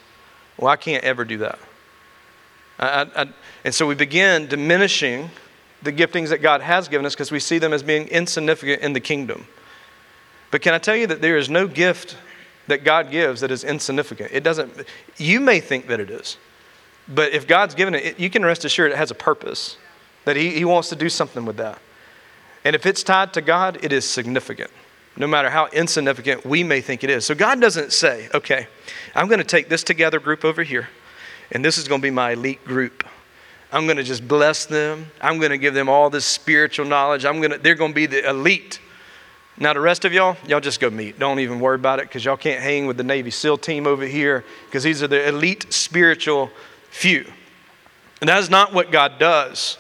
Well, 0.58 0.69
I 0.69 0.77
can't 0.77 1.03
ever 1.03 1.25
do 1.25 1.39
that. 1.39 1.60
I, 2.79 3.08
I, 3.13 3.25
and 3.65 3.75
so 3.75 3.86
we 3.86 3.96
begin 3.96 4.48
diminishing 4.48 5.31
the 5.84 5.91
giftings 5.91 6.29
that 6.29 6.41
God 6.41 6.62
has 6.62 6.88
given 6.88 7.05
us 7.05 7.15
because 7.15 7.34
we 7.34 7.41
see 7.41 7.58
them 7.58 7.74
as 7.74 7.84
being 7.84 8.08
insignificant 8.08 8.81
in 8.81 8.93
the 8.93 9.01
kingdom. 9.01 9.46
But 10.51 10.62
can 10.62 10.74
I 10.74 10.77
tell 10.77 10.96
you 10.96 11.08
that 11.08 11.19
there 11.19 11.36
is 11.36 11.50
no 11.50 11.67
gift 11.67 12.15
that 12.70 12.84
God 12.84 13.12
gives 13.12 13.42
that 13.42 13.52
is 13.52 13.64
insignificant. 13.64 14.32
It 14.32 14.44
doesn't, 14.44 14.72
you 15.18 15.40
may 15.40 15.60
think 15.60 15.88
that 15.88 16.00
it 16.00 16.10
is, 16.10 16.38
but 17.08 17.34
if 17.34 17.48
God's 17.48 17.76
given 17.76 17.94
it, 17.96 18.06
it 18.06 18.20
you 18.20 18.30
can 18.30 18.46
rest 18.46 18.66
assured 18.66 18.92
it 18.92 18.98
has 18.98 19.12
a 19.12 19.16
purpose, 19.16 19.78
that 20.26 20.36
he, 20.36 20.52
he 20.52 20.66
wants 20.66 20.90
to 20.90 20.96
do 20.96 21.10
something 21.10 21.46
with 21.46 21.58
that. 21.58 21.80
And 22.64 22.76
if 22.76 22.86
it's 22.86 23.04
tied 23.04 23.34
to 23.34 23.42
God, 23.42 23.80
it 23.84 23.92
is 23.92 24.06
significant, 24.06 24.72
no 25.18 25.28
matter 25.28 25.50
how 25.50 25.68
insignificant 25.68 26.46
we 26.46 26.64
may 26.64 26.82
think 26.82 27.04
it 27.04 27.10
is. 27.10 27.26
So 27.26 27.36
God 27.36 27.60
doesn't 27.62 27.94
say, 27.94 28.30
okay, 28.34 28.68
I'm 29.16 29.28
going 29.28 29.40
to 29.40 29.46
take 29.46 29.70
this 29.70 29.84
together 29.84 30.20
group 30.20 30.46
over 30.46 30.64
here, 30.64 30.90
and 31.52 31.64
this 31.64 31.78
is 31.78 31.88
going 31.88 32.02
to 32.02 32.06
be 32.06 32.12
my 32.12 32.32
elite 32.32 32.64
group. 32.66 33.06
I'm 33.72 33.86
going 33.86 33.98
to 33.98 34.04
just 34.04 34.28
bless 34.28 34.66
them. 34.66 35.12
I'm 35.22 35.38
going 35.38 35.52
to 35.52 35.58
give 35.58 35.74
them 35.74 35.90
all 35.90 36.10
this 36.10 36.26
spiritual 36.26 36.86
knowledge. 36.86 37.24
I'm 37.24 37.38
going 37.38 37.52
to, 37.52 37.58
they're 37.58 37.76
going 37.76 37.92
to 37.92 37.96
be 37.96 38.08
the 38.08 38.28
elite. 38.28 38.80
Now, 39.60 39.74
the 39.74 39.82
rest 39.82 40.06
of 40.06 40.13
y'all, 40.13 40.38
y'all 40.48 40.62
just 40.62 40.80
go 40.80 40.89
meet. 40.89 41.20
Don't 41.20 41.39
even 41.39 41.60
worry 41.60 41.75
about 41.75 42.00
it 42.00 42.04
because 42.04 42.24
y'all 42.24 42.38
can't 42.38 42.62
hang 42.62 42.86
with 42.88 42.96
the 42.96 43.04
Navy 43.04 43.30
SEAL 43.30 43.58
team 43.58 43.88
over 43.88 44.06
here 44.06 44.46
because 44.66 44.84
these 44.84 45.04
are 45.04 45.08
the 45.08 45.28
elite 45.28 45.72
spiritual 45.74 46.50
few. 46.89 47.25
And 48.22 48.30
that 48.30 48.39
is 48.39 48.50
not 48.50 48.74
what 48.74 48.89
God 48.89 49.20
does. 49.20 49.78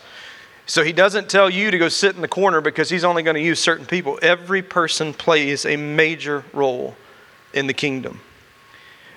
So 0.65 0.83
he 0.83 0.91
doesn't 0.91 1.29
tell 1.29 1.49
you 1.49 1.71
to 1.71 1.77
go 1.77 1.87
sit 1.87 2.15
in 2.15 2.21
the 2.21 2.27
corner 2.27 2.59
because 2.59 2.89
he's 2.89 3.05
only 3.05 3.23
going 3.23 3.35
to 3.35 3.41
use 3.41 3.59
certain 3.59 3.85
people. 3.85 4.19
Every 4.21 4.61
person 4.61 5.13
plays 5.13 5.65
a 5.65 5.77
major 5.77 6.43
role 6.53 6.95
in 7.53 7.65
the 7.65 7.73
kingdom. 7.73 8.19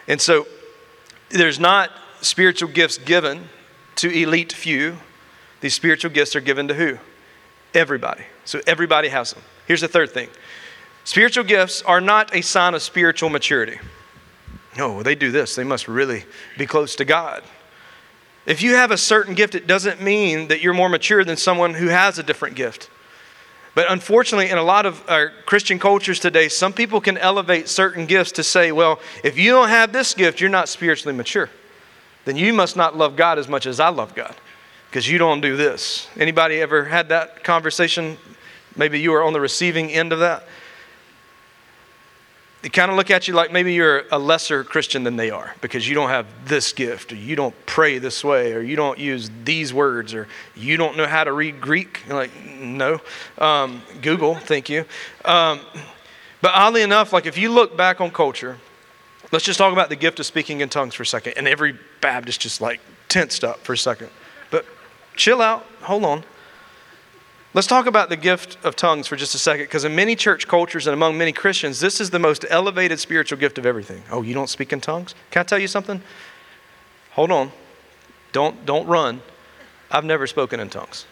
And 0.06 0.20
so 0.20 0.46
there's 1.28 1.58
not 1.58 1.90
spiritual 2.20 2.70
gifts 2.70 2.98
given 2.98 3.48
to 3.96 4.10
elite 4.10 4.52
few. 4.52 4.96
These 5.60 5.74
spiritual 5.74 6.12
gifts 6.12 6.36
are 6.36 6.40
given 6.40 6.68
to 6.68 6.74
who? 6.74 6.98
Everybody. 7.74 8.24
So 8.44 8.60
everybody 8.66 9.08
has 9.08 9.32
them. 9.32 9.42
Here's 9.66 9.80
the 9.80 9.88
third 9.88 10.10
thing 10.10 10.28
spiritual 11.04 11.44
gifts 11.44 11.82
are 11.82 12.00
not 12.00 12.34
a 12.34 12.42
sign 12.42 12.74
of 12.74 12.82
spiritual 12.82 13.30
maturity. 13.30 13.78
No, 14.76 15.02
they 15.02 15.14
do 15.14 15.30
this. 15.30 15.54
They 15.54 15.64
must 15.64 15.88
really 15.88 16.24
be 16.56 16.66
close 16.66 16.96
to 16.96 17.04
God. 17.04 17.42
If 18.46 18.62
you 18.62 18.74
have 18.74 18.90
a 18.90 18.96
certain 18.96 19.34
gift, 19.34 19.54
it 19.54 19.66
doesn't 19.66 20.00
mean 20.00 20.48
that 20.48 20.62
you're 20.62 20.74
more 20.74 20.88
mature 20.88 21.24
than 21.24 21.36
someone 21.36 21.74
who 21.74 21.88
has 21.88 22.18
a 22.18 22.22
different 22.22 22.56
gift. 22.56 22.90
But 23.74 23.90
unfortunately, 23.90 24.50
in 24.50 24.58
a 24.58 24.62
lot 24.62 24.84
of 24.84 25.02
our 25.08 25.30
Christian 25.46 25.78
cultures 25.78 26.18
today, 26.18 26.48
some 26.48 26.72
people 26.72 27.00
can 27.00 27.16
elevate 27.16 27.68
certain 27.68 28.06
gifts 28.06 28.32
to 28.32 28.42
say, 28.42 28.72
well, 28.72 29.00
if 29.24 29.38
you 29.38 29.50
don't 29.50 29.68
have 29.68 29.92
this 29.92 30.12
gift, 30.14 30.40
you're 30.40 30.50
not 30.50 30.68
spiritually 30.68 31.16
mature. 31.16 31.48
Then 32.24 32.36
you 32.36 32.52
must 32.52 32.76
not 32.76 32.96
love 32.96 33.16
God 33.16 33.38
as 33.38 33.48
much 33.48 33.66
as 33.66 33.80
I 33.80 33.88
love 33.88 34.14
God 34.14 34.34
because 34.90 35.08
you 35.08 35.18
don't 35.18 35.40
do 35.40 35.56
this. 35.56 36.06
Anybody 36.18 36.60
ever 36.60 36.84
had 36.84 37.08
that 37.08 37.44
conversation? 37.44 38.18
Maybe 38.76 39.00
you 39.00 39.10
were 39.10 39.22
on 39.22 39.32
the 39.32 39.40
receiving 39.40 39.90
end 39.90 40.12
of 40.12 40.18
that. 40.18 40.46
They 42.62 42.68
kind 42.68 42.92
of 42.92 42.96
look 42.96 43.10
at 43.10 43.26
you 43.26 43.34
like 43.34 43.50
maybe 43.50 43.74
you're 43.74 44.04
a 44.12 44.18
lesser 44.18 44.62
Christian 44.62 45.02
than 45.02 45.16
they 45.16 45.30
are 45.30 45.54
because 45.60 45.88
you 45.88 45.96
don't 45.96 46.10
have 46.10 46.26
this 46.46 46.72
gift, 46.72 47.12
or 47.12 47.16
you 47.16 47.34
don't 47.34 47.54
pray 47.66 47.98
this 47.98 48.22
way, 48.22 48.52
or 48.52 48.60
you 48.60 48.76
don't 48.76 49.00
use 49.00 49.30
these 49.44 49.74
words, 49.74 50.14
or 50.14 50.28
you 50.54 50.76
don't 50.76 50.96
know 50.96 51.06
how 51.06 51.24
to 51.24 51.32
read 51.32 51.60
Greek. 51.60 52.02
You're 52.06 52.16
like, 52.16 52.30
no. 52.46 53.00
Um, 53.38 53.82
Google, 54.00 54.36
thank 54.36 54.68
you. 54.68 54.84
Um, 55.24 55.58
but 56.40 56.52
oddly 56.54 56.82
enough, 56.82 57.12
like 57.12 57.26
if 57.26 57.36
you 57.36 57.50
look 57.50 57.76
back 57.76 58.00
on 58.00 58.12
culture, 58.12 58.58
let's 59.32 59.44
just 59.44 59.58
talk 59.58 59.72
about 59.72 59.88
the 59.88 59.96
gift 59.96 60.20
of 60.20 60.26
speaking 60.26 60.60
in 60.60 60.68
tongues 60.68 60.94
for 60.94 61.02
a 61.02 61.06
second. 61.06 61.34
And 61.36 61.48
every 61.48 61.76
Baptist 62.00 62.40
just 62.40 62.60
like 62.60 62.80
tensed 63.08 63.42
up 63.42 63.58
for 63.60 63.72
a 63.72 63.78
second. 63.78 64.10
But 64.52 64.66
chill 65.16 65.42
out, 65.42 65.66
hold 65.80 66.04
on. 66.04 66.24
Let's 67.54 67.66
talk 67.66 67.86
about 67.86 68.08
the 68.08 68.16
gift 68.16 68.56
of 68.64 68.76
tongues 68.76 69.06
for 69.06 69.16
just 69.16 69.34
a 69.34 69.38
second, 69.38 69.64
because 69.64 69.84
in 69.84 69.94
many 69.94 70.16
church 70.16 70.48
cultures 70.48 70.86
and 70.86 70.94
among 70.94 71.18
many 71.18 71.32
Christians, 71.32 71.80
this 71.80 72.00
is 72.00 72.08
the 72.08 72.18
most 72.18 72.46
elevated 72.48 72.98
spiritual 72.98 73.38
gift 73.38 73.58
of 73.58 73.66
everything. 73.66 74.02
Oh, 74.10 74.22
you 74.22 74.32
don't 74.32 74.48
speak 74.48 74.72
in 74.72 74.80
tongues? 74.80 75.14
Can 75.30 75.40
I 75.40 75.42
tell 75.44 75.58
you 75.58 75.68
something? 75.68 76.00
Hold 77.10 77.30
on. 77.30 77.52
Don't, 78.32 78.64
don't 78.64 78.86
run. 78.86 79.20
I've 79.90 80.04
never 80.06 80.26
spoken 80.26 80.60
in 80.60 80.70
tongues. 80.70 81.04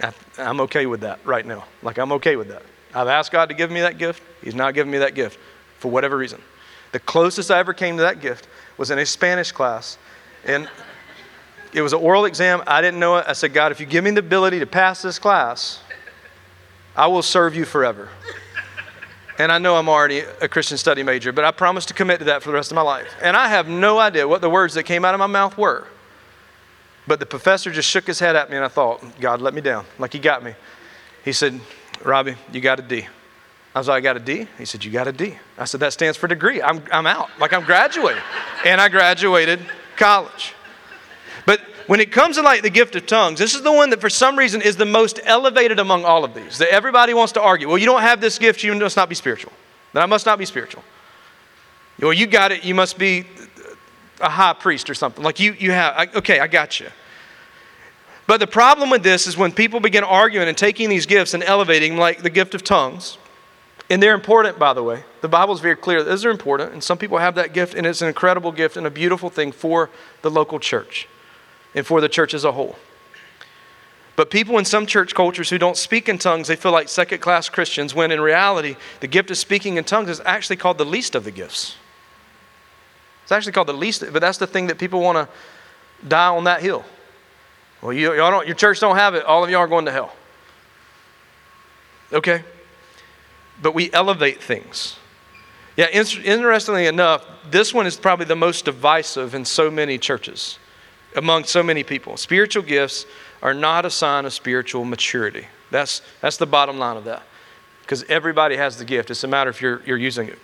I, 0.00 0.12
I'm 0.38 0.60
okay 0.62 0.86
with 0.86 1.02
that 1.02 1.20
right 1.24 1.46
now. 1.46 1.64
Like, 1.82 1.98
I'm 1.98 2.10
okay 2.12 2.34
with 2.34 2.48
that. 2.48 2.62
I've 2.92 3.06
asked 3.06 3.30
God 3.30 3.48
to 3.50 3.54
give 3.54 3.70
me 3.70 3.80
that 3.80 3.96
gift. 3.96 4.22
He's 4.42 4.56
not 4.56 4.74
giving 4.74 4.90
me 4.90 4.98
that 4.98 5.14
gift 5.14 5.38
for 5.78 5.88
whatever 5.88 6.16
reason. 6.16 6.42
The 6.90 6.98
closest 6.98 7.52
I 7.52 7.58
ever 7.60 7.72
came 7.74 7.96
to 7.98 8.02
that 8.02 8.20
gift 8.20 8.48
was 8.76 8.90
in 8.90 8.98
a 8.98 9.06
Spanish 9.06 9.52
class. 9.52 9.98
And 10.44 10.68
it 11.72 11.82
was 11.82 11.92
an 11.92 12.00
oral 12.00 12.24
exam. 12.24 12.62
I 12.66 12.80
didn't 12.80 13.00
know 13.00 13.16
it. 13.16 13.24
I 13.28 13.32
said, 13.32 13.52
God, 13.52 13.72
if 13.72 13.80
you 13.80 13.86
give 13.86 14.04
me 14.04 14.10
the 14.10 14.20
ability 14.20 14.58
to 14.60 14.66
pass 14.66 15.02
this 15.02 15.18
class, 15.18 15.80
I 16.96 17.06
will 17.06 17.22
serve 17.22 17.54
you 17.54 17.64
forever. 17.64 18.08
And 19.38 19.52
I 19.52 19.58
know 19.58 19.76
I'm 19.76 19.88
already 19.88 20.20
a 20.40 20.48
Christian 20.48 20.76
study 20.76 21.02
major, 21.04 21.30
but 21.30 21.44
I 21.44 21.52
promise 21.52 21.86
to 21.86 21.94
commit 21.94 22.18
to 22.18 22.24
that 22.24 22.42
for 22.42 22.48
the 22.48 22.54
rest 22.54 22.72
of 22.72 22.74
my 22.74 22.82
life. 22.82 23.06
And 23.22 23.36
I 23.36 23.48
have 23.48 23.68
no 23.68 23.98
idea 23.98 24.26
what 24.26 24.40
the 24.40 24.50
words 24.50 24.74
that 24.74 24.82
came 24.82 25.04
out 25.04 25.14
of 25.14 25.20
my 25.20 25.28
mouth 25.28 25.56
were. 25.56 25.86
But 27.06 27.20
the 27.20 27.26
professor 27.26 27.70
just 27.70 27.88
shook 27.88 28.06
his 28.06 28.18
head 28.18 28.34
at 28.34 28.50
me, 28.50 28.56
and 28.56 28.64
I 28.64 28.68
thought, 28.68 29.02
God 29.20 29.40
let 29.40 29.54
me 29.54 29.60
down, 29.60 29.86
like 29.98 30.12
he 30.12 30.18
got 30.18 30.42
me. 30.42 30.54
He 31.24 31.32
said, 31.32 31.60
Robbie, 32.04 32.34
you 32.52 32.60
got 32.60 32.80
a 32.80 32.82
D. 32.82 33.06
I 33.74 33.78
was 33.78 33.86
like, 33.86 33.98
I 33.98 34.00
got 34.00 34.16
a 34.16 34.20
D? 34.20 34.48
He 34.58 34.64
said, 34.64 34.84
You 34.84 34.90
got 34.90 35.06
a 35.06 35.12
D. 35.12 35.36
I 35.56 35.64
said, 35.64 35.80
That 35.80 35.92
stands 35.92 36.18
for 36.18 36.26
degree. 36.26 36.60
I'm, 36.60 36.82
I'm 36.90 37.06
out. 37.06 37.28
Like 37.38 37.52
I'm 37.52 37.64
graduating. 37.64 38.22
and 38.64 38.80
I 38.80 38.88
graduated 38.88 39.60
college. 39.96 40.54
When 41.88 42.00
it 42.00 42.12
comes 42.12 42.36
to 42.36 42.42
like 42.42 42.60
the 42.60 42.68
gift 42.68 42.96
of 42.96 43.06
tongues, 43.06 43.38
this 43.38 43.54
is 43.54 43.62
the 43.62 43.72
one 43.72 43.88
that 43.90 44.00
for 44.02 44.10
some 44.10 44.38
reason 44.38 44.60
is 44.60 44.76
the 44.76 44.84
most 44.84 45.20
elevated 45.24 45.78
among 45.78 46.04
all 46.04 46.22
of 46.22 46.34
these. 46.34 46.58
That 46.58 46.68
everybody 46.68 47.14
wants 47.14 47.32
to 47.32 47.40
argue. 47.40 47.66
Well, 47.66 47.78
you 47.78 47.86
don't 47.86 48.02
have 48.02 48.20
this 48.20 48.38
gift, 48.38 48.62
you 48.62 48.74
must 48.74 48.94
not 48.94 49.08
be 49.08 49.14
spiritual. 49.14 49.54
Then 49.94 50.02
I 50.02 50.06
must 50.06 50.26
not 50.26 50.38
be 50.38 50.44
spiritual. 50.44 50.84
Well, 51.98 52.12
you 52.12 52.26
got 52.26 52.52
it, 52.52 52.62
you 52.62 52.74
must 52.74 52.98
be 52.98 53.24
a 54.20 54.28
high 54.28 54.52
priest 54.52 54.90
or 54.90 54.94
something. 54.94 55.24
Like 55.24 55.40
you, 55.40 55.54
you 55.54 55.72
have, 55.72 56.14
okay, 56.16 56.40
I 56.40 56.46
got 56.46 56.78
you. 56.78 56.88
But 58.26 58.40
the 58.40 58.46
problem 58.46 58.90
with 58.90 59.02
this 59.02 59.26
is 59.26 59.38
when 59.38 59.50
people 59.50 59.80
begin 59.80 60.04
arguing 60.04 60.46
and 60.46 60.58
taking 60.58 60.90
these 60.90 61.06
gifts 61.06 61.32
and 61.32 61.42
elevating, 61.42 61.96
like 61.96 62.20
the 62.20 62.28
gift 62.28 62.54
of 62.54 62.62
tongues, 62.62 63.16
and 63.88 64.02
they're 64.02 64.14
important, 64.14 64.58
by 64.58 64.74
the 64.74 64.82
way. 64.82 65.04
The 65.22 65.28
Bible 65.28 65.54
is 65.54 65.60
very 65.60 65.76
clear. 65.76 66.04
Those 66.04 66.26
are 66.26 66.30
important, 66.30 66.74
and 66.74 66.84
some 66.84 66.98
people 66.98 67.16
have 67.16 67.34
that 67.36 67.54
gift, 67.54 67.72
and 67.72 67.86
it's 67.86 68.02
an 68.02 68.08
incredible 68.08 68.52
gift 68.52 68.76
and 68.76 68.86
a 68.86 68.90
beautiful 68.90 69.30
thing 69.30 69.52
for 69.52 69.88
the 70.20 70.30
local 70.30 70.60
church 70.60 71.08
and 71.74 71.86
for 71.86 72.00
the 72.00 72.08
church 72.08 72.34
as 72.34 72.44
a 72.44 72.52
whole. 72.52 72.76
But 74.16 74.30
people 74.30 74.58
in 74.58 74.64
some 74.64 74.84
church 74.84 75.14
cultures 75.14 75.48
who 75.48 75.58
don't 75.58 75.76
speak 75.76 76.08
in 76.08 76.18
tongues, 76.18 76.48
they 76.48 76.56
feel 76.56 76.72
like 76.72 76.88
second 76.88 77.20
class 77.20 77.48
Christians, 77.48 77.94
when 77.94 78.10
in 78.10 78.20
reality, 78.20 78.74
the 78.98 79.06
gift 79.06 79.30
of 79.30 79.38
speaking 79.38 79.76
in 79.76 79.84
tongues 79.84 80.08
is 80.10 80.20
actually 80.24 80.56
called 80.56 80.76
the 80.76 80.84
least 80.84 81.14
of 81.14 81.22
the 81.22 81.30
gifts. 81.30 81.76
It's 83.22 83.30
actually 83.30 83.52
called 83.52 83.68
the 83.68 83.74
least, 83.74 84.02
but 84.12 84.20
that's 84.20 84.38
the 84.38 84.46
thing 84.46 84.66
that 84.68 84.78
people 84.78 85.00
want 85.00 85.18
to 85.18 86.08
die 86.08 86.34
on 86.34 86.44
that 86.44 86.62
hill. 86.62 86.84
Well, 87.80 87.92
you, 87.92 88.12
y'all 88.14 88.32
don't, 88.32 88.46
your 88.46 88.56
church 88.56 88.80
don't 88.80 88.96
have 88.96 89.14
it. 89.14 89.24
All 89.24 89.44
of 89.44 89.50
y'all 89.50 89.60
are 89.60 89.68
going 89.68 89.84
to 89.84 89.92
hell. 89.92 90.12
Okay? 92.12 92.42
But 93.62 93.72
we 93.72 93.92
elevate 93.92 94.42
things. 94.42 94.96
Yeah, 95.76 95.90
interestingly 95.90 96.86
enough, 96.86 97.24
this 97.50 97.72
one 97.72 97.86
is 97.86 97.96
probably 97.96 98.26
the 98.26 98.34
most 98.34 98.64
divisive 98.64 99.36
in 99.36 99.44
so 99.44 99.70
many 99.70 99.96
churches 99.96 100.58
among 101.18 101.44
so 101.44 101.62
many 101.62 101.82
people. 101.82 102.16
Spiritual 102.16 102.62
gifts 102.62 103.04
are 103.42 103.52
not 103.52 103.84
a 103.84 103.90
sign 103.90 104.24
of 104.24 104.32
spiritual 104.32 104.84
maturity. 104.84 105.46
That's, 105.70 106.00
that's 106.20 106.36
the 106.36 106.46
bottom 106.46 106.78
line 106.78 106.96
of 106.96 107.04
that. 107.04 107.22
Because 107.82 108.04
everybody 108.04 108.56
has 108.56 108.78
the 108.78 108.84
gift. 108.84 109.10
It's 109.10 109.24
a 109.24 109.28
matter 109.28 109.50
if 109.50 109.60
you're, 109.60 109.82
you're 109.84 109.98
using 109.98 110.28
it. 110.28 110.38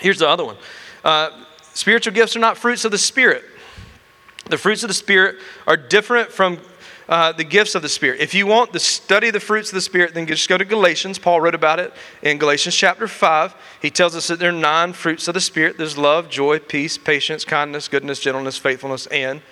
Here's 0.00 0.18
the 0.18 0.28
other 0.28 0.44
one 0.44 0.56
uh, 1.04 1.44
spiritual 1.74 2.14
gifts 2.14 2.34
are 2.34 2.40
not 2.40 2.56
fruits 2.56 2.84
of 2.84 2.92
the 2.92 2.98
Spirit. 2.98 3.44
The 4.48 4.58
fruits 4.58 4.82
of 4.82 4.88
the 4.88 4.94
Spirit 4.94 5.36
are 5.66 5.76
different 5.76 6.32
from 6.32 6.58
uh, 7.08 7.32
the 7.32 7.44
gifts 7.44 7.74
of 7.74 7.82
the 7.82 7.88
Spirit. 7.88 8.20
If 8.20 8.34
you 8.34 8.46
want 8.46 8.72
to 8.72 8.80
study 8.80 9.30
the 9.30 9.40
fruits 9.40 9.70
of 9.70 9.74
the 9.74 9.80
Spirit, 9.80 10.14
then 10.14 10.26
just 10.26 10.48
go 10.48 10.56
to 10.56 10.64
Galatians. 10.64 11.18
Paul 11.18 11.40
wrote 11.40 11.54
about 11.54 11.78
it 11.78 11.92
in 12.22 12.38
Galatians 12.38 12.74
chapter 12.74 13.06
5. 13.06 13.54
He 13.82 13.90
tells 13.90 14.16
us 14.16 14.28
that 14.28 14.38
there 14.38 14.50
are 14.50 14.52
nine 14.52 14.92
fruits 14.92 15.28
of 15.28 15.34
the 15.34 15.40
Spirit 15.40 15.78
there's 15.78 15.98
love, 15.98 16.30
joy, 16.30 16.58
peace, 16.58 16.96
patience, 16.96 17.44
kindness, 17.44 17.88
goodness, 17.88 18.20
gentleness, 18.20 18.56
faithfulness, 18.56 19.06
and 19.08 19.42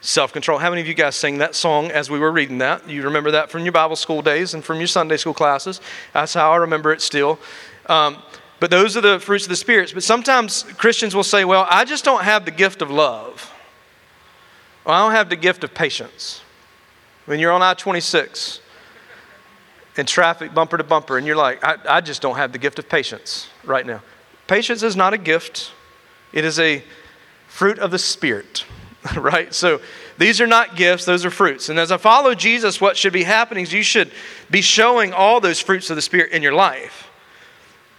self 0.00 0.32
control. 0.32 0.58
How 0.58 0.70
many 0.70 0.80
of 0.80 0.86
you 0.86 0.94
guys 0.94 1.16
sang 1.16 1.38
that 1.38 1.54
song 1.54 1.90
as 1.90 2.10
we 2.10 2.18
were 2.18 2.32
reading 2.32 2.58
that? 2.58 2.88
You 2.88 3.02
remember 3.02 3.30
that 3.32 3.50
from 3.50 3.62
your 3.62 3.72
Bible 3.72 3.96
school 3.96 4.22
days 4.22 4.54
and 4.54 4.64
from 4.64 4.78
your 4.78 4.86
Sunday 4.86 5.16
school 5.16 5.34
classes. 5.34 5.80
That's 6.12 6.34
how 6.34 6.52
I 6.52 6.56
remember 6.56 6.92
it 6.92 7.00
still. 7.00 7.38
Um, 7.86 8.22
but 8.60 8.70
those 8.70 8.96
are 8.96 9.00
the 9.00 9.18
fruits 9.18 9.44
of 9.44 9.50
the 9.50 9.56
spirits. 9.56 9.92
But 9.92 10.02
sometimes 10.02 10.64
Christians 10.76 11.14
will 11.14 11.24
say, 11.24 11.44
well, 11.44 11.66
I 11.70 11.84
just 11.84 12.04
don't 12.04 12.22
have 12.24 12.44
the 12.44 12.50
gift 12.50 12.82
of 12.82 12.90
love. 12.90 13.52
Or 14.84 14.92
I 14.92 14.98
don't 14.98 15.12
have 15.12 15.30
the 15.30 15.36
gift 15.36 15.64
of 15.64 15.74
patience. 15.74 16.42
When 17.26 17.38
you're 17.40 17.52
on 17.52 17.62
I 17.62 17.74
26 17.74 18.60
in 19.96 20.06
traffic, 20.06 20.54
bumper 20.54 20.76
to 20.78 20.84
bumper, 20.84 21.18
and 21.18 21.26
you're 21.26 21.36
like, 21.36 21.62
I, 21.64 21.76
I 21.88 22.00
just 22.00 22.22
don't 22.22 22.36
have 22.36 22.52
the 22.52 22.58
gift 22.58 22.78
of 22.78 22.88
patience 22.88 23.48
right 23.64 23.86
now. 23.86 24.02
Patience 24.46 24.82
is 24.82 24.96
not 24.96 25.14
a 25.14 25.18
gift, 25.18 25.72
it 26.32 26.44
is 26.44 26.58
a 26.58 26.82
fruit 27.48 27.78
of 27.78 27.90
the 27.90 27.98
Spirit. 27.98 28.64
right? 29.16 29.52
So 29.54 29.80
these 30.18 30.40
are 30.40 30.46
not 30.46 30.76
gifts, 30.76 31.04
those 31.04 31.24
are 31.24 31.30
fruits. 31.30 31.68
And 31.68 31.78
as 31.78 31.90
I 31.90 31.96
follow 31.96 32.34
Jesus, 32.34 32.80
what 32.80 32.96
should 32.96 33.12
be 33.12 33.22
happening 33.22 33.62
is 33.62 33.72
you 33.72 33.82
should 33.82 34.10
be 34.50 34.60
showing 34.60 35.12
all 35.12 35.40
those 35.40 35.60
fruits 35.60 35.90
of 35.90 35.96
the 35.96 36.02
Spirit 36.02 36.32
in 36.32 36.42
your 36.42 36.52
life. 36.52 37.08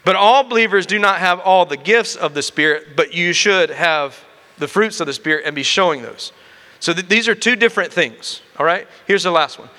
But 0.03 0.15
all 0.15 0.43
believers 0.43 0.85
do 0.85 0.99
not 0.99 1.19
have 1.19 1.39
all 1.39 1.65
the 1.65 1.77
gifts 1.77 2.15
of 2.15 2.33
the 2.33 2.41
Spirit, 2.41 2.95
but 2.95 3.13
you 3.13 3.33
should 3.33 3.69
have 3.69 4.23
the 4.57 4.67
fruits 4.67 4.99
of 4.99 5.07
the 5.07 5.13
Spirit 5.13 5.45
and 5.45 5.55
be 5.55 5.63
showing 5.63 6.01
those. 6.01 6.31
So 6.79 6.93
th- 6.93 7.07
these 7.07 7.27
are 7.27 7.35
two 7.35 7.55
different 7.55 7.93
things, 7.93 8.41
all 8.57 8.65
right? 8.65 8.87
Here's 9.05 9.23
the 9.23 9.31
last 9.31 9.59
one 9.59 9.69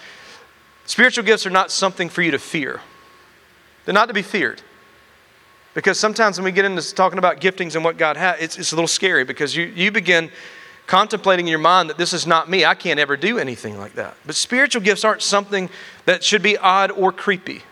spiritual 0.84 1.24
gifts 1.24 1.46
are 1.46 1.50
not 1.50 1.70
something 1.70 2.08
for 2.08 2.22
you 2.22 2.32
to 2.32 2.38
fear, 2.38 2.80
they're 3.84 3.94
not 3.94 4.08
to 4.08 4.14
be 4.14 4.22
feared. 4.22 4.62
Because 5.74 5.98
sometimes 5.98 6.36
when 6.36 6.44
we 6.44 6.52
get 6.52 6.66
into 6.66 6.94
talking 6.94 7.18
about 7.18 7.40
giftings 7.40 7.76
and 7.76 7.82
what 7.82 7.96
God 7.96 8.18
has, 8.18 8.38
it's, 8.40 8.58
it's 8.58 8.72
a 8.72 8.74
little 8.74 8.86
scary 8.86 9.24
because 9.24 9.56
you, 9.56 9.64
you 9.64 9.90
begin 9.90 10.30
contemplating 10.92 11.46
in 11.46 11.50
your 11.50 11.58
mind 11.58 11.88
that 11.88 11.96
this 11.96 12.12
is 12.12 12.26
not 12.26 12.50
me. 12.50 12.66
I 12.66 12.74
can't 12.74 13.00
ever 13.00 13.16
do 13.16 13.38
anything 13.38 13.78
like 13.78 13.94
that. 13.94 14.14
But 14.26 14.34
spiritual 14.34 14.82
gifts 14.82 15.04
aren't 15.04 15.22
something 15.22 15.70
that 16.04 16.22
should 16.22 16.42
be 16.42 16.58
odd 16.58 16.90
or 16.90 17.12
creepy. 17.12 17.62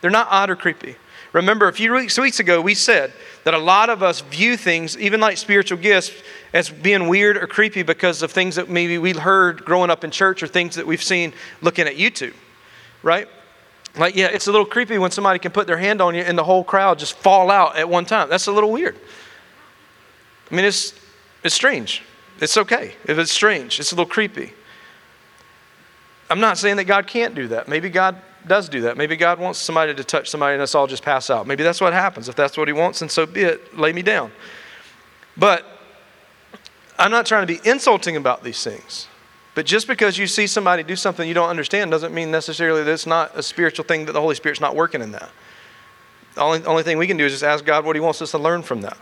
They're 0.00 0.10
not 0.10 0.26
odd 0.28 0.50
or 0.50 0.56
creepy. 0.56 0.96
Remember, 1.32 1.68
a 1.68 1.72
few 1.72 1.92
weeks 1.92 2.40
ago, 2.40 2.60
we 2.60 2.74
said 2.74 3.12
that 3.44 3.54
a 3.54 3.58
lot 3.58 3.90
of 3.90 4.02
us 4.02 4.22
view 4.22 4.56
things, 4.56 4.98
even 4.98 5.20
like 5.20 5.36
spiritual 5.36 5.78
gifts, 5.78 6.10
as 6.52 6.68
being 6.68 7.06
weird 7.06 7.36
or 7.36 7.46
creepy 7.46 7.84
because 7.84 8.22
of 8.22 8.32
things 8.32 8.56
that 8.56 8.68
maybe 8.68 8.98
we 8.98 9.12
heard 9.12 9.64
growing 9.64 9.88
up 9.88 10.02
in 10.02 10.10
church 10.10 10.42
or 10.42 10.48
things 10.48 10.74
that 10.74 10.84
we've 10.84 11.00
seen 11.00 11.32
looking 11.60 11.86
at 11.86 11.94
YouTube, 11.94 12.34
right? 13.04 13.28
Like, 13.96 14.16
yeah, 14.16 14.30
it's 14.32 14.48
a 14.48 14.50
little 14.50 14.66
creepy 14.66 14.98
when 14.98 15.12
somebody 15.12 15.38
can 15.38 15.52
put 15.52 15.68
their 15.68 15.78
hand 15.78 16.00
on 16.00 16.12
you 16.16 16.22
and 16.22 16.36
the 16.36 16.42
whole 16.42 16.64
crowd 16.64 16.98
just 16.98 17.16
fall 17.18 17.52
out 17.52 17.76
at 17.76 17.88
one 17.88 18.04
time. 18.04 18.28
That's 18.28 18.48
a 18.48 18.52
little 18.52 18.72
weird. 18.72 18.96
I 20.50 20.56
mean, 20.56 20.64
it's 20.64 20.92
It's 21.44 21.54
strange. 21.54 22.02
It's 22.40 22.56
okay 22.56 22.94
if 23.04 23.18
it's 23.18 23.32
strange. 23.32 23.80
It's 23.80 23.92
a 23.92 23.94
little 23.94 24.10
creepy. 24.10 24.52
I'm 26.30 26.40
not 26.40 26.58
saying 26.58 26.76
that 26.76 26.84
God 26.84 27.06
can't 27.06 27.34
do 27.34 27.48
that. 27.48 27.68
Maybe 27.68 27.88
God 27.88 28.20
does 28.46 28.68
do 28.68 28.82
that. 28.82 28.96
Maybe 28.96 29.16
God 29.16 29.38
wants 29.38 29.58
somebody 29.58 29.94
to 29.94 30.04
touch 30.04 30.30
somebody 30.30 30.54
and 30.54 30.62
us 30.62 30.74
all 30.74 30.86
just 30.86 31.02
pass 31.02 31.30
out. 31.30 31.46
Maybe 31.46 31.62
that's 31.62 31.80
what 31.80 31.92
happens. 31.92 32.28
If 32.28 32.36
that's 32.36 32.56
what 32.56 32.68
He 32.68 32.72
wants, 32.72 33.02
and 33.02 33.10
so 33.10 33.26
be 33.26 33.42
it. 33.42 33.76
Lay 33.76 33.92
me 33.92 34.02
down. 34.02 34.30
But 35.36 35.64
I'm 36.98 37.10
not 37.10 37.26
trying 37.26 37.46
to 37.46 37.52
be 37.52 37.60
insulting 37.68 38.16
about 38.16 38.42
these 38.42 38.62
things. 38.62 39.08
But 39.54 39.66
just 39.66 39.88
because 39.88 40.18
you 40.18 40.26
see 40.26 40.46
somebody 40.46 40.82
do 40.82 40.96
something 40.96 41.26
you 41.26 41.34
don't 41.34 41.48
understand 41.48 41.90
doesn't 41.90 42.14
mean 42.14 42.30
necessarily 42.30 42.84
that 42.84 42.92
it's 42.92 43.06
not 43.06 43.36
a 43.36 43.42
spiritual 43.42 43.84
thing 43.84 44.04
that 44.06 44.12
the 44.12 44.20
Holy 44.20 44.34
Spirit's 44.34 44.60
not 44.60 44.76
working 44.76 45.02
in 45.02 45.12
that. 45.12 45.30
The 46.34 46.42
only, 46.42 46.64
only 46.64 46.82
thing 46.84 46.98
we 46.98 47.06
can 47.06 47.16
do 47.16 47.24
is 47.24 47.32
just 47.32 47.44
ask 47.44 47.64
God 47.64 47.84
what 47.84 47.96
He 47.96 48.00
wants 48.00 48.22
us 48.22 48.30
to 48.32 48.38
learn 48.38 48.62
from 48.62 48.82
that. 48.82 48.96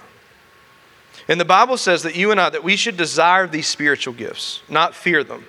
And 1.28 1.40
the 1.40 1.44
Bible 1.44 1.76
says 1.76 2.02
that 2.04 2.14
you 2.14 2.30
and 2.30 2.40
I, 2.40 2.50
that 2.50 2.62
we 2.62 2.76
should 2.76 2.96
desire 2.96 3.46
these 3.46 3.66
spiritual 3.66 4.14
gifts, 4.14 4.62
not 4.68 4.94
fear 4.94 5.24
them. 5.24 5.44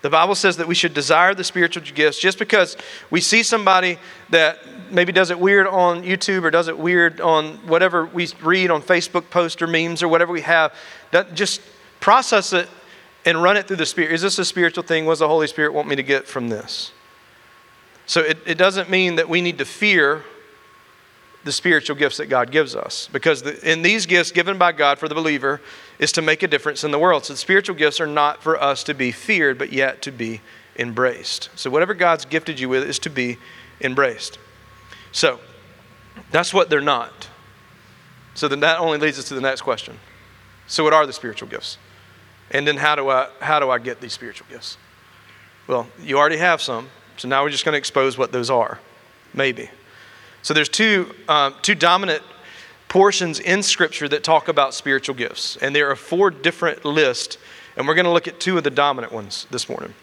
The 0.00 0.10
Bible 0.10 0.34
says 0.34 0.56
that 0.56 0.66
we 0.66 0.74
should 0.74 0.94
desire 0.94 1.32
the 1.32 1.44
spiritual 1.44 1.84
gifts 1.84 2.18
just 2.18 2.38
because 2.38 2.76
we 3.10 3.20
see 3.20 3.44
somebody 3.44 3.98
that 4.30 4.58
maybe 4.90 5.12
does 5.12 5.30
it 5.30 5.38
weird 5.38 5.66
on 5.68 6.02
YouTube 6.02 6.42
or 6.42 6.50
does 6.50 6.66
it 6.66 6.76
weird 6.76 7.20
on 7.20 7.54
whatever 7.68 8.06
we 8.06 8.28
read 8.42 8.70
on 8.70 8.82
Facebook 8.82 9.30
posts 9.30 9.62
or 9.62 9.68
memes 9.68 10.02
or 10.02 10.08
whatever 10.08 10.32
we 10.32 10.40
have. 10.40 10.74
That 11.12 11.34
just 11.34 11.60
process 12.00 12.52
it 12.52 12.68
and 13.24 13.40
run 13.40 13.56
it 13.56 13.68
through 13.68 13.76
the 13.76 13.86
Spirit. 13.86 14.12
Is 14.12 14.22
this 14.22 14.40
a 14.40 14.44
spiritual 14.44 14.82
thing? 14.82 15.04
What 15.04 15.12
does 15.12 15.18
the 15.20 15.28
Holy 15.28 15.46
Spirit 15.46 15.72
want 15.72 15.86
me 15.86 15.94
to 15.94 16.02
get 16.02 16.26
from 16.26 16.48
this? 16.48 16.90
So 18.06 18.20
it, 18.20 18.38
it 18.44 18.58
doesn't 18.58 18.90
mean 18.90 19.14
that 19.16 19.28
we 19.28 19.40
need 19.40 19.58
to 19.58 19.64
fear 19.64 20.24
the 21.44 21.52
spiritual 21.52 21.96
gifts 21.96 22.18
that 22.18 22.26
God 22.26 22.50
gives 22.50 22.76
us. 22.76 23.08
Because 23.12 23.42
the, 23.42 23.70
in 23.70 23.82
these 23.82 24.06
gifts 24.06 24.30
given 24.30 24.58
by 24.58 24.72
God 24.72 24.98
for 24.98 25.08
the 25.08 25.14
believer 25.14 25.60
is 25.98 26.12
to 26.12 26.22
make 26.22 26.42
a 26.42 26.48
difference 26.48 26.84
in 26.84 26.90
the 26.90 26.98
world. 26.98 27.24
So 27.24 27.32
the 27.32 27.38
spiritual 27.38 27.74
gifts 27.74 28.00
are 28.00 28.06
not 28.06 28.42
for 28.42 28.60
us 28.60 28.84
to 28.84 28.94
be 28.94 29.10
feared, 29.12 29.58
but 29.58 29.72
yet 29.72 30.02
to 30.02 30.12
be 30.12 30.40
embraced. 30.76 31.50
So 31.56 31.70
whatever 31.70 31.94
God's 31.94 32.24
gifted 32.24 32.60
you 32.60 32.68
with 32.68 32.84
is 32.84 32.98
to 33.00 33.10
be 33.10 33.38
embraced. 33.80 34.38
So 35.10 35.40
that's 36.30 36.54
what 36.54 36.70
they're 36.70 36.80
not. 36.80 37.28
So 38.34 38.48
then 38.48 38.60
that 38.60 38.78
only 38.78 38.98
leads 38.98 39.18
us 39.18 39.26
to 39.28 39.34
the 39.34 39.40
next 39.40 39.62
question. 39.62 39.98
So 40.66 40.84
what 40.84 40.92
are 40.92 41.06
the 41.06 41.12
spiritual 41.12 41.48
gifts? 41.48 41.76
And 42.50 42.66
then 42.66 42.76
how 42.76 42.94
do 42.94 43.08
I 43.08 43.28
how 43.40 43.60
do 43.60 43.70
I 43.70 43.78
get 43.78 44.00
these 44.00 44.12
spiritual 44.12 44.46
gifts? 44.50 44.76
Well, 45.66 45.86
you 46.00 46.18
already 46.18 46.38
have 46.38 46.60
some. 46.60 46.88
So 47.16 47.28
now 47.28 47.42
we're 47.42 47.50
just 47.50 47.64
going 47.64 47.72
to 47.72 47.78
expose 47.78 48.16
what 48.16 48.32
those 48.32 48.50
are. 48.50 48.78
Maybe. 49.34 49.70
So 50.42 50.54
there's 50.54 50.68
two, 50.68 51.14
um, 51.28 51.54
two 51.62 51.74
dominant 51.74 52.22
portions 52.88 53.38
in 53.38 53.62
Scripture 53.62 54.08
that 54.08 54.22
talk 54.22 54.48
about 54.48 54.74
spiritual 54.74 55.14
gifts. 55.14 55.56
And 55.56 55.74
there 55.74 55.90
are 55.90 55.96
four 55.96 56.30
different 56.30 56.84
lists, 56.84 57.38
and 57.76 57.88
we're 57.88 57.94
going 57.94 58.04
to 58.04 58.10
look 58.12 58.28
at 58.28 58.38
two 58.38 58.58
of 58.58 58.64
the 58.64 58.70
dominant 58.70 59.12
ones 59.12 59.46
this 59.50 59.68
morning. 59.68 59.94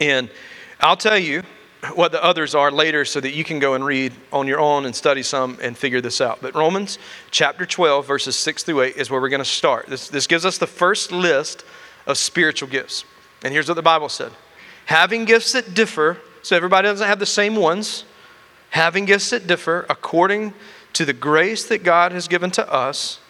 And 0.00 0.28
I'll 0.80 0.96
tell 0.96 1.18
you 1.18 1.44
what 1.94 2.12
the 2.12 2.22
others 2.22 2.54
are 2.54 2.70
later 2.70 3.04
so 3.04 3.20
that 3.20 3.32
you 3.32 3.42
can 3.42 3.58
go 3.58 3.74
and 3.74 3.84
read 3.84 4.12
on 4.32 4.46
your 4.46 4.60
own 4.60 4.84
and 4.84 4.94
study 4.94 5.22
some 5.22 5.56
and 5.62 5.78
figure 5.78 6.00
this 6.00 6.20
out. 6.20 6.42
But 6.42 6.54
Romans 6.54 6.98
chapter 7.30 7.64
12, 7.64 8.06
verses 8.06 8.36
6 8.36 8.64
through 8.64 8.82
8 8.82 8.96
is 8.96 9.10
where 9.10 9.20
we're 9.20 9.30
going 9.30 9.38
to 9.38 9.44
start. 9.46 9.86
This, 9.86 10.08
this 10.08 10.26
gives 10.26 10.44
us 10.44 10.58
the 10.58 10.66
first 10.66 11.12
list 11.12 11.64
of 12.06 12.18
spiritual 12.18 12.68
gifts. 12.68 13.04
And 13.42 13.52
here's 13.52 13.68
what 13.68 13.74
the 13.74 13.82
Bible 13.82 14.08
said 14.08 14.32
Having 14.86 15.24
gifts 15.24 15.52
that 15.52 15.72
differ, 15.72 16.18
so 16.42 16.56
everybody 16.56 16.88
doesn't 16.88 17.06
have 17.06 17.18
the 17.18 17.26
same 17.26 17.56
ones 17.56 18.04
having 18.70 19.04
gifts 19.04 19.30
that 19.30 19.46
differ 19.46 19.86
according 19.88 20.54
to 20.92 21.04
the 21.04 21.12
grace 21.12 21.64
that 21.66 21.82
God 21.82 22.12
has 22.12 22.28
given 22.28 22.50
to 22.52 22.72
us, 22.72 23.20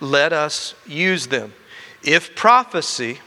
let 0.00 0.32
us 0.32 0.74
use 0.86 1.28
them. 1.28 1.54
If 2.02 2.34
prophecy, 2.34 3.20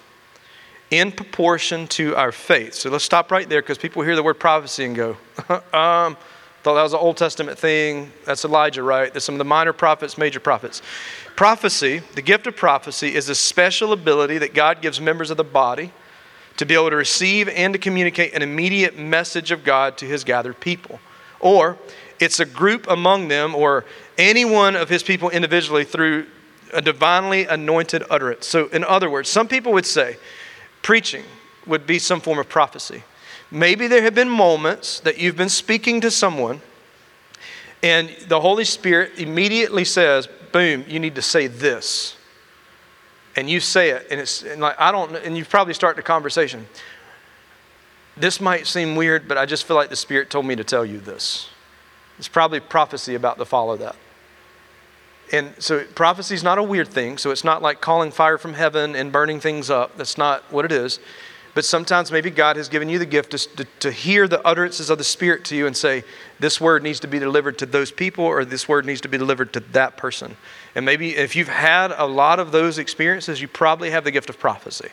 in 0.92 1.12
proportion 1.12 1.88
to 1.88 2.16
our 2.16 2.32
faith. 2.32 2.74
So 2.74 2.90
let's 2.90 3.04
stop 3.04 3.32
right 3.32 3.48
there 3.48 3.62
because 3.62 3.78
people 3.78 4.02
hear 4.02 4.16
the 4.16 4.24
word 4.24 4.40
prophecy 4.40 4.86
and 4.86 4.96
go, 4.96 5.18
um, 5.50 6.18
thought 6.64 6.76
that 6.76 6.84
was 6.84 6.94
an 6.94 7.00
Old 7.00 7.18
Testament 7.18 7.60
thing. 7.60 8.12
That's 8.26 8.44
Elijah, 8.44 8.82
right? 8.82 9.14
There's 9.14 9.24
some 9.24 9.36
of 9.36 9.40
the 9.40 9.46
minor 9.46 9.74
prophets, 9.74 10.18
major 10.18 10.40
prophets. 10.40 10.82
Prophecy, 11.36 12.02
the 12.16 12.22
gift 12.22 12.48
of 12.48 12.56
prophecy, 12.56 13.14
is 13.14 13.30
a 13.30 13.36
special 13.36 13.94
ability 13.94 14.40
that 14.40 14.54
God 14.54 14.82
gives 14.82 15.00
members 15.00 15.30
of 15.30 15.38
the 15.38 15.44
body 15.44 15.92
to 16.58 16.66
be 16.66 16.74
able 16.74 16.90
to 16.90 16.96
receive 16.96 17.48
and 17.50 17.74
to 17.74 17.80
communicate 17.80 18.34
an 18.34 18.42
immediate 18.42 18.98
message 18.98 19.52
of 19.52 19.64
God 19.64 19.98
to 20.00 20.06
his 20.06 20.24
gathered 20.24 20.60
people 20.60 21.00
or 21.40 21.78
it's 22.20 22.40
a 22.40 22.46
group 22.46 22.86
among 22.90 23.28
them 23.28 23.56
or 23.56 23.86
any 24.18 24.46
one 24.46 24.76
of 24.76 24.90
his 24.90 25.04
people 25.04 25.30
individually 25.30 25.84
through 25.84 26.28
a 26.74 26.82
divinely 26.82 27.46
anointed 27.46 28.04
utterance. 28.10 28.46
So, 28.46 28.68
in 28.68 28.84
other 28.84 29.10
words, 29.10 29.30
some 29.30 29.48
people 29.48 29.72
would 29.74 29.86
say 29.86 30.18
preaching 30.82 31.24
would 31.66 31.88
be 31.88 32.00
some 32.00 32.22
form 32.22 32.40
of 32.40 32.50
prophecy. 32.50 33.04
Maybe 33.52 33.88
there 33.88 34.04
have 34.04 34.14
been 34.14 34.30
moments 34.30 35.00
that 35.02 35.18
you've 35.18 35.38
been 35.38 35.50
speaking 35.50 36.02
to 36.02 36.12
someone 36.12 36.62
and 37.82 38.10
the 38.28 38.42
Holy 38.42 38.66
Spirit 38.66 39.14
immediately 39.18 39.86
says, 39.86 40.28
boom, 40.52 40.84
you 40.88 41.00
need 41.00 41.16
to 41.16 41.22
say 41.22 41.48
this. 41.48 42.16
And 43.36 43.50
you 43.50 43.60
say 43.60 43.92
it, 43.92 44.08
and 44.12 44.20
it's 44.20 44.44
and 44.44 44.60
like, 44.60 44.76
I 44.80 44.92
don't, 44.92 45.16
and 45.16 45.38
you 45.38 45.46
probably 45.46 45.74
start 45.74 45.96
the 45.96 46.02
conversation 46.02 46.68
this 48.20 48.42
might 48.42 48.68
seem 48.68 48.96
weird, 48.96 49.28
but 49.28 49.38
I 49.38 49.46
just 49.46 49.66
feel 49.66 49.76
like 49.76 49.90
the 49.90 49.96
Spirit 49.96 50.30
told 50.30 50.46
me 50.46 50.56
to 50.56 50.64
tell 50.64 50.86
you 50.86 51.00
this. 51.00 51.50
It's 52.18 52.28
probably 52.28 52.60
prophecy 52.60 53.16
about 53.16 53.38
to 53.38 53.46
follow 53.46 53.78
that. 53.78 53.96
And 55.32 55.54
so 55.60 55.84
prophecy 55.96 56.36
is 56.36 56.44
not 56.44 56.58
a 56.58 56.64
weird 56.64 56.88
thing. 56.88 57.18
So 57.18 57.32
it's 57.32 57.44
not 57.44 57.62
like 57.62 57.82
calling 57.82 58.12
fire 58.12 58.38
from 58.38 58.54
heaven 58.54 58.96
and 58.96 59.12
burning 59.12 59.40
things 59.40 59.70
up. 59.70 59.96
That's 59.96 60.18
not 60.18 60.44
what 60.52 60.66
it 60.66 60.72
is. 60.72 61.00
But 61.56 61.66
sometimes 61.66 62.12
maybe 62.12 62.30
God 62.30 62.58
has 62.58 62.70
given 62.70 62.90
you 62.90 63.00
the 63.00 63.06
gift 63.06 63.32
to, 63.32 63.38
to, 63.38 63.66
to, 63.80 63.92
hear 63.92 64.28
the 64.28 64.46
utterances 64.46 64.90
of 64.90 64.98
the 64.98 65.04
Spirit 65.04 65.46
to 65.46 65.56
you 65.56 65.66
and 65.66 65.76
say, 65.76 66.04
this 66.40 66.62
word 66.62 66.84
needs 66.84 67.00
to 67.02 67.08
be 67.08 67.20
delivered 67.20 67.58
to 67.60 67.66
those 67.66 67.92
people 67.92 68.24
or 68.24 68.46
this 68.46 68.68
word 68.68 68.86
needs 68.86 69.02
to 69.02 69.08
be 69.08 69.18
delivered 69.18 69.52
to 69.54 69.60
that 69.72 69.98
person. 69.98 70.38
And 70.76 70.86
maybe 70.86 71.16
if 71.16 71.36
you've 71.36 71.48
had 71.48 71.92
a 71.92 72.06
lot 72.06 72.40
of 72.40 72.52
those 72.52 72.78
experiences, 72.78 73.42
you 73.42 73.48
probably 73.48 73.90
have 73.90 74.04
the 74.04 74.12
gift 74.12 74.30
of 74.30 74.40
prophecy. 74.40 74.90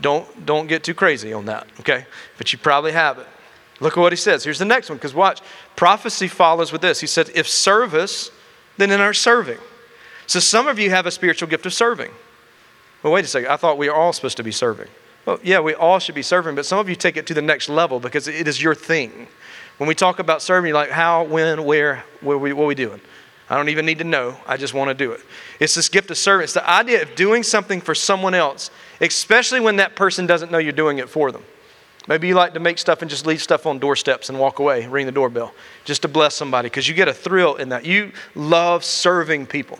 Don't, 0.00 0.46
don't 0.46 0.66
get 0.66 0.82
too 0.82 0.94
crazy 0.94 1.32
on 1.32 1.46
that, 1.46 1.66
okay? 1.80 2.06
But 2.38 2.52
you 2.52 2.58
probably 2.58 2.92
have 2.92 3.18
it. 3.18 3.26
Look 3.80 3.96
at 3.96 4.00
what 4.00 4.12
he 4.12 4.16
says. 4.16 4.44
Here's 4.44 4.58
the 4.58 4.64
next 4.64 4.88
one, 4.88 4.98
because 4.98 5.14
watch. 5.14 5.40
Prophecy 5.76 6.28
follows 6.28 6.72
with 6.72 6.80
this. 6.80 7.00
He 7.00 7.06
said, 7.06 7.30
if 7.34 7.48
service, 7.48 8.30
then 8.76 8.90
in 8.90 9.00
our 9.00 9.12
serving. 9.12 9.58
So 10.26 10.40
some 10.40 10.68
of 10.68 10.78
you 10.78 10.90
have 10.90 11.06
a 11.06 11.10
spiritual 11.10 11.48
gift 11.48 11.66
of 11.66 11.74
serving. 11.74 12.10
Well, 13.02 13.12
wait 13.12 13.24
a 13.24 13.28
second. 13.28 13.50
I 13.50 13.56
thought 13.56 13.78
we 13.78 13.88
are 13.88 13.94
all 13.94 14.12
supposed 14.12 14.36
to 14.36 14.44
be 14.44 14.52
serving. 14.52 14.88
Well, 15.26 15.38
yeah, 15.42 15.60
we 15.60 15.74
all 15.74 15.98
should 15.98 16.14
be 16.14 16.22
serving, 16.22 16.54
but 16.54 16.66
some 16.66 16.78
of 16.78 16.88
you 16.88 16.96
take 16.96 17.16
it 17.16 17.26
to 17.26 17.34
the 17.34 17.42
next 17.42 17.68
level 17.68 18.00
because 18.00 18.28
it 18.28 18.48
is 18.48 18.62
your 18.62 18.74
thing. 18.74 19.28
When 19.78 19.88
we 19.88 19.94
talk 19.94 20.18
about 20.18 20.42
serving, 20.42 20.72
like, 20.72 20.90
how, 20.90 21.24
when, 21.24 21.64
where, 21.64 22.04
what 22.20 22.34
are 22.34 22.38
we, 22.38 22.52
what 22.52 22.64
are 22.64 22.66
we 22.66 22.74
doing? 22.74 23.00
I 23.52 23.56
don't 23.56 23.68
even 23.68 23.84
need 23.84 23.98
to 23.98 24.04
know. 24.04 24.34
I 24.46 24.56
just 24.56 24.72
want 24.72 24.88
to 24.88 24.94
do 24.94 25.12
it. 25.12 25.20
It's 25.60 25.74
this 25.74 25.90
gift 25.90 26.10
of 26.10 26.16
service. 26.16 26.54
The 26.54 26.68
idea 26.68 27.02
of 27.02 27.14
doing 27.14 27.42
something 27.42 27.82
for 27.82 27.94
someone 27.94 28.32
else 28.34 28.70
especially 29.02 29.60
when 29.60 29.76
that 29.76 29.96
person 29.96 30.26
doesn't 30.26 30.50
know 30.50 30.58
you're 30.58 30.72
doing 30.72 30.98
it 30.98 31.10
for 31.10 31.32
them. 31.32 31.42
Maybe 32.08 32.28
you 32.28 32.34
like 32.34 32.54
to 32.54 32.60
make 32.60 32.78
stuff 32.78 33.02
and 33.02 33.10
just 33.10 33.26
leave 33.26 33.42
stuff 33.42 33.66
on 33.66 33.78
doorsteps 33.78 34.28
and 34.28 34.38
walk 34.38 34.58
away, 34.58 34.86
ring 34.86 35.06
the 35.06 35.12
doorbell, 35.12 35.54
just 35.84 36.02
to 36.02 36.08
bless 36.08 36.34
somebody, 36.34 36.66
because 36.66 36.88
you 36.88 36.94
get 36.94 37.08
a 37.08 37.12
thrill 37.12 37.56
in 37.56 37.68
that. 37.68 37.84
You 37.84 38.12
love 38.34 38.84
serving 38.84 39.46
people. 39.46 39.78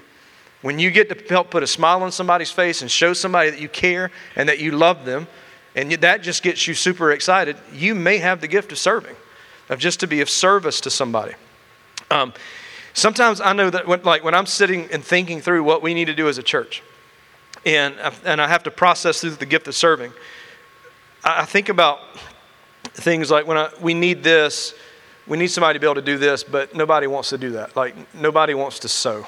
When 0.60 0.78
you 0.78 0.90
get 0.90 1.08
to 1.08 1.28
help 1.28 1.50
put 1.50 1.62
a 1.62 1.66
smile 1.66 2.02
on 2.02 2.12
somebody's 2.12 2.50
face 2.50 2.82
and 2.82 2.90
show 2.90 3.12
somebody 3.12 3.50
that 3.50 3.60
you 3.60 3.68
care 3.68 4.10
and 4.36 4.48
that 4.48 4.60
you 4.60 4.72
love 4.72 5.04
them, 5.04 5.26
and 5.74 5.90
that 5.92 6.22
just 6.22 6.42
gets 6.42 6.68
you 6.68 6.74
super 6.74 7.12
excited, 7.12 7.56
you 7.72 7.94
may 7.94 8.18
have 8.18 8.40
the 8.40 8.48
gift 8.48 8.70
of 8.70 8.78
serving, 8.78 9.16
of 9.68 9.78
just 9.78 10.00
to 10.00 10.06
be 10.06 10.20
of 10.20 10.30
service 10.30 10.80
to 10.82 10.90
somebody. 10.90 11.34
Um, 12.10 12.32
sometimes 12.94 13.40
I 13.40 13.52
know 13.52 13.70
that 13.70 13.86
when, 13.86 14.02
like 14.02 14.24
when 14.24 14.34
I'm 14.34 14.46
sitting 14.46 14.88
and 14.90 15.04
thinking 15.04 15.40
through 15.40 15.64
what 15.64 15.82
we 15.82 15.94
need 15.94 16.06
to 16.06 16.14
do 16.14 16.28
as 16.28 16.38
a 16.38 16.42
church, 16.42 16.82
and, 17.64 17.94
and 18.24 18.40
I 18.40 18.48
have 18.48 18.62
to 18.64 18.70
process 18.70 19.20
through 19.20 19.30
the 19.30 19.46
gift 19.46 19.68
of 19.68 19.74
serving. 19.74 20.12
I 21.24 21.44
think 21.44 21.68
about 21.68 22.00
things 22.94 23.30
like 23.30 23.46
when 23.46 23.56
I, 23.56 23.70
we 23.80 23.94
need 23.94 24.22
this, 24.22 24.74
we 25.26 25.38
need 25.38 25.48
somebody 25.48 25.78
to 25.78 25.80
be 25.80 25.86
able 25.86 25.94
to 25.94 26.02
do 26.02 26.18
this, 26.18 26.42
but 26.42 26.74
nobody 26.74 27.06
wants 27.06 27.28
to 27.30 27.38
do 27.38 27.50
that. 27.52 27.76
Like, 27.76 27.94
nobody 28.14 28.54
wants 28.54 28.80
to 28.80 28.88
sew. 28.88 29.24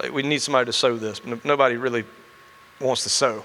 Like, 0.00 0.12
we 0.12 0.22
need 0.22 0.42
somebody 0.42 0.66
to 0.66 0.72
sew 0.72 0.96
this, 0.96 1.20
but 1.20 1.44
nobody 1.44 1.76
really 1.76 2.04
wants 2.80 3.02
to 3.04 3.08
sew, 3.08 3.44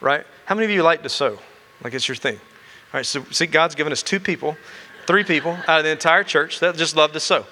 right? 0.00 0.24
How 0.46 0.54
many 0.54 0.64
of 0.64 0.70
you 0.70 0.82
like 0.82 1.02
to 1.02 1.10
sew? 1.10 1.38
Like, 1.84 1.92
it's 1.92 2.08
your 2.08 2.16
thing. 2.16 2.36
All 2.36 2.98
right, 2.98 3.06
so 3.06 3.22
see, 3.30 3.46
God's 3.46 3.74
given 3.74 3.92
us 3.92 4.02
two 4.02 4.18
people, 4.18 4.56
three 5.06 5.24
people 5.24 5.52
out 5.66 5.78
of 5.78 5.84
the 5.84 5.90
entire 5.90 6.24
church 6.24 6.60
that 6.60 6.76
just 6.76 6.96
love 6.96 7.12
to 7.12 7.20
sew. 7.20 7.44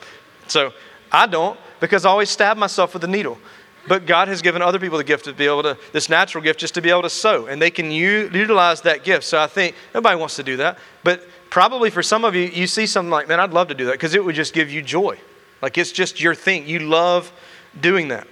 So 0.49 0.73
I 1.13 1.27
don't 1.27 1.59
because 1.81 2.05
I 2.05 2.11
always 2.11 2.31
stab 2.31 2.57
myself 2.57 2.95
with 2.95 3.05
a 3.05 3.09
needle. 3.09 3.39
But 3.89 4.07
God 4.07 4.29
has 4.29 4.43
given 4.43 4.61
other 4.61 4.79
people 4.79 4.99
the 4.99 5.05
gift 5.05 5.25
to 5.25 5.33
be 5.33 5.47
able 5.47 5.63
to, 5.63 5.79
this 5.93 6.09
natural 6.09 6.45
gift, 6.45 6.61
just 6.61 6.75
to 6.75 6.83
be 6.83 6.91
able 6.91 7.03
to 7.03 7.11
sew. 7.11 7.47
And 7.47 7.61
they 7.61 7.71
can 7.71 7.91
u- 7.91 8.31
utilize 8.33 8.83
that 8.83 9.05
gift. 9.05 9.25
So 9.25 9.41
I 9.41 9.47
think 9.47 9.75
nobody 9.95 10.17
wants 10.17 10.37
to 10.37 10.43
do 10.43 10.59
that. 10.59 10.79
But 11.03 11.27
probably 11.49 11.91
for 11.91 12.03
some 12.03 12.25
of 12.25 12.35
you, 12.35 12.43
you 12.43 12.67
see 12.67 12.87
something 12.87 13.11
like, 13.11 13.27
man, 13.27 13.41
I'd 13.41 13.53
love 13.53 13.69
to 13.69 13.75
do 13.75 13.87
that 13.87 13.93
because 13.93 14.15
it 14.15 14.25
would 14.25 14.35
just 14.35 14.53
give 14.53 14.71
you 14.71 14.83
joy. 14.83 15.19
Like 15.63 15.79
it's 15.79 15.93
just 15.93 16.21
your 16.21 16.35
thing. 16.35 16.69
You 16.69 16.81
love 16.81 17.33
doing 17.81 18.09
that. 18.09 18.27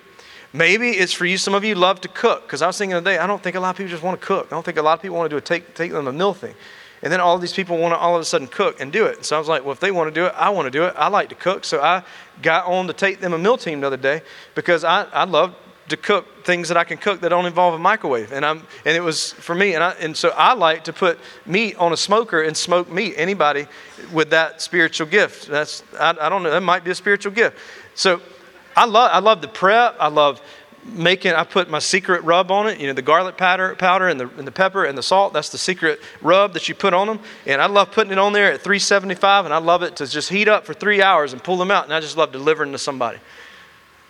Maybe 0.52 0.90
it's 0.90 1.12
for 1.12 1.26
you. 1.26 1.36
Some 1.36 1.54
of 1.54 1.64
you 1.64 1.74
love 1.74 2.00
to 2.02 2.08
cook 2.08 2.42
because 2.42 2.62
I 2.62 2.66
was 2.66 2.78
thinking 2.78 2.96
today. 2.96 3.18
I 3.18 3.26
don't 3.26 3.42
think 3.42 3.56
a 3.56 3.60
lot 3.60 3.70
of 3.70 3.76
people 3.76 3.90
just 3.90 4.02
want 4.02 4.18
to 4.18 4.26
cook. 4.26 4.46
I 4.46 4.50
don't 4.50 4.64
think 4.64 4.78
a 4.78 4.82
lot 4.82 4.94
of 4.94 5.02
people 5.02 5.18
want 5.18 5.28
to 5.30 5.34
do 5.34 5.38
a 5.38 5.40
take 5.40 5.74
take 5.74 5.92
them 5.92 6.08
a 6.08 6.12
meal 6.12 6.32
thing. 6.32 6.54
And 7.02 7.12
then 7.12 7.20
all 7.20 7.38
these 7.38 7.52
people 7.52 7.78
want 7.78 7.94
to 7.94 7.98
all 7.98 8.16
of 8.16 8.20
a 8.20 8.24
sudden 8.24 8.48
cook 8.48 8.80
and 8.80 8.92
do 8.92 9.06
it. 9.06 9.16
And 9.16 9.24
So 9.24 9.36
I 9.36 9.38
was 9.38 9.48
like, 9.48 9.62
well, 9.62 9.72
if 9.72 9.80
they 9.80 9.90
want 9.90 10.12
to 10.12 10.20
do 10.20 10.26
it, 10.26 10.34
I 10.36 10.50
want 10.50 10.66
to 10.66 10.70
do 10.70 10.84
it. 10.84 10.94
I 10.96 11.08
like 11.08 11.28
to 11.28 11.34
cook. 11.34 11.64
So 11.64 11.80
I 11.80 12.02
got 12.42 12.66
on 12.66 12.86
to 12.88 12.92
take 12.92 13.20
them 13.20 13.32
a 13.32 13.38
meal 13.38 13.56
team 13.56 13.80
the 13.80 13.86
other 13.86 13.96
day 13.96 14.22
because 14.54 14.84
I, 14.84 15.04
I 15.04 15.24
love 15.24 15.54
to 15.88 15.96
cook 15.96 16.44
things 16.44 16.68
that 16.68 16.76
I 16.76 16.84
can 16.84 16.98
cook 16.98 17.20
that 17.20 17.30
don't 17.30 17.46
involve 17.46 17.74
a 17.74 17.78
microwave. 17.78 18.32
And 18.32 18.44
I'm 18.44 18.66
and 18.84 18.96
it 18.96 19.00
was 19.00 19.32
for 19.32 19.54
me 19.54 19.74
and 19.74 19.82
I 19.82 19.92
and 19.92 20.16
so 20.16 20.30
I 20.30 20.54
like 20.54 20.84
to 20.84 20.92
put 20.92 21.18
meat 21.46 21.76
on 21.76 21.92
a 21.92 21.96
smoker 21.96 22.42
and 22.42 22.56
smoke 22.56 22.90
meat. 22.90 23.14
Anybody 23.16 23.66
with 24.12 24.30
that 24.30 24.60
spiritual 24.60 25.06
gift. 25.06 25.48
That's 25.48 25.82
I, 25.98 26.14
I 26.20 26.28
don't 26.28 26.42
know, 26.42 26.50
that 26.50 26.62
might 26.62 26.84
be 26.84 26.90
a 26.90 26.94
spiritual 26.94 27.32
gift. 27.32 27.58
So 27.94 28.20
I 28.76 28.84
love 28.84 29.10
I 29.12 29.18
love 29.18 29.40
the 29.40 29.48
prep. 29.48 29.96
I 29.98 30.08
love 30.08 30.40
making 30.88 31.32
I 31.32 31.44
put 31.44 31.68
my 31.68 31.78
secret 31.78 32.22
rub 32.24 32.50
on 32.50 32.68
it, 32.68 32.80
you 32.80 32.86
know, 32.86 32.92
the 32.92 33.02
garlic 33.02 33.36
powder 33.36 33.74
powder 33.74 34.08
and 34.08 34.18
the 34.18 34.28
and 34.38 34.46
the 34.46 34.52
pepper 34.52 34.84
and 34.84 34.96
the 34.96 35.02
salt. 35.02 35.32
That's 35.32 35.50
the 35.50 35.58
secret 35.58 36.00
rub 36.20 36.54
that 36.54 36.68
you 36.68 36.74
put 36.74 36.94
on 36.94 37.06
them. 37.06 37.20
And 37.46 37.60
I 37.60 37.66
love 37.66 37.92
putting 37.92 38.12
it 38.12 38.18
on 38.18 38.32
there 38.32 38.52
at 38.52 38.60
375 38.62 39.44
and 39.44 39.54
I 39.54 39.58
love 39.58 39.82
it 39.82 39.96
to 39.96 40.06
just 40.06 40.28
heat 40.28 40.48
up 40.48 40.64
for 40.64 40.74
3 40.74 41.02
hours 41.02 41.32
and 41.32 41.42
pull 41.42 41.56
them 41.56 41.70
out 41.70 41.84
and 41.84 41.92
I 41.92 42.00
just 42.00 42.16
love 42.16 42.32
delivering 42.32 42.72
to 42.72 42.78
somebody. 42.78 43.18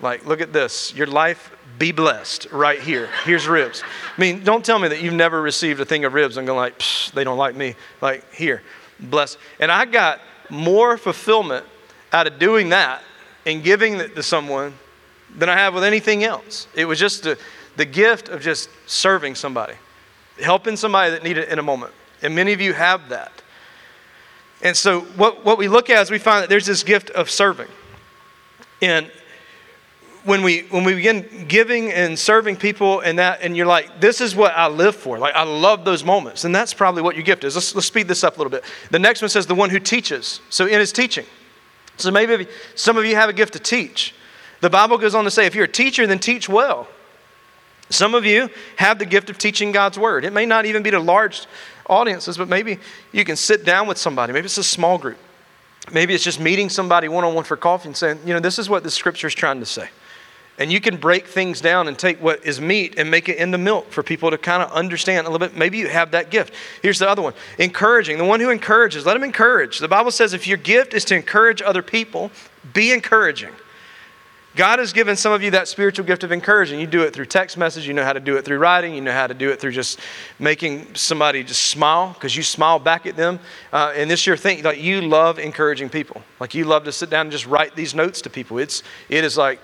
Like, 0.01 0.25
look 0.25 0.41
at 0.41 0.53
this. 0.53 0.95
Your 0.95 1.09
life 1.09 1.51
be 1.79 1.93
blessed 1.93 2.47
right 2.53 2.81
here. 2.81 3.09
Here's 3.25 3.49
ribs. 3.49 3.83
I 4.17 4.21
mean, 4.21 4.45
don't 4.45 4.65
tell 4.65 4.79
me 4.79 4.89
that 4.89 5.03
you've 5.03 5.15
never 5.15 5.41
received 5.41 5.81
a 5.81 5.85
thing 5.85 6.05
of 6.05 6.15
ribs 6.15 6.37
and 6.37 6.47
going 6.47 6.59
like, 6.59 6.83
they 7.15 7.25
don't 7.25 7.39
like 7.39 7.57
me. 7.57 7.75
Like, 8.01 8.33
here, 8.33 8.63
bless. 9.01 9.37
And 9.59 9.73
I 9.73 9.85
got 9.85 10.21
more 10.51 10.97
fulfillment 10.97 11.67
out 12.13 12.27
of 12.27 12.39
doing 12.39 12.69
that 12.71 13.03
and 13.45 13.63
giving 13.63 13.95
it 13.95 14.15
to 14.15 14.23
someone 14.23 14.75
than 15.37 15.49
I 15.49 15.57
have 15.57 15.75
with 15.75 15.85
anything 15.85 16.25
else. 16.25 16.67
It 16.75 16.85
was 16.85 16.99
just 16.99 17.23
the, 17.23 17.39
the 17.77 17.85
gift 17.85 18.29
of 18.29 18.41
just 18.41 18.69
serving 18.87 19.35
somebody, 19.35 19.75
helping 20.41 20.77
somebody 20.77 21.11
that 21.11 21.23
needed 21.23 21.45
it 21.45 21.49
in 21.51 21.59
a 21.59 21.63
moment. 21.63 21.93
And 22.23 22.35
many 22.35 22.53
of 22.53 22.61
you 22.61 22.73
have 22.73 23.09
that. 23.11 23.43
And 24.63 24.77
so, 24.77 25.03
what, 25.03 25.45
what 25.45 25.57
we 25.57 25.69
look 25.69 25.89
at 25.89 26.03
is 26.03 26.11
we 26.11 26.19
find 26.19 26.43
that 26.43 26.49
there's 26.49 26.67
this 26.67 26.83
gift 26.83 27.11
of 27.11 27.31
serving. 27.31 27.69
And 28.83 29.11
when 30.25 30.43
we 30.43 30.63
when 30.71 30.83
we 30.83 30.95
begin 30.95 31.47
giving 31.47 31.93
and 31.93 32.19
serving 32.19 32.57
people 32.57 33.01
and 33.01 33.21
that 33.21 33.41
and 33.41 33.57
you're 33.57 33.65
like 33.65 34.01
this 34.01 34.21
is 34.21 34.35
what 34.35 34.53
i 34.55 34.67
live 34.67 34.95
for 34.95 35.17
like 35.17 35.33
i 35.35 35.45
love 35.45 35.85
those 35.85 36.05
moments 36.05 36.45
and 36.45 36.53
that's 36.53 36.75
probably 36.75 37.01
what 37.01 37.15
your 37.15 37.23
gift 37.23 37.45
is 37.45 37.55
let's, 37.55 37.73
let's 37.75 37.87
speed 37.87 38.09
this 38.09 38.25
up 38.25 38.35
a 38.35 38.37
little 38.37 38.51
bit 38.51 38.65
the 38.91 38.99
next 38.99 39.23
one 39.23 39.29
says 39.29 39.47
the 39.47 39.55
one 39.55 39.71
who 39.71 39.79
teaches 39.79 40.41
so 40.51 40.67
in 40.67 40.81
his 40.81 40.93
teaching 40.93 41.25
so 41.99 42.13
maybe 42.13 42.47
some 42.77 42.97
of 42.97 43.05
you 43.05 43.17
have 43.17 43.29
a 43.29 43.33
gift 43.33 43.53
to 43.55 43.59
teach. 43.59 44.15
The 44.61 44.71
Bible 44.71 44.99
goes 44.99 45.15
on 45.15 45.25
to 45.25 45.31
say 45.31 45.47
if 45.47 45.55
you're 45.55 45.65
a 45.65 45.69
teacher, 45.69 46.07
then 46.07 46.19
teach 46.19 46.49
well. 46.49 46.89
Some 47.91 48.15
of 48.15 48.25
you 48.25 48.51
have 48.77 48.99
the 48.99 49.07
gift 49.07 49.31
of 49.31 49.39
teaching 49.39 49.73
God's 49.73 49.99
word. 49.99 50.25
It 50.25 50.33
may 50.33 50.47
not 50.47 50.67
even 50.67 50.83
be 50.83 50.91
to 50.91 51.01
large 51.01 51.47
audiences, 51.87 52.37
but 52.37 52.49
maybe 52.49 52.79
you 53.13 53.25
can 53.25 53.37
sit 53.37 53.65
down 53.65 53.87
with 53.87 53.97
somebody. 53.99 54.33
Maybe 54.33 54.45
it's 54.45 54.59
a 54.59 54.65
small 54.65 54.99
group. 54.99 55.17
Maybe 55.91 56.15
it's 56.15 56.25
just 56.25 56.39
meeting 56.39 56.69
somebody 56.69 57.09
one 57.09 57.25
on 57.25 57.35
one 57.35 57.45
for 57.45 57.57
coffee 57.57 57.89
and 57.89 57.97
saying, 57.97 58.21
you 58.27 58.35
know, 58.35 58.41
this 58.41 58.59
is 58.59 58.69
what 58.69 58.83
the 58.83 58.91
scripture 58.91 59.27
is 59.27 59.35
trying 59.35 59.61
to 59.61 59.67
say. 59.67 59.89
And 60.59 60.73
you 60.73 60.81
can 60.81 60.97
break 60.97 61.29
things 61.29 61.61
down 61.61 61.87
and 61.87 61.97
take 61.97 62.21
what 62.21 62.45
is 62.45 62.61
meat 62.61 62.97
and 62.99 63.11
make 63.11 63.29
it 63.29 63.39
into 63.39 63.59
milk 63.59 63.91
for 63.93 64.03
people 64.03 64.31
to 64.31 64.37
kind 64.37 64.61
of 64.63 64.71
understand 64.73 65.27
a 65.27 65.31
little 65.31 65.47
bit. 65.47 65.57
Maybe 65.57 65.79
you 65.79 65.89
have 65.89 66.11
that 66.11 66.31
gift. 66.31 66.53
Here's 66.83 66.99
the 66.99 67.09
other 67.09 67.23
one 67.23 67.33
encouraging. 67.59 68.19
The 68.19 68.25
one 68.25 68.41
who 68.41 68.51
encourages, 68.51 69.07
let 69.07 69.17
him 69.17 69.23
encourage. 69.23 69.79
The 69.79 69.89
Bible 69.89 70.11
says 70.11 70.35
if 70.35 70.47
your 70.47 70.59
gift 70.59 70.95
is 70.95 71.05
to 71.07 71.15
encourage 71.15 71.63
other 71.63 71.81
people, 71.81 72.33
be 72.75 72.93
encouraging. 72.93 73.53
God 74.59 74.81
has 74.81 74.93
given 74.93 75.15
some 75.15 75.33
of 75.33 75.41
you 75.41 75.53
that 75.53 75.69
spiritual 75.69 76.05
gift 76.05 76.25
of 76.25 76.33
encouraging. 76.33 76.81
You 76.81 76.89
do 76.89 77.03
it 77.03 77.15
through 77.15 77.27
text 77.27 77.57
message, 77.57 77.87
you 77.87 77.95
know 77.95 78.03
how 78.03 78.13
to 78.13 78.19
do 78.19 78.39
it 78.39 78.45
through 78.45 78.59
writing, 78.59 78.93
you 78.93 79.01
know 79.01 79.13
how 79.13 79.29
to 79.29 79.33
do 79.33 79.51
it 79.51 79.61
through 79.61 79.71
just 79.71 80.01
making 80.41 80.97
somebody 80.97 81.45
just 81.45 81.63
smile 81.63 82.13
because 82.13 82.37
you 82.37 82.43
smile 82.43 82.81
back 82.81 83.07
at 83.07 83.15
them. 83.15 83.39
Uh, 83.73 83.93
and 83.95 84.11
this 84.11 84.27
year, 84.27 84.37
think 84.37 84.65
like 84.65 84.81
you 84.81 85.01
love 85.01 85.39
encouraging 85.39 85.89
people. 85.89 86.25
Like 86.41 86.57
you 86.57 86.65
love 86.65 86.83
to 86.87 86.93
sit 86.93 87.09
down 87.09 87.27
and 87.27 87.31
just 87.31 87.47
write 87.47 87.77
these 87.77 87.95
notes 87.95 88.21
to 88.23 88.31
people. 88.31 88.59
It's 88.59 88.83
it 89.09 89.23
is 89.23 89.37
like 89.39 89.61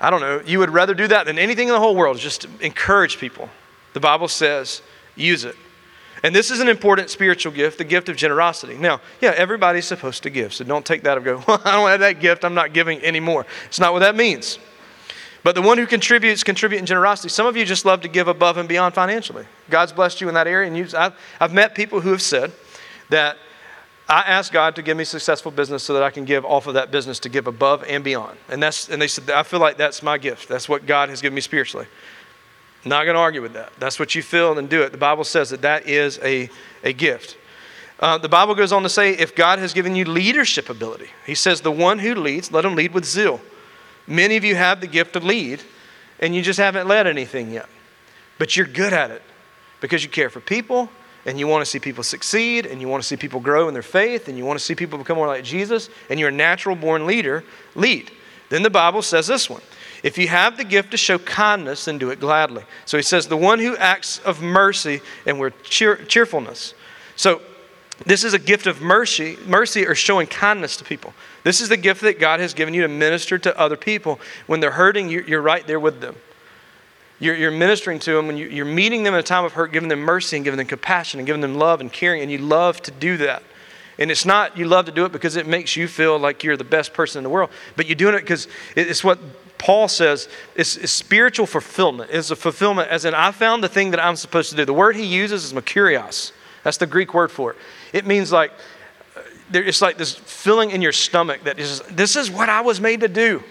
I 0.00 0.10
don't 0.10 0.20
know, 0.20 0.40
you 0.46 0.60
would 0.60 0.70
rather 0.70 0.94
do 0.94 1.08
that 1.08 1.26
than 1.26 1.36
anything 1.36 1.66
in 1.66 1.74
the 1.74 1.80
whole 1.80 1.96
world, 1.96 2.18
just 2.18 2.46
encourage 2.60 3.18
people. 3.18 3.48
The 3.94 4.00
Bible 4.00 4.28
says, 4.28 4.80
use 5.16 5.44
it. 5.44 5.56
And 6.24 6.34
this 6.34 6.50
is 6.50 6.60
an 6.60 6.70
important 6.70 7.10
spiritual 7.10 7.52
gift, 7.52 7.76
the 7.76 7.84
gift 7.84 8.08
of 8.08 8.16
generosity. 8.16 8.78
Now, 8.78 9.02
yeah, 9.20 9.34
everybody's 9.36 9.84
supposed 9.84 10.22
to 10.22 10.30
give, 10.30 10.54
so 10.54 10.64
don't 10.64 10.84
take 10.84 11.02
that 11.02 11.18
and 11.18 11.24
go, 11.24 11.44
well, 11.46 11.60
I 11.66 11.72
don't 11.72 11.90
have 11.90 12.00
that 12.00 12.18
gift, 12.18 12.46
I'm 12.46 12.54
not 12.54 12.72
giving 12.72 12.98
anymore. 13.02 13.44
It's 13.66 13.78
not 13.78 13.92
what 13.92 13.98
that 13.98 14.16
means. 14.16 14.58
But 15.42 15.54
the 15.54 15.60
one 15.60 15.76
who 15.76 15.86
contributes, 15.86 16.42
contribute 16.42 16.78
in 16.78 16.86
generosity. 16.86 17.28
Some 17.28 17.46
of 17.46 17.58
you 17.58 17.66
just 17.66 17.84
love 17.84 18.00
to 18.00 18.08
give 18.08 18.26
above 18.26 18.56
and 18.56 18.66
beyond 18.66 18.94
financially. 18.94 19.44
God's 19.68 19.92
blessed 19.92 20.22
you 20.22 20.28
in 20.28 20.34
that 20.34 20.46
area, 20.46 20.66
and 20.66 20.74
you, 20.74 20.88
I've, 20.96 21.12
I've 21.38 21.52
met 21.52 21.74
people 21.74 22.00
who 22.00 22.12
have 22.12 22.22
said 22.22 22.52
that 23.10 23.36
I 24.08 24.22
asked 24.22 24.50
God 24.50 24.76
to 24.76 24.82
give 24.82 24.96
me 24.96 25.04
successful 25.04 25.50
business 25.50 25.82
so 25.82 25.92
that 25.92 26.02
I 26.02 26.10
can 26.10 26.24
give 26.24 26.46
off 26.46 26.66
of 26.66 26.72
that 26.72 26.90
business 26.90 27.18
to 27.20 27.28
give 27.28 27.46
above 27.46 27.84
and 27.84 28.02
beyond. 28.02 28.38
And 28.48 28.62
that's 28.62 28.88
and 28.88 29.00
they 29.00 29.08
said 29.08 29.30
I 29.30 29.42
feel 29.42 29.60
like 29.60 29.78
that's 29.78 30.02
my 30.02 30.18
gift. 30.18 30.46
That's 30.46 30.68
what 30.68 30.84
God 30.86 31.08
has 31.08 31.22
given 31.22 31.34
me 31.34 31.40
spiritually. 31.40 31.86
Not 32.84 33.04
going 33.04 33.14
to 33.14 33.20
argue 33.20 33.42
with 33.42 33.54
that. 33.54 33.72
That's 33.78 33.98
what 33.98 34.14
you 34.14 34.22
feel 34.22 34.58
and 34.58 34.68
do 34.68 34.82
it. 34.82 34.92
The 34.92 34.98
Bible 34.98 35.24
says 35.24 35.50
that 35.50 35.62
that 35.62 35.88
is 35.88 36.18
a, 36.22 36.50
a 36.82 36.92
gift. 36.92 37.36
Uh, 37.98 38.18
the 38.18 38.28
Bible 38.28 38.54
goes 38.54 38.72
on 38.72 38.82
to 38.82 38.88
say 38.88 39.12
if 39.12 39.34
God 39.34 39.58
has 39.58 39.72
given 39.72 39.94
you 39.94 40.04
leadership 40.04 40.68
ability, 40.68 41.08
He 41.24 41.34
says 41.34 41.60
the 41.60 41.72
one 41.72 41.98
who 41.98 42.14
leads, 42.14 42.52
let 42.52 42.64
him 42.64 42.74
lead 42.74 42.92
with 42.92 43.04
zeal. 43.04 43.40
Many 44.06 44.36
of 44.36 44.44
you 44.44 44.54
have 44.56 44.80
the 44.80 44.86
gift 44.86 45.14
to 45.14 45.20
lead, 45.20 45.62
and 46.20 46.34
you 46.34 46.42
just 46.42 46.58
haven't 46.58 46.86
led 46.86 47.06
anything 47.06 47.50
yet. 47.50 47.68
But 48.38 48.56
you're 48.56 48.66
good 48.66 48.92
at 48.92 49.10
it 49.10 49.22
because 49.80 50.02
you 50.02 50.10
care 50.10 50.28
for 50.28 50.40
people 50.40 50.90
and 51.26 51.38
you 51.38 51.46
want 51.46 51.64
to 51.64 51.70
see 51.70 51.78
people 51.78 52.02
succeed 52.02 52.66
and 52.66 52.80
you 52.80 52.88
want 52.88 53.02
to 53.02 53.06
see 53.06 53.16
people 53.16 53.40
grow 53.40 53.68
in 53.68 53.74
their 53.74 53.82
faith 53.82 54.28
and 54.28 54.36
you 54.36 54.44
want 54.44 54.58
to 54.58 54.64
see 54.64 54.74
people 54.74 54.98
become 54.98 55.16
more 55.16 55.26
like 55.26 55.44
Jesus 55.44 55.88
and 56.10 56.20
you're 56.20 56.28
a 56.28 56.32
natural 56.32 56.76
born 56.76 57.06
leader, 57.06 57.44
lead. 57.74 58.10
Then 58.50 58.62
the 58.62 58.70
Bible 58.70 59.02
says 59.02 59.26
this 59.26 59.48
one 59.48 59.62
if 60.04 60.18
you 60.18 60.28
have 60.28 60.58
the 60.58 60.64
gift 60.64 60.90
to 60.90 60.98
show 60.98 61.18
kindness, 61.18 61.86
then 61.86 61.96
do 61.96 62.10
it 62.10 62.20
gladly. 62.20 62.62
So 62.84 62.98
he 62.98 63.02
says, 63.02 63.26
the 63.26 63.38
one 63.38 63.58
who 63.58 63.74
acts 63.78 64.18
of 64.18 64.42
mercy 64.42 65.00
and 65.24 65.40
with 65.40 65.62
cheer, 65.62 65.96
cheerfulness. 65.96 66.74
So 67.16 67.40
this 68.04 68.22
is 68.22 68.34
a 68.34 68.38
gift 68.38 68.66
of 68.66 68.82
mercy, 68.82 69.38
mercy 69.46 69.86
or 69.86 69.94
showing 69.94 70.26
kindness 70.26 70.76
to 70.76 70.84
people. 70.84 71.14
This 71.42 71.62
is 71.62 71.70
the 71.70 71.78
gift 71.78 72.02
that 72.02 72.20
God 72.20 72.40
has 72.40 72.52
given 72.52 72.74
you 72.74 72.82
to 72.82 72.88
minister 72.88 73.38
to 73.38 73.58
other 73.58 73.76
people. 73.76 74.20
When 74.46 74.60
they're 74.60 74.72
hurting, 74.72 75.08
you're 75.08 75.40
right 75.40 75.66
there 75.66 75.80
with 75.80 76.02
them. 76.02 76.16
You're, 77.18 77.36
you're 77.36 77.50
ministering 77.50 77.98
to 78.00 78.12
them, 78.12 78.28
and 78.28 78.38
you, 78.38 78.48
you're 78.48 78.66
meeting 78.66 79.04
them 79.04 79.14
in 79.14 79.20
a 79.20 79.22
time 79.22 79.46
of 79.46 79.54
hurt, 79.54 79.72
giving 79.72 79.88
them 79.88 80.00
mercy 80.00 80.36
and 80.36 80.44
giving 80.44 80.58
them 80.58 80.66
compassion 80.66 81.18
and 81.18 81.26
giving 81.26 81.40
them 81.40 81.54
love 81.54 81.80
and 81.80 81.90
caring, 81.90 82.20
and 82.20 82.30
you 82.30 82.38
love 82.38 82.82
to 82.82 82.90
do 82.90 83.16
that. 83.18 83.42
And 83.98 84.10
it's 84.10 84.26
not 84.26 84.58
you 84.58 84.66
love 84.66 84.84
to 84.84 84.92
do 84.92 85.06
it 85.06 85.12
because 85.12 85.36
it 85.36 85.46
makes 85.46 85.76
you 85.76 85.88
feel 85.88 86.18
like 86.18 86.44
you're 86.44 86.58
the 86.58 86.64
best 86.64 86.92
person 86.92 87.20
in 87.20 87.24
the 87.24 87.30
world, 87.30 87.48
but 87.76 87.86
you're 87.86 87.94
doing 87.94 88.14
it 88.14 88.20
because 88.20 88.48
it's 88.76 89.02
what 89.02 89.18
Paul 89.64 89.88
says 89.88 90.28
it's, 90.54 90.76
it's, 90.76 90.92
spiritual 90.92 91.46
fulfillment. 91.46 92.10
It's 92.12 92.30
a 92.30 92.36
fulfillment, 92.36 92.90
as 92.90 93.06
in, 93.06 93.14
I 93.14 93.32
found 93.32 93.64
the 93.64 93.68
thing 93.68 93.92
that 93.92 94.04
I'm 94.04 94.14
supposed 94.14 94.50
to 94.50 94.56
do. 94.56 94.66
The 94.66 94.74
word 94.74 94.94
he 94.94 95.06
uses 95.06 95.42
is 95.42 95.52
makarios. 95.54 96.32
That's 96.64 96.76
the 96.76 96.86
Greek 96.86 97.14
word 97.14 97.30
for 97.30 97.52
it. 97.52 97.56
It 97.94 98.06
means 98.06 98.30
like, 98.30 98.52
it's 99.50 99.80
like 99.80 99.96
this 99.96 100.14
filling 100.14 100.70
in 100.70 100.82
your 100.82 100.92
stomach 100.92 101.44
that 101.44 101.58
is, 101.58 101.80
this 101.90 102.14
is 102.14 102.30
what 102.30 102.50
I 102.50 102.60
was 102.60 102.78
made 102.78 103.00
to 103.00 103.08
do. 103.08 103.42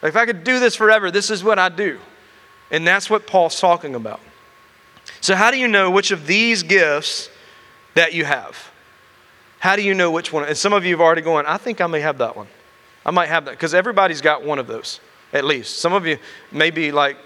Like 0.00 0.10
if 0.10 0.16
I 0.16 0.24
could 0.24 0.44
do 0.44 0.60
this 0.60 0.74
forever, 0.76 1.10
this 1.10 1.28
is 1.28 1.44
what 1.44 1.58
I 1.58 1.68
do. 1.68 1.98
And 2.70 2.86
that's 2.86 3.10
what 3.10 3.26
Paul's 3.26 3.60
talking 3.60 3.94
about. 3.94 4.20
So, 5.20 5.34
how 5.34 5.50
do 5.50 5.58
you 5.58 5.68
know 5.68 5.90
which 5.90 6.10
of 6.10 6.26
these 6.26 6.62
gifts 6.62 7.28
that 7.94 8.14
you 8.14 8.24
have? 8.24 8.70
How 9.58 9.76
do 9.76 9.82
you 9.82 9.92
know 9.92 10.10
which 10.10 10.32
one? 10.32 10.44
And 10.44 10.56
some 10.56 10.72
of 10.72 10.86
you 10.86 10.94
have 10.94 11.00
already 11.02 11.20
going, 11.20 11.44
I 11.44 11.58
think 11.58 11.82
I 11.82 11.86
may 11.86 12.00
have 12.00 12.16
that 12.18 12.34
one. 12.34 12.46
I 13.04 13.10
might 13.10 13.28
have 13.28 13.44
that 13.44 13.52
because 13.52 13.74
everybody's 13.74 14.22
got 14.22 14.42
one 14.42 14.58
of 14.58 14.66
those, 14.66 15.00
at 15.32 15.44
least. 15.44 15.78
Some 15.78 15.92
of 15.92 16.06
you 16.06 16.18
may 16.52 16.70
be 16.70 16.92
like 16.92 17.16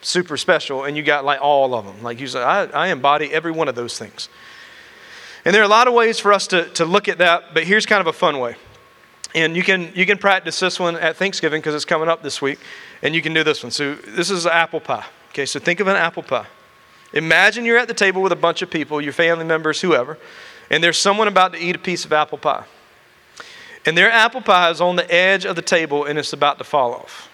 super 0.00 0.36
special 0.36 0.84
and 0.84 0.96
you 0.96 1.02
got 1.02 1.24
like 1.24 1.40
all 1.40 1.74
of 1.74 1.84
them. 1.84 2.02
Like 2.02 2.20
you 2.20 2.26
say, 2.26 2.42
I, 2.42 2.64
I 2.64 2.88
embody 2.88 3.32
every 3.32 3.52
one 3.52 3.68
of 3.68 3.74
those 3.74 3.98
things. 3.98 4.28
And 5.44 5.54
there 5.54 5.60
are 5.62 5.66
a 5.66 5.68
lot 5.68 5.88
of 5.88 5.94
ways 5.94 6.18
for 6.18 6.32
us 6.32 6.46
to, 6.48 6.68
to 6.70 6.84
look 6.84 7.08
at 7.08 7.18
that, 7.18 7.52
but 7.52 7.64
here's 7.64 7.84
kind 7.84 8.00
of 8.00 8.06
a 8.06 8.12
fun 8.12 8.38
way. 8.38 8.56
And 9.34 9.56
you 9.56 9.62
can, 9.62 9.90
you 9.94 10.06
can 10.06 10.16
practice 10.16 10.60
this 10.60 10.78
one 10.78 10.96
at 10.96 11.16
Thanksgiving 11.16 11.60
because 11.60 11.74
it's 11.74 11.84
coming 11.84 12.08
up 12.08 12.22
this 12.22 12.40
week. 12.40 12.58
And 13.02 13.14
you 13.14 13.20
can 13.20 13.34
do 13.34 13.42
this 13.42 13.62
one. 13.62 13.72
So 13.72 13.94
this 13.94 14.30
is 14.30 14.46
an 14.46 14.52
apple 14.52 14.80
pie. 14.80 15.04
Okay, 15.30 15.44
so 15.44 15.58
think 15.58 15.80
of 15.80 15.88
an 15.88 15.96
apple 15.96 16.22
pie. 16.22 16.46
Imagine 17.12 17.64
you're 17.64 17.78
at 17.78 17.88
the 17.88 17.94
table 17.94 18.22
with 18.22 18.32
a 18.32 18.36
bunch 18.36 18.62
of 18.62 18.70
people, 18.70 19.00
your 19.00 19.12
family 19.12 19.44
members, 19.44 19.80
whoever, 19.80 20.18
and 20.70 20.82
there's 20.82 20.98
someone 20.98 21.28
about 21.28 21.52
to 21.52 21.58
eat 21.58 21.76
a 21.76 21.78
piece 21.78 22.04
of 22.04 22.12
apple 22.12 22.38
pie. 22.38 22.64
And 23.86 23.96
their 23.96 24.10
apple 24.10 24.40
pie 24.40 24.70
is 24.70 24.80
on 24.80 24.96
the 24.96 25.12
edge 25.12 25.44
of 25.44 25.56
the 25.56 25.62
table 25.62 26.04
and 26.04 26.18
it's 26.18 26.32
about 26.32 26.58
to 26.58 26.64
fall 26.64 26.94
off. 26.94 27.28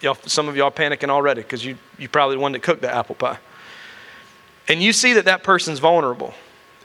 Y'all, 0.00 0.16
some 0.26 0.48
of 0.48 0.56
y'all 0.56 0.68
are 0.68 0.70
panicking 0.70 1.10
already 1.10 1.42
because 1.42 1.64
you, 1.64 1.76
you 1.98 2.08
probably 2.08 2.36
the 2.36 2.40
one 2.40 2.52
that 2.52 2.62
cooked 2.62 2.82
the 2.82 2.92
apple 2.92 3.14
pie. 3.14 3.38
And 4.68 4.82
you 4.82 4.92
see 4.92 5.14
that 5.14 5.24
that 5.26 5.42
person's 5.42 5.78
vulnerable. 5.78 6.34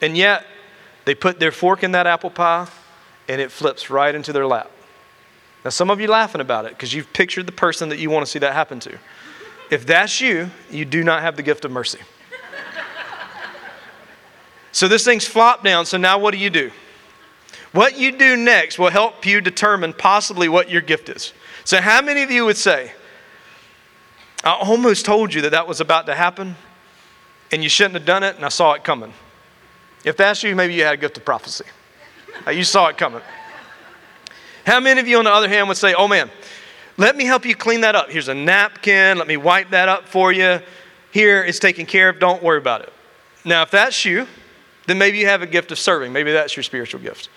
And 0.02 0.18
yet, 0.18 0.46
they 1.06 1.16
put 1.16 1.40
their 1.40 1.52
fork 1.52 1.84
in 1.84 1.92
that 1.92 2.08
apple 2.08 2.30
pie 2.30 2.68
and 3.30 3.40
it 3.40 3.52
flips 3.52 3.90
right 3.90 4.14
into 4.14 4.34
their 4.34 4.46
lap. 4.46 4.72
Now, 5.64 5.70
some 5.70 5.90
of 5.90 6.00
you 6.00 6.08
laughing 6.08 6.42
about 6.42 6.66
it 6.66 6.72
because 6.72 6.94
you've 6.94 7.12
pictured 7.14 7.48
the 7.48 7.52
person 7.52 7.90
that 7.90 8.00
you 8.00 8.10
want 8.10 8.26
to 8.26 8.32
see 8.32 8.40
that 8.40 8.54
happen 8.54 8.80
to. 8.82 8.98
If 9.72 9.86
that's 9.86 10.22
you, 10.22 10.52
you 10.70 10.86
do 10.86 11.04
not 11.04 11.22
have 11.22 11.38
the 11.38 11.44
gift 11.44 11.66
of 11.66 11.72
mercy. 11.72 12.00
so 14.72 14.88
this 14.88 15.04
thing's 15.04 15.26
flopped 15.26 15.64
down. 15.64 15.86
So 15.86 15.98
now 15.98 16.20
what 16.20 16.32
do 16.32 16.38
you 16.38 16.50
do? 16.50 16.72
What 17.72 17.98
you 17.98 18.12
do 18.12 18.38
next 18.38 18.80
will 18.80 18.90
help 18.90 19.26
you 19.26 19.42
determine 19.42 19.94
possibly 19.94 20.48
what 20.48 20.70
your 20.70 20.82
gift 20.82 21.10
is. 21.10 21.34
So, 21.66 21.82
how 21.82 22.02
many 22.02 22.22
of 22.22 22.32
you 22.32 22.46
would 22.46 22.58
say, 22.58 22.94
I 24.46 24.54
almost 24.54 25.06
told 25.06 25.34
you 25.34 25.42
that 25.42 25.52
that 25.52 25.68
was 25.68 25.82
about 25.82 26.06
to 26.06 26.14
happen, 26.14 26.56
and 27.52 27.64
you 27.64 27.70
shouldn't 27.70 27.96
have 27.96 28.06
done 28.06 28.22
it, 28.22 28.36
and 28.36 28.46
I 28.46 28.50
saw 28.50 28.74
it 28.74 28.84
coming? 28.84 29.12
If 30.04 30.18
that's 30.18 30.44
you, 30.44 30.56
maybe 30.56 30.76
you 30.76 30.84
had 30.84 30.94
a 30.94 30.98
gift 30.98 31.18
of 31.18 31.26
prophecy. 31.26 31.66
Uh, 32.46 32.52
you 32.52 32.64
saw 32.64 32.88
it 32.88 32.98
coming. 32.98 33.22
How 34.66 34.80
many 34.80 35.00
of 35.00 35.08
you, 35.08 35.18
on 35.18 35.26
the 35.26 35.32
other 35.32 35.50
hand, 35.50 35.68
would 35.68 35.78
say, 35.78 35.96
Oh 35.96 36.08
man, 36.08 36.30
let 36.98 37.16
me 37.16 37.26
help 37.26 37.44
you 37.44 37.56
clean 37.56 37.82
that 37.82 37.96
up? 37.96 38.12
Here's 38.12 38.28
a 38.28 38.36
napkin. 38.36 39.18
Let 39.18 39.28
me 39.28 39.38
wipe 39.38 39.72
that 39.72 39.90
up 39.90 40.08
for 40.08 40.32
you. 40.32 40.60
Here, 41.12 41.44
it's 41.44 41.60
taken 41.60 41.88
care 41.88 42.10
of. 42.10 42.20
Don't 42.20 42.44
worry 42.44 42.60
about 42.60 42.82
it. 42.82 42.94
Now, 43.46 43.64
if 43.64 43.72
that's 43.72 44.06
you, 44.06 44.28
then 44.86 45.00
maybe 45.00 45.18
you 45.18 45.26
have 45.26 45.42
a 45.42 45.48
gift 45.48 45.72
of 45.72 45.80
serving. 45.80 46.14
Maybe 46.14 46.32
that's 46.32 46.56
your 46.56 46.64
spiritual 46.64 47.02
gift. 47.02 47.30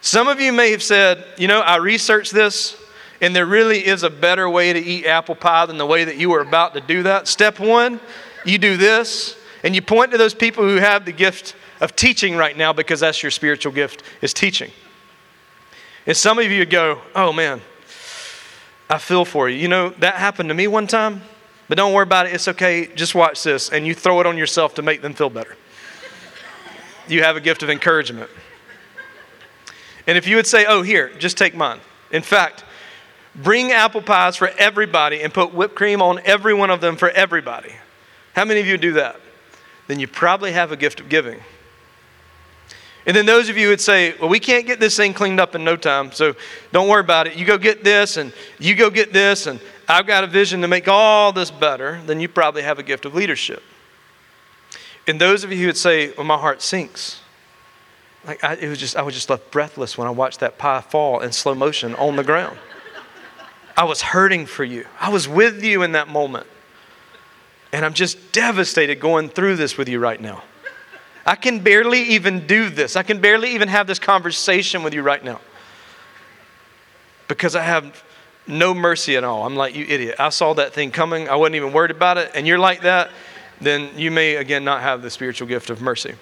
Some 0.00 0.26
of 0.26 0.40
you 0.40 0.52
may 0.52 0.72
have 0.72 0.82
said, 0.82 1.24
You 1.38 1.46
know, 1.46 1.60
I 1.60 1.76
researched 1.76 2.32
this, 2.32 2.76
and 3.20 3.34
there 3.34 3.46
really 3.46 3.86
is 3.86 4.02
a 4.02 4.10
better 4.10 4.48
way 4.48 4.72
to 4.72 4.78
eat 4.78 5.06
apple 5.06 5.34
pie 5.34 5.66
than 5.66 5.78
the 5.78 5.86
way 5.86 6.04
that 6.04 6.16
you 6.16 6.30
were 6.30 6.40
about 6.40 6.74
to 6.74 6.80
do 6.80 7.02
that. 7.04 7.28
Step 7.28 7.58
one, 7.58 8.00
you 8.44 8.58
do 8.58 8.76
this, 8.76 9.36
and 9.62 9.74
you 9.74 9.82
point 9.82 10.12
to 10.12 10.18
those 10.18 10.34
people 10.34 10.64
who 10.64 10.76
have 10.76 11.04
the 11.04 11.12
gift 11.12 11.54
of 11.80 11.96
teaching 11.96 12.36
right 12.36 12.56
now 12.56 12.72
because 12.72 13.00
that's 13.00 13.22
your 13.22 13.30
spiritual 13.30 13.72
gift, 13.72 14.02
is 14.22 14.32
teaching. 14.32 14.70
And 16.06 16.16
some 16.16 16.38
of 16.38 16.50
you 16.50 16.64
go, 16.64 17.00
oh 17.14 17.32
man, 17.32 17.60
I 18.88 18.98
feel 18.98 19.24
for 19.24 19.48
you. 19.48 19.58
You 19.58 19.68
know, 19.68 19.90
that 19.98 20.14
happened 20.14 20.48
to 20.50 20.54
me 20.54 20.68
one 20.68 20.86
time, 20.86 21.22
but 21.68 21.76
don't 21.76 21.92
worry 21.92 22.04
about 22.04 22.26
it. 22.26 22.34
It's 22.34 22.46
okay. 22.48 22.86
Just 22.94 23.14
watch 23.14 23.42
this. 23.42 23.70
And 23.70 23.86
you 23.86 23.94
throw 23.94 24.20
it 24.20 24.26
on 24.26 24.38
yourself 24.38 24.74
to 24.74 24.82
make 24.82 25.02
them 25.02 25.12
feel 25.12 25.30
better. 25.30 25.56
You 27.08 27.22
have 27.22 27.36
a 27.36 27.40
gift 27.40 27.62
of 27.62 27.70
encouragement. 27.70 28.30
And 30.06 30.16
if 30.16 30.28
you 30.28 30.36
would 30.36 30.46
say, 30.46 30.64
oh, 30.66 30.82
here, 30.82 31.10
just 31.18 31.36
take 31.36 31.54
mine. 31.54 31.80
In 32.12 32.22
fact, 32.22 32.64
bring 33.36 33.72
apple 33.72 34.02
pies 34.02 34.36
for 34.36 34.48
everybody 34.58 35.22
and 35.22 35.32
put 35.32 35.54
whipped 35.54 35.74
cream 35.74 36.02
on 36.02 36.20
every 36.24 36.54
one 36.54 36.70
of 36.70 36.80
them 36.80 36.96
for 36.96 37.10
everybody. 37.10 37.72
How 38.34 38.44
many 38.44 38.60
of 38.60 38.66
you 38.66 38.76
do 38.78 38.94
that? 38.94 39.20
Then 39.86 40.00
you 40.00 40.08
probably 40.08 40.52
have 40.52 40.72
a 40.72 40.76
gift 40.76 41.00
of 41.00 41.08
giving. 41.08 41.40
And 43.06 43.16
then 43.16 43.24
those 43.24 43.48
of 43.48 43.56
you 43.56 43.68
would 43.68 43.80
say, 43.80 44.16
well, 44.18 44.28
we 44.28 44.40
can't 44.40 44.66
get 44.66 44.80
this 44.80 44.96
thing 44.96 45.14
cleaned 45.14 45.38
up 45.38 45.54
in 45.54 45.62
no 45.62 45.76
time, 45.76 46.10
so 46.10 46.34
don't 46.72 46.88
worry 46.88 47.00
about 47.00 47.28
it. 47.28 47.36
You 47.36 47.46
go 47.46 47.56
get 47.56 47.84
this, 47.84 48.16
and 48.16 48.32
you 48.58 48.74
go 48.74 48.90
get 48.90 49.12
this, 49.12 49.46
and 49.46 49.60
I've 49.88 50.08
got 50.08 50.24
a 50.24 50.26
vision 50.26 50.60
to 50.62 50.68
make 50.68 50.88
all 50.88 51.32
this 51.32 51.52
better, 51.52 52.00
then 52.06 52.18
you 52.18 52.28
probably 52.28 52.62
have 52.62 52.80
a 52.80 52.82
gift 52.82 53.04
of 53.04 53.14
leadership. 53.14 53.62
And 55.06 55.20
those 55.20 55.44
of 55.44 55.52
you 55.52 55.58
who 55.58 55.66
would 55.66 55.76
say, 55.76 56.12
well, 56.16 56.26
my 56.26 56.36
heart 56.36 56.60
sinks. 56.60 57.20
Like 58.26 58.42
I, 58.42 58.54
it 58.54 58.68
was 58.68 58.78
just, 58.78 58.96
I 58.96 59.02
was 59.02 59.14
just 59.14 59.30
left 59.30 59.52
breathless 59.52 59.96
when 59.96 60.08
I 60.08 60.10
watched 60.10 60.40
that 60.40 60.58
pie 60.58 60.80
fall 60.80 61.20
in 61.20 61.30
slow 61.30 61.54
motion 61.54 61.94
on 61.94 62.16
the 62.16 62.24
ground. 62.24 62.58
I 63.76 63.84
was 63.84 64.00
hurting 64.00 64.46
for 64.46 64.64
you. 64.64 64.86
I 64.98 65.10
was 65.10 65.28
with 65.28 65.62
you 65.62 65.82
in 65.82 65.92
that 65.92 66.08
moment. 66.08 66.46
And 67.72 67.84
I'm 67.84 67.94
just 67.94 68.32
devastated 68.32 69.00
going 69.00 69.28
through 69.28 69.56
this 69.56 69.76
with 69.76 69.88
you 69.88 69.98
right 69.98 70.20
now. 70.20 70.42
I 71.26 71.34
can 71.34 71.58
barely 71.58 72.02
even 72.02 72.46
do 72.46 72.70
this. 72.70 72.96
I 72.96 73.02
can 73.02 73.20
barely 73.20 73.54
even 73.54 73.68
have 73.68 73.86
this 73.86 73.98
conversation 73.98 74.82
with 74.82 74.94
you 74.94 75.02
right 75.02 75.22
now 75.22 75.40
because 77.28 77.56
I 77.56 77.62
have 77.64 78.04
no 78.46 78.72
mercy 78.72 79.16
at 79.16 79.24
all. 79.24 79.44
I'm 79.44 79.56
like, 79.56 79.74
you 79.74 79.84
idiot. 79.88 80.16
I 80.20 80.28
saw 80.28 80.54
that 80.54 80.72
thing 80.72 80.92
coming. 80.92 81.28
I 81.28 81.34
wasn't 81.34 81.56
even 81.56 81.72
worried 81.72 81.90
about 81.90 82.16
it. 82.16 82.30
And 82.34 82.46
you're 82.46 82.60
like 82.60 82.82
that, 82.82 83.10
then 83.60 83.90
you 83.98 84.12
may 84.12 84.36
again 84.36 84.64
not 84.64 84.82
have 84.82 85.02
the 85.02 85.10
spiritual 85.10 85.48
gift 85.48 85.68
of 85.68 85.82
mercy. 85.82 86.14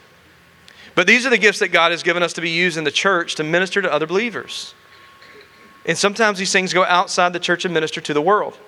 But 0.95 1.07
these 1.07 1.27
are 1.27 1.31
the 1.31 1.38
gifts 1.38 1.59
that 1.59 1.69
God 1.69 1.90
has 1.90 2.03
given 2.03 2.23
us 2.23 2.33
to 2.35 2.40
be 2.40 2.51
used 2.51 2.79
in 2.79 2.85
the 2.85 2.90
church 2.90 3.35
to 3.35 3.45
minister 3.45 3.83
to 3.83 3.93
other 3.93 4.07
believers. 4.07 4.75
And 5.87 5.99
sometimes 5.99 6.38
these 6.38 6.53
things 6.53 6.73
go 6.73 6.85
outside 6.85 7.33
the 7.33 7.40
church 7.40 7.64
and 7.64 7.75
minister 7.75 8.01
to 8.01 8.14
the 8.14 8.23
world 8.23 8.59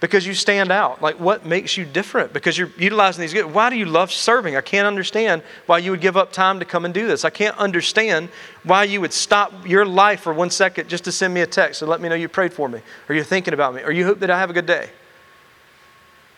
because 0.00 0.26
you 0.26 0.32
stand 0.32 0.72
out. 0.72 1.02
Like, 1.02 1.20
what 1.20 1.44
makes 1.44 1.76
you 1.76 1.84
different? 1.84 2.32
Because 2.32 2.56
you're 2.56 2.70
utilizing 2.78 3.20
these 3.20 3.34
gifts. 3.34 3.52
Why 3.52 3.68
do 3.68 3.76
you 3.76 3.84
love 3.84 4.10
serving? 4.10 4.56
I 4.56 4.62
can't 4.62 4.86
understand 4.86 5.42
why 5.66 5.78
you 5.78 5.90
would 5.90 6.00
give 6.00 6.16
up 6.16 6.32
time 6.32 6.58
to 6.58 6.64
come 6.64 6.86
and 6.86 6.94
do 6.94 7.06
this. 7.06 7.24
I 7.24 7.30
can't 7.30 7.56
understand 7.58 8.30
why 8.64 8.84
you 8.84 9.00
would 9.02 9.12
stop 9.12 9.52
your 9.66 9.84
life 9.84 10.22
for 10.22 10.32
one 10.32 10.50
second 10.50 10.88
just 10.88 11.04
to 11.04 11.12
send 11.12 11.34
me 11.34 11.42
a 11.42 11.46
text 11.46 11.82
and 11.82 11.90
let 11.90 12.00
me 12.00 12.08
know 12.08 12.14
you 12.14 12.28
prayed 12.28 12.54
for 12.54 12.68
me, 12.68 12.80
or 13.08 13.14
you're 13.14 13.24
thinking 13.24 13.52
about 13.52 13.74
me, 13.74 13.82
or 13.82 13.92
you 13.92 14.06
hope 14.06 14.20
that 14.20 14.30
I 14.30 14.38
have 14.38 14.48
a 14.48 14.54
good 14.54 14.66
day. 14.66 14.88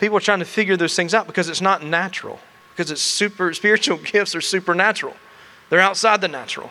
People 0.00 0.16
are 0.16 0.20
trying 0.20 0.40
to 0.40 0.44
figure 0.44 0.76
those 0.76 0.96
things 0.96 1.14
out 1.14 1.28
because 1.28 1.48
it's 1.48 1.60
not 1.60 1.84
natural, 1.84 2.40
because 2.74 2.90
it's 2.90 3.00
super, 3.00 3.54
spiritual 3.54 3.98
gifts 3.98 4.34
are 4.34 4.40
supernatural, 4.40 5.14
they're 5.70 5.80
outside 5.80 6.20
the 6.20 6.28
natural. 6.28 6.70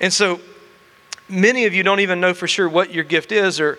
And 0.00 0.12
so, 0.12 0.40
many 1.30 1.64
of 1.64 1.74
you 1.74 1.82
don't 1.82 2.00
even 2.00 2.20
know 2.20 2.34
for 2.34 2.48
sure 2.48 2.68
what 2.68 2.92
your 2.92 3.04
gift 3.04 3.32
is 3.32 3.60
or 3.60 3.78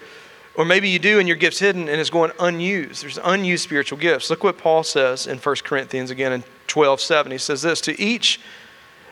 or 0.54 0.66
maybe 0.66 0.90
you 0.90 1.00
do 1.00 1.20
and 1.20 1.30
your 1.30 1.38
gift's 1.38 1.60
hidden 1.60 1.88
and 1.88 2.02
it's 2.02 2.10
going 2.10 2.32
unused. 2.40 3.04
There's 3.04 3.18
unused 3.24 3.64
spiritual 3.64 3.98
gifts. 3.98 4.30
Look 4.30 4.44
what 4.44 4.58
Paul 4.58 4.84
says 4.84 5.26
in 5.26 5.38
1 5.38 5.56
Corinthians 5.64 6.12
again 6.12 6.34
in 6.34 6.44
12 6.68 7.00
7. 7.00 7.32
He 7.32 7.38
says 7.38 7.62
this 7.62 7.80
To 7.82 8.00
each 8.00 8.40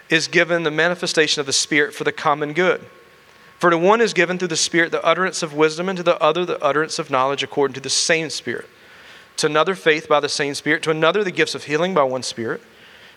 is 0.09 0.27
given 0.27 0.63
the 0.63 0.71
manifestation 0.71 1.39
of 1.39 1.45
the 1.45 1.53
Spirit 1.53 1.93
for 1.93 2.03
the 2.03 2.11
common 2.11 2.53
good. 2.53 2.85
For 3.57 3.69
to 3.69 3.77
one 3.77 4.01
is 4.01 4.13
given 4.13 4.37
through 4.37 4.49
the 4.49 4.57
Spirit 4.57 4.91
the 4.91 5.03
utterance 5.03 5.43
of 5.43 5.53
wisdom, 5.53 5.89
and 5.89 5.97
to 5.97 6.03
the 6.03 6.21
other 6.21 6.45
the 6.45 6.61
utterance 6.63 6.99
of 6.99 7.09
knowledge 7.09 7.43
according 7.43 7.75
to 7.75 7.81
the 7.81 7.89
same 7.89 8.29
Spirit. 8.29 8.67
To 9.37 9.47
another, 9.47 9.75
faith 9.75 10.09
by 10.09 10.19
the 10.19 10.29
same 10.29 10.55
Spirit. 10.55 10.83
To 10.83 10.91
another, 10.91 11.23
the 11.23 11.31
gifts 11.31 11.55
of 11.55 11.65
healing 11.65 11.93
by 11.93 12.03
one 12.03 12.23
Spirit 12.23 12.61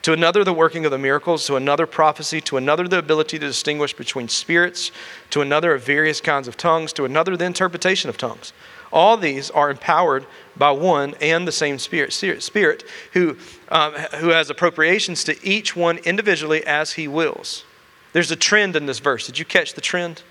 to 0.02 0.12
another, 0.12 0.42
the 0.44 0.52
working 0.52 0.84
of 0.84 0.90
the 0.90 0.98
miracles, 0.98 1.46
to 1.46 1.56
another, 1.56 1.86
prophecy, 1.86 2.40
to 2.42 2.56
another, 2.56 2.88
the 2.88 2.98
ability 2.98 3.38
to 3.38 3.46
distinguish 3.46 3.94
between 3.94 4.28
spirits, 4.28 4.90
to 5.30 5.40
another, 5.40 5.74
of 5.74 5.84
various 5.84 6.20
kinds 6.20 6.48
of 6.48 6.56
tongues, 6.56 6.92
to 6.94 7.04
another, 7.04 7.36
the 7.36 7.44
interpretation 7.44 8.10
of 8.10 8.18
tongues. 8.18 8.52
All 8.92 9.16
these 9.16 9.50
are 9.50 9.70
empowered 9.70 10.26
by 10.56 10.72
one 10.72 11.14
and 11.20 11.48
the 11.48 11.52
same 11.52 11.78
Spirit, 11.78 12.12
Spirit 12.12 12.84
who, 13.12 13.38
um, 13.70 13.94
who 13.94 14.28
has 14.28 14.50
appropriations 14.50 15.24
to 15.24 15.46
each 15.46 15.74
one 15.74 15.98
individually 15.98 16.64
as 16.66 16.92
he 16.92 17.08
wills. 17.08 17.64
There's 18.12 18.30
a 18.30 18.36
trend 18.36 18.76
in 18.76 18.86
this 18.86 18.98
verse. 18.98 19.26
Did 19.26 19.38
you 19.38 19.44
catch 19.44 19.72
the 19.72 19.80
trend? 19.80 20.22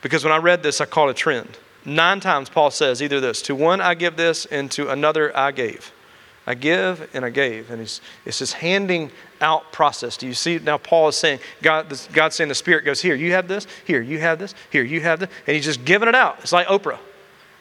Because 0.00 0.24
when 0.24 0.32
I 0.32 0.38
read 0.38 0.62
this, 0.62 0.80
I 0.80 0.86
caught 0.86 1.10
a 1.10 1.14
trend. 1.14 1.58
Nine 1.84 2.20
times 2.20 2.48
Paul 2.48 2.70
says 2.70 3.02
either 3.02 3.20
this 3.20 3.42
to 3.42 3.54
one 3.54 3.80
I 3.80 3.94
give 3.94 4.16
this, 4.16 4.46
and 4.46 4.70
to 4.72 4.90
another 4.90 5.36
I 5.36 5.52
gave. 5.52 5.92
I 6.46 6.54
give 6.54 7.10
and 7.12 7.24
I 7.24 7.30
gave. 7.30 7.70
And 7.70 7.82
it's 7.82 8.00
this 8.24 8.52
handing 8.52 9.10
out 9.40 9.72
process. 9.72 10.16
Do 10.16 10.26
you 10.26 10.34
see 10.34 10.58
now? 10.58 10.78
Paul 10.78 11.08
is 11.08 11.16
saying, 11.16 11.40
God, 11.60 11.90
this, 11.90 12.08
God's 12.12 12.36
saying 12.36 12.48
the 12.48 12.54
Spirit 12.54 12.84
goes, 12.84 13.02
Here, 13.02 13.16
you 13.16 13.32
have 13.32 13.48
this. 13.48 13.66
Here, 13.84 14.00
you 14.00 14.20
have 14.20 14.38
this. 14.38 14.54
Here, 14.70 14.84
you 14.84 15.00
have 15.00 15.20
this. 15.20 15.28
And 15.46 15.56
he's 15.56 15.64
just 15.64 15.84
giving 15.84 16.08
it 16.08 16.14
out. 16.14 16.38
It's 16.40 16.52
like 16.52 16.68
Oprah. 16.68 16.98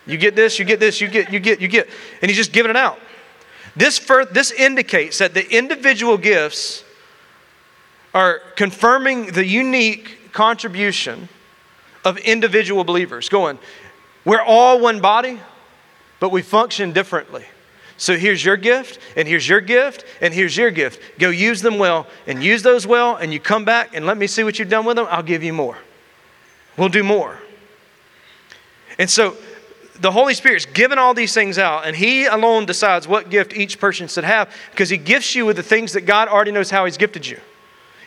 You 0.06 0.18
get 0.18 0.36
this, 0.36 0.60
you 0.60 0.66
get 0.66 0.80
this, 0.80 1.02
you 1.02 1.08
get, 1.08 1.32
you 1.32 1.40
get, 1.40 1.60
you 1.60 1.68
get. 1.68 1.90
And 2.22 2.30
he's 2.30 2.38
just 2.38 2.52
giving 2.52 2.70
it 2.70 2.78
out. 2.78 3.00
This, 3.76 3.98
first, 3.98 4.34
this 4.34 4.52
indicates 4.52 5.18
that 5.18 5.34
the 5.34 5.50
individual 5.52 6.18
gifts 6.18 6.84
are 8.14 8.40
confirming 8.56 9.28
the 9.28 9.46
unique 9.46 10.32
contribution 10.32 11.28
of 12.06 12.18
individual 12.20 12.84
believers. 12.84 13.30
Going, 13.30 13.58
we're 14.24 14.42
all 14.42 14.80
one 14.80 15.02
body, 15.02 15.40
but 16.20 16.32
we 16.32 16.44
function 16.44 16.94
differently. 16.94 17.46
So 17.98 18.18
here's 18.18 18.44
your 18.44 18.58
gift, 18.58 19.00
and 19.16 19.28
here's 19.28 19.48
your 19.48 19.62
gift, 19.62 20.04
and 20.22 20.34
here's 20.34 20.58
your 20.58 20.70
gift. 20.70 21.02
Go 21.18 21.30
use 21.30 21.62
them 21.62 21.78
well, 21.78 22.08
and 22.28 22.44
use 22.44 22.62
those 22.62 22.86
well, 22.86 23.16
and 23.16 23.32
you 23.32 23.40
come 23.40 23.64
back 23.64 23.96
and 23.96 24.06
let 24.06 24.18
me 24.18 24.28
see 24.28 24.44
what 24.44 24.60
you've 24.60 24.70
done 24.70 24.86
with 24.86 24.98
them. 24.98 25.08
I'll 25.10 25.24
give 25.24 25.44
you 25.44 25.54
more. 25.54 25.78
We'll 26.78 26.90
do 26.90 27.04
more. 27.04 27.40
And 29.00 29.10
so 29.10 29.38
the 30.00 30.12
Holy 30.12 30.34
Spirit's 30.34 30.66
given 30.66 31.00
all 31.00 31.14
these 31.14 31.34
things 31.34 31.58
out, 31.58 31.86
and 31.86 31.96
He 31.96 32.26
alone 32.26 32.66
decides 32.66 33.08
what 33.08 33.30
gift 33.30 33.56
each 33.56 33.80
person 33.80 34.08
should 34.08 34.26
have 34.26 34.54
because 34.72 34.90
He 34.90 34.98
gifts 34.98 35.34
you 35.36 35.46
with 35.46 35.56
the 35.56 35.64
things 35.64 35.94
that 35.94 36.02
God 36.02 36.28
already 36.28 36.52
knows 36.52 36.70
how 36.70 36.86
He's 36.86 36.98
gifted 36.98 37.26
you. 37.26 37.40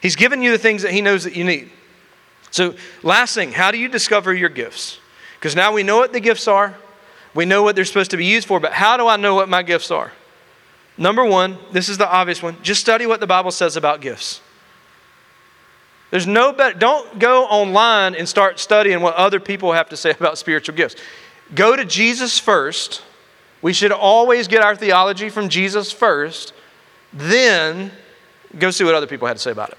He's 0.02 0.16
given 0.16 0.42
you 0.42 0.50
the 0.50 0.58
things 0.58 0.82
that 0.82 0.92
He 0.92 1.00
knows 1.00 1.24
that 1.24 1.34
you 1.34 1.44
need. 1.44 1.70
So, 2.50 2.74
last 3.02 3.34
thing, 3.34 3.52
how 3.52 3.70
do 3.70 3.78
you 3.78 3.88
discover 3.88 4.32
your 4.34 4.48
gifts? 4.48 4.98
Because 5.38 5.54
now 5.54 5.72
we 5.72 5.82
know 5.82 5.98
what 5.98 6.12
the 6.12 6.20
gifts 6.20 6.48
are. 6.48 6.76
We 7.34 7.44
know 7.44 7.62
what 7.62 7.76
they're 7.76 7.84
supposed 7.84 8.10
to 8.12 8.16
be 8.16 8.24
used 8.24 8.46
for, 8.46 8.60
but 8.60 8.72
how 8.72 8.96
do 8.96 9.06
I 9.06 9.16
know 9.16 9.34
what 9.34 9.48
my 9.48 9.62
gifts 9.62 9.90
are? 9.90 10.12
Number 10.96 11.24
one, 11.24 11.58
this 11.72 11.88
is 11.88 11.98
the 11.98 12.10
obvious 12.10 12.42
one 12.42 12.56
just 12.62 12.80
study 12.80 13.06
what 13.06 13.20
the 13.20 13.26
Bible 13.26 13.50
says 13.50 13.76
about 13.76 14.00
gifts. 14.00 14.40
There's 16.10 16.26
no 16.26 16.52
better, 16.52 16.78
don't 16.78 17.18
go 17.18 17.44
online 17.44 18.14
and 18.14 18.28
start 18.28 18.58
studying 18.58 19.00
what 19.02 19.14
other 19.14 19.40
people 19.40 19.72
have 19.72 19.90
to 19.90 19.96
say 19.96 20.10
about 20.18 20.38
spiritual 20.38 20.74
gifts. 20.74 20.96
Go 21.54 21.76
to 21.76 21.84
Jesus 21.84 22.38
first. 22.38 23.02
We 23.60 23.72
should 23.72 23.92
always 23.92 24.48
get 24.48 24.62
our 24.62 24.76
theology 24.76 25.28
from 25.30 25.48
Jesus 25.48 25.90
first, 25.90 26.52
then 27.12 27.90
go 28.56 28.70
see 28.70 28.84
what 28.84 28.94
other 28.94 29.06
people 29.06 29.26
had 29.26 29.36
to 29.36 29.42
say 29.42 29.50
about 29.50 29.70
it. 29.70 29.78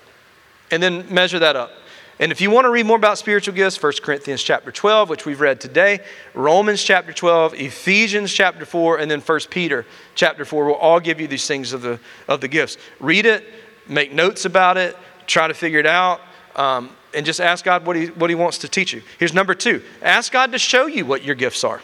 And 0.70 0.84
then 0.84 1.12
measure 1.14 1.40
that 1.40 1.56
up. 1.56 1.72
And 2.20 2.34
if 2.34 2.42
you 2.42 2.52
want 2.52 2.66
to 2.66 2.70
read 2.70 2.86
more 2.86 2.98
about 2.98 3.18
spiritual 3.18 3.56
gifts, 3.56 3.82
1 3.82 3.94
Corinthians 4.04 4.44
chapter 4.44 4.72
12, 4.72 5.10
which 5.10 5.26
we've 5.26 5.40
read 5.40 5.62
today, 5.62 6.02
Romans 6.34 6.84
chapter 6.84 7.14
12, 7.14 7.54
Ephesians 7.54 8.34
chapter 8.34 8.66
4, 8.66 9.00
and 9.00 9.10
then 9.10 9.22
1 9.22 9.40
Peter 9.50 9.86
chapter 10.16 10.44
4 10.44 10.66
will 10.66 10.74
all 10.74 11.00
give 11.00 11.22
you 11.22 11.28
these 11.28 11.48
things 11.48 11.72
of 11.72 11.82
the, 11.82 11.98
of 12.28 12.42
the 12.42 12.50
gifts. 12.50 12.78
Read 13.00 13.26
it, 13.26 13.46
make 13.88 14.12
notes 14.12 14.44
about 14.44 14.76
it, 14.76 14.98
try 15.28 15.48
to 15.48 15.54
figure 15.54 15.80
it 15.80 15.86
out, 15.86 16.20
um, 16.58 16.90
and 17.14 17.26
just 17.26 17.40
ask 17.40 17.64
God 17.64 17.86
what 17.86 17.96
he, 17.96 18.08
what 18.08 18.30
he 18.30 18.36
wants 18.36 18.58
to 18.60 18.68
teach 18.68 18.92
you. 18.92 19.02
Here's 19.18 19.34
number 19.34 19.54
two 19.54 19.82
ask 20.02 20.32
God 20.32 20.52
to 20.52 20.60
show 20.60 20.88
you 20.88 21.06
what 21.06 21.24
your 21.24 21.36
gifts 21.36 21.64
are. 21.64 21.82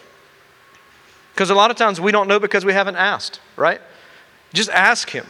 Because 1.34 1.50
a 1.50 1.56
lot 1.56 1.72
of 1.72 1.78
times 1.78 2.00
we 2.00 2.12
don't 2.12 2.28
know 2.28 2.40
because 2.40 2.64
we 2.64 2.74
haven't 2.74 2.96
asked, 2.96 3.40
right? 3.56 3.82
Just 4.54 4.70
ask 4.70 5.10
Him 5.10 5.26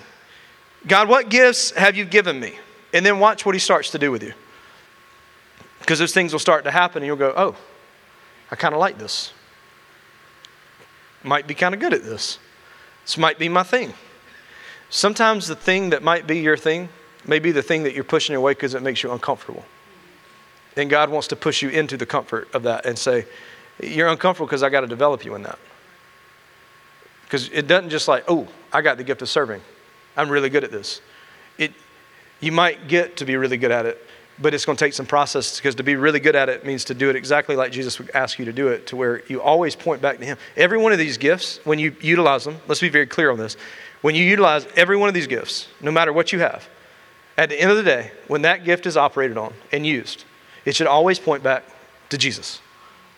God, 0.87 1.09
what 1.09 1.29
gifts 1.29 1.71
have 1.71 1.95
you 1.95 2.05
given 2.05 2.39
me? 2.39 2.53
And 2.93 3.05
then 3.05 3.19
watch 3.19 3.45
what 3.45 3.55
He 3.55 3.59
starts 3.59 3.91
to 3.91 3.99
do 3.99 4.11
with 4.11 4.23
you. 4.23 4.33
Because 5.85 5.99
those 5.99 6.15
things 6.15 6.33
will 6.33 6.39
start 6.39 6.63
to 6.63 6.71
happen 6.71 7.03
and 7.03 7.05
you'll 7.05 7.15
go, 7.15 7.31
oh, 7.37 7.55
I 8.49 8.55
kind 8.55 8.73
of 8.73 8.79
like 8.79 8.97
this. 8.97 9.33
Might 11.21 11.45
be 11.45 11.53
kind 11.53 11.75
of 11.75 11.79
good 11.79 11.93
at 11.93 12.03
this. 12.03 12.39
This 13.03 13.19
might 13.19 13.37
be 13.37 13.49
my 13.49 13.61
thing. 13.61 13.93
Sometimes 14.89 15.47
the 15.47 15.55
thing 15.55 15.91
that 15.91 16.01
might 16.01 16.25
be 16.25 16.39
your 16.39 16.57
thing 16.57 16.89
may 17.23 17.37
be 17.37 17.51
the 17.51 17.61
thing 17.61 17.83
that 17.83 17.93
you're 17.93 18.03
pushing 18.03 18.35
away 18.35 18.53
because 18.53 18.73
it 18.73 18.81
makes 18.81 19.03
you 19.03 19.11
uncomfortable. 19.11 19.63
And 20.75 20.89
God 20.89 21.11
wants 21.11 21.27
to 21.27 21.35
push 21.35 21.61
you 21.61 21.69
into 21.69 21.97
the 21.97 22.05
comfort 22.07 22.51
of 22.55 22.63
that 22.63 22.87
and 22.87 22.97
say, 22.97 23.25
You're 23.79 24.07
uncomfortable 24.07 24.47
because 24.47 24.63
I 24.63 24.69
got 24.69 24.81
to 24.81 24.87
develop 24.87 25.23
you 25.23 25.35
in 25.35 25.43
that. 25.43 25.59
Because 27.25 27.47
it 27.49 27.67
doesn't 27.67 27.91
just 27.91 28.07
like, 28.07 28.23
oh, 28.27 28.47
I 28.73 28.81
got 28.81 28.97
the 28.97 29.03
gift 29.03 29.21
of 29.21 29.29
serving. 29.29 29.61
I'm 30.17 30.29
really 30.29 30.49
good 30.49 30.63
at 30.63 30.71
this. 30.71 31.01
It, 31.59 31.73
you 32.39 32.51
might 32.51 32.87
get 32.87 33.17
to 33.17 33.25
be 33.25 33.35
really 33.37 33.57
good 33.57 33.71
at 33.71 33.85
it, 33.85 34.03
but 34.39 34.53
it's 34.53 34.65
going 34.65 34.75
to 34.77 34.83
take 34.83 34.93
some 34.93 35.05
process 35.05 35.57
because 35.57 35.75
to 35.75 35.83
be 35.83 35.95
really 35.95 36.19
good 36.19 36.35
at 36.35 36.49
it 36.49 36.65
means 36.65 36.83
to 36.85 36.93
do 36.93 37.09
it 37.09 37.15
exactly 37.15 37.55
like 37.55 37.71
Jesus 37.71 37.97
would 37.99 38.09
ask 38.11 38.37
you 38.37 38.45
to 38.45 38.53
do 38.53 38.67
it, 38.67 38.87
to 38.87 38.95
where 38.95 39.23
you 39.27 39.41
always 39.41 39.75
point 39.75 40.01
back 40.01 40.19
to 40.19 40.25
Him. 40.25 40.37
Every 40.57 40.77
one 40.77 40.91
of 40.91 40.97
these 40.97 41.17
gifts, 41.17 41.59
when 41.63 41.79
you 41.79 41.95
utilize 42.01 42.43
them, 42.43 42.57
let's 42.67 42.81
be 42.81 42.89
very 42.89 43.07
clear 43.07 43.31
on 43.31 43.37
this. 43.37 43.55
When 44.01 44.13
you 44.13 44.23
utilize 44.23 44.67
every 44.75 44.97
one 44.97 45.07
of 45.07 45.15
these 45.15 45.27
gifts, 45.27 45.67
no 45.81 45.91
matter 45.91 46.11
what 46.11 46.31
you 46.31 46.39
have, 46.39 46.67
at 47.37 47.49
the 47.49 47.59
end 47.59 47.71
of 47.71 47.77
the 47.77 47.83
day, 47.83 48.11
when 48.27 48.43
that 48.43 48.63
gift 48.63 48.85
is 48.85 48.97
operated 48.97 49.37
on 49.37 49.53
and 49.71 49.85
used, 49.85 50.25
it 50.65 50.75
should 50.75 50.87
always 50.87 51.19
point 51.19 51.43
back 51.43 51.63
to 52.09 52.17
Jesus. 52.17 52.61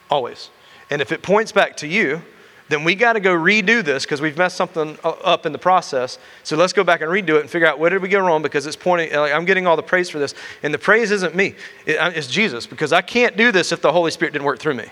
Always. 0.10 0.50
And 0.90 1.02
if 1.02 1.12
it 1.12 1.22
points 1.22 1.52
back 1.52 1.78
to 1.78 1.88
you, 1.88 2.22
then 2.70 2.84
we 2.84 2.96
got 2.96 3.14
to 3.14 3.20
go 3.20 3.36
redo 3.36 3.84
this 3.84 4.04
because 4.04 4.22
we've 4.22 4.38
messed 4.38 4.58
something 4.58 4.98
up 5.04 5.46
in 5.46 5.52
the 5.52 5.58
process. 5.58 6.20
So 6.44 6.58
let's 6.58 6.74
go 6.74 6.84
back 6.84 7.02
and 7.02 7.10
redo 7.10 7.38
it 7.38 7.42
and 7.42 7.50
figure 7.50 7.68
out 7.68 7.80
where 7.80 7.90
did 7.90 8.02
we 8.02 8.10
go 8.10 8.20
wrong 8.20 8.42
because 8.42 8.66
it's 8.66 8.76
pointing, 8.76 9.14
like, 9.18 9.32
I'm 9.32 9.46
getting 9.46 9.66
all 9.66 9.76
the 9.76 9.84
praise 9.84 10.10
for 10.10 10.20
this. 10.20 10.36
And 10.64 10.74
the 10.74 10.78
praise 10.78 11.12
isn't 11.12 11.36
me, 11.36 11.56
it's 11.86 12.28
Jesus 12.28 12.68
because 12.68 12.92
I 12.92 13.02
can't 13.02 13.38
do 13.38 13.52
this 13.52 13.72
if 13.72 13.82
the 13.82 13.92
Holy 13.92 14.12
Spirit 14.12 14.34
didn't 14.34 14.46
work 14.46 14.60
through 14.60 14.76
me. 14.76 14.90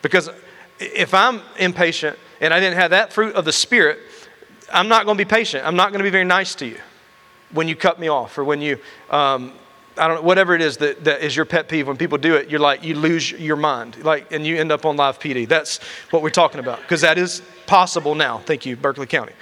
Because 0.00 0.30
if 0.80 1.14
I'm 1.14 1.42
impatient 1.58 2.18
and 2.40 2.52
I 2.52 2.60
didn't 2.60 2.76
have 2.76 2.90
that 2.90 3.12
fruit 3.12 3.34
of 3.34 3.44
the 3.44 3.52
Spirit, 3.52 3.98
I'm 4.72 4.88
not 4.88 5.04
going 5.04 5.16
to 5.16 5.24
be 5.24 5.28
patient. 5.28 5.66
I'm 5.66 5.76
not 5.76 5.90
going 5.90 5.98
to 5.98 6.04
be 6.04 6.10
very 6.10 6.24
nice 6.24 6.54
to 6.56 6.66
you 6.66 6.78
when 7.52 7.68
you 7.68 7.76
cut 7.76 8.00
me 8.00 8.08
off 8.08 8.38
or 8.38 8.44
when 8.44 8.62
you 8.62 8.78
um, 9.10 9.52
I 9.96 10.08
don't 10.08 10.16
know, 10.16 10.22
whatever 10.22 10.54
it 10.54 10.62
is 10.62 10.78
that, 10.78 11.04
that 11.04 11.22
is 11.22 11.36
your 11.36 11.44
pet 11.44 11.68
peeve, 11.68 11.86
when 11.86 11.96
people 11.96 12.18
do 12.18 12.34
it, 12.36 12.48
you're 12.48 12.60
like, 12.60 12.82
you 12.82 12.94
lose 12.94 13.30
your 13.30 13.56
mind, 13.56 14.02
like, 14.04 14.32
and 14.32 14.46
you 14.46 14.56
end 14.56 14.72
up 14.72 14.86
on 14.86 14.96
live 14.96 15.18
PD. 15.18 15.46
That's 15.46 15.78
what 16.10 16.22
we're 16.22 16.30
talking 16.30 16.60
about, 16.60 16.80
because 16.80 17.02
that 17.02 17.18
is 17.18 17.42
possible 17.66 18.14
now. 18.14 18.38
Thank 18.38 18.64
you, 18.64 18.76
Berkeley 18.76 19.06
County. 19.06 19.32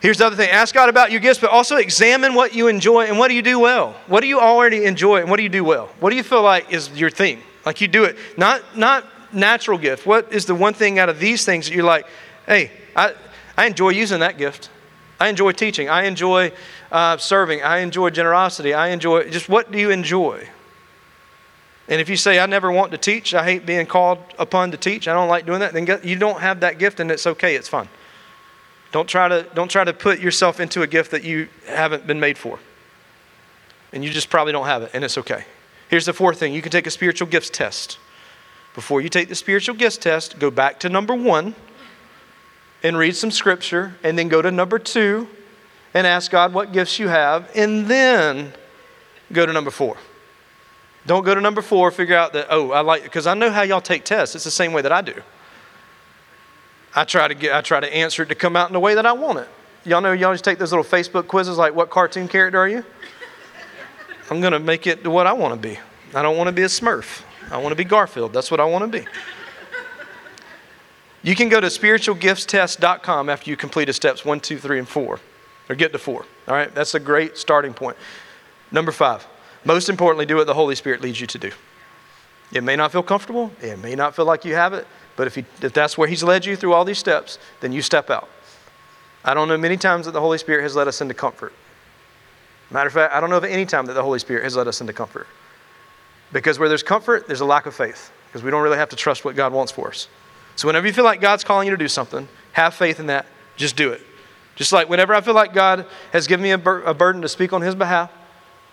Here's 0.00 0.18
the 0.18 0.26
other 0.26 0.36
thing 0.36 0.50
ask 0.50 0.74
God 0.74 0.88
about 0.88 1.10
your 1.10 1.20
gifts, 1.20 1.40
but 1.40 1.50
also 1.50 1.76
examine 1.76 2.34
what 2.34 2.54
you 2.54 2.68
enjoy 2.68 3.06
and 3.06 3.18
what 3.18 3.28
do 3.28 3.34
you 3.34 3.42
do 3.42 3.58
well. 3.58 3.96
What 4.06 4.20
do 4.20 4.28
you 4.28 4.38
already 4.38 4.84
enjoy 4.84 5.20
and 5.20 5.30
what 5.30 5.38
do 5.38 5.42
you 5.42 5.48
do 5.48 5.64
well? 5.64 5.88
What 6.00 6.10
do 6.10 6.16
you 6.16 6.22
feel 6.22 6.42
like 6.42 6.72
is 6.72 6.90
your 6.90 7.10
thing? 7.10 7.40
Like 7.64 7.80
you 7.80 7.88
do 7.88 8.04
it, 8.04 8.16
not, 8.36 8.76
not 8.76 9.04
natural 9.32 9.78
gift. 9.78 10.06
What 10.06 10.32
is 10.32 10.46
the 10.46 10.54
one 10.54 10.74
thing 10.74 10.98
out 10.98 11.08
of 11.08 11.18
these 11.18 11.44
things 11.44 11.66
that 11.66 11.74
you're 11.74 11.84
like, 11.84 12.06
hey, 12.46 12.70
I, 12.94 13.14
I 13.56 13.66
enjoy 13.66 13.90
using 13.90 14.20
that 14.20 14.38
gift? 14.38 14.70
I 15.18 15.28
enjoy 15.28 15.52
teaching. 15.52 15.88
I 15.88 16.04
enjoy 16.04 16.52
uh, 16.92 17.16
serving. 17.16 17.62
I 17.62 17.78
enjoy 17.78 18.10
generosity. 18.10 18.74
I 18.74 18.88
enjoy 18.88 19.30
just 19.30 19.48
what 19.48 19.70
do 19.70 19.78
you 19.78 19.90
enjoy? 19.90 20.48
And 21.88 22.00
if 22.00 22.08
you 22.08 22.16
say, 22.16 22.40
I 22.40 22.46
never 22.46 22.70
want 22.70 22.92
to 22.92 22.98
teach, 22.98 23.32
I 23.32 23.44
hate 23.44 23.64
being 23.64 23.86
called 23.86 24.18
upon 24.38 24.72
to 24.72 24.76
teach, 24.76 25.06
I 25.06 25.12
don't 25.12 25.28
like 25.28 25.46
doing 25.46 25.60
that, 25.60 25.72
then 25.72 25.84
get, 25.84 26.04
you 26.04 26.16
don't 26.16 26.40
have 26.40 26.60
that 26.60 26.78
gift 26.78 26.98
and 26.98 27.10
it's 27.10 27.26
okay, 27.26 27.54
it's 27.54 27.68
fine. 27.68 27.88
Don't 28.90 29.08
try, 29.08 29.28
to, 29.28 29.44
don't 29.54 29.70
try 29.70 29.84
to 29.84 29.92
put 29.92 30.18
yourself 30.18 30.58
into 30.58 30.82
a 30.82 30.86
gift 30.86 31.12
that 31.12 31.22
you 31.22 31.48
haven't 31.66 32.06
been 32.06 32.18
made 32.18 32.38
for. 32.38 32.58
And 33.92 34.04
you 34.04 34.10
just 34.10 34.30
probably 34.30 34.52
don't 34.52 34.66
have 34.66 34.82
it, 34.82 34.90
and 34.94 35.04
it's 35.04 35.16
okay. 35.18 35.44
Here's 35.88 36.06
the 36.06 36.12
fourth 36.12 36.38
thing 36.38 36.52
you 36.54 36.62
can 36.62 36.72
take 36.72 36.86
a 36.86 36.90
spiritual 36.90 37.28
gifts 37.28 37.50
test. 37.50 37.98
Before 38.74 39.00
you 39.00 39.08
take 39.08 39.28
the 39.28 39.34
spiritual 39.34 39.76
gifts 39.76 39.96
test, 39.96 40.38
go 40.38 40.50
back 40.50 40.80
to 40.80 40.88
number 40.88 41.14
one 41.14 41.54
and 42.86 42.96
read 42.96 43.16
some 43.16 43.32
scripture, 43.32 43.96
and 44.04 44.16
then 44.16 44.28
go 44.28 44.40
to 44.40 44.50
number 44.52 44.78
two 44.78 45.26
and 45.92 46.06
ask 46.06 46.30
God 46.30 46.54
what 46.54 46.72
gifts 46.72 47.00
you 47.00 47.08
have, 47.08 47.50
and 47.56 47.86
then 47.86 48.52
go 49.32 49.44
to 49.44 49.52
number 49.52 49.72
four. 49.72 49.96
Don't 51.04 51.24
go 51.24 51.34
to 51.34 51.40
number 51.40 51.62
four, 51.62 51.90
figure 51.90 52.16
out 52.16 52.32
that, 52.34 52.46
oh, 52.48 52.70
I 52.70 52.82
like, 52.82 53.02
because 53.02 53.26
I 53.26 53.34
know 53.34 53.50
how 53.50 53.62
y'all 53.62 53.80
take 53.80 54.04
tests. 54.04 54.36
It's 54.36 54.44
the 54.44 54.52
same 54.52 54.72
way 54.72 54.82
that 54.82 54.92
I 54.92 55.00
do. 55.00 55.14
I 56.94 57.02
try 57.02 57.26
to 57.26 57.34
get, 57.34 57.52
I 57.52 57.60
try 57.60 57.80
to 57.80 57.92
answer 57.92 58.22
it 58.22 58.28
to 58.28 58.36
come 58.36 58.54
out 58.54 58.68
in 58.68 58.72
the 58.72 58.80
way 58.80 58.94
that 58.94 59.04
I 59.04 59.12
want 59.12 59.38
it. 59.40 59.48
Y'all 59.84 60.00
know 60.00 60.12
y'all 60.12 60.32
just 60.32 60.44
take 60.44 60.58
those 60.58 60.70
little 60.70 60.84
Facebook 60.84 61.26
quizzes 61.26 61.58
like, 61.58 61.74
what 61.74 61.90
cartoon 61.90 62.28
character 62.28 62.58
are 62.58 62.68
you? 62.68 62.84
I'm 64.30 64.40
going 64.40 64.52
to 64.52 64.60
make 64.60 64.86
it 64.86 65.02
to 65.02 65.10
what 65.10 65.26
I 65.26 65.32
want 65.32 65.54
to 65.54 65.68
be. 65.68 65.78
I 66.14 66.22
don't 66.22 66.36
want 66.36 66.46
to 66.46 66.52
be 66.52 66.62
a 66.62 66.66
smurf. 66.66 67.22
I 67.50 67.58
want 67.58 67.70
to 67.70 67.76
be 67.76 67.84
Garfield. 67.84 68.32
That's 68.32 68.50
what 68.50 68.60
I 68.60 68.64
want 68.64 68.90
to 68.90 69.00
be. 69.00 69.06
You 71.26 71.34
can 71.34 71.48
go 71.48 71.60
to 71.60 71.66
spiritualgiftstest.com 71.66 73.28
after 73.28 73.50
you 73.50 73.56
complete 73.56 73.92
steps 73.92 74.24
one, 74.24 74.38
two, 74.38 74.58
three, 74.58 74.78
and 74.78 74.86
four, 74.86 75.18
or 75.68 75.74
get 75.74 75.90
to 75.90 75.98
four. 75.98 76.24
All 76.46 76.54
right, 76.54 76.72
that's 76.72 76.94
a 76.94 77.00
great 77.00 77.36
starting 77.36 77.74
point. 77.74 77.96
Number 78.70 78.92
five, 78.92 79.26
most 79.64 79.88
importantly, 79.88 80.24
do 80.24 80.36
what 80.36 80.46
the 80.46 80.54
Holy 80.54 80.76
Spirit 80.76 81.00
leads 81.00 81.20
you 81.20 81.26
to 81.26 81.36
do. 81.36 81.50
It 82.52 82.62
may 82.62 82.76
not 82.76 82.92
feel 82.92 83.02
comfortable, 83.02 83.50
it 83.60 83.76
may 83.80 83.96
not 83.96 84.14
feel 84.14 84.24
like 84.24 84.44
you 84.44 84.54
have 84.54 84.72
it, 84.72 84.86
but 85.16 85.26
if, 85.26 85.34
he, 85.34 85.44
if 85.62 85.72
that's 85.72 85.98
where 85.98 86.06
He's 86.06 86.22
led 86.22 86.46
you 86.46 86.54
through 86.54 86.74
all 86.74 86.84
these 86.84 86.98
steps, 86.98 87.40
then 87.58 87.72
you 87.72 87.82
step 87.82 88.08
out. 88.08 88.28
I 89.24 89.34
don't 89.34 89.48
know 89.48 89.58
many 89.58 89.76
times 89.76 90.06
that 90.06 90.12
the 90.12 90.20
Holy 90.20 90.38
Spirit 90.38 90.62
has 90.62 90.76
led 90.76 90.86
us 90.86 91.00
into 91.00 91.14
comfort. 91.14 91.52
Matter 92.70 92.86
of 92.86 92.92
fact, 92.92 93.12
I 93.12 93.18
don't 93.18 93.30
know 93.30 93.38
of 93.38 93.42
any 93.42 93.66
time 93.66 93.86
that 93.86 93.94
the 93.94 94.02
Holy 94.02 94.20
Spirit 94.20 94.44
has 94.44 94.54
led 94.54 94.68
us 94.68 94.80
into 94.80 94.92
comfort. 94.92 95.26
Because 96.32 96.60
where 96.60 96.68
there's 96.68 96.84
comfort, 96.84 97.26
there's 97.26 97.40
a 97.40 97.44
lack 97.44 97.66
of 97.66 97.74
faith, 97.74 98.12
because 98.28 98.44
we 98.44 98.52
don't 98.52 98.62
really 98.62 98.78
have 98.78 98.90
to 98.90 98.96
trust 98.96 99.24
what 99.24 99.34
God 99.34 99.52
wants 99.52 99.72
for 99.72 99.88
us. 99.88 100.06
So 100.56 100.66
whenever 100.66 100.86
you 100.86 100.92
feel 100.92 101.04
like 101.04 101.20
God's 101.20 101.44
calling 101.44 101.66
you 101.66 101.70
to 101.70 101.76
do 101.76 101.88
something, 101.88 102.28
have 102.52 102.74
faith 102.74 102.98
in 102.98 103.06
that. 103.06 103.26
Just 103.56 103.76
do 103.76 103.92
it. 103.92 104.00
Just 104.56 104.72
like 104.72 104.88
whenever 104.88 105.14
I 105.14 105.20
feel 105.20 105.34
like 105.34 105.52
God 105.52 105.86
has 106.12 106.26
given 106.26 106.42
me 106.42 106.50
a, 106.50 106.58
bur- 106.58 106.82
a 106.82 106.94
burden 106.94 107.22
to 107.22 107.28
speak 107.28 107.52
on 107.52 107.60
His 107.60 107.74
behalf, 107.74 108.10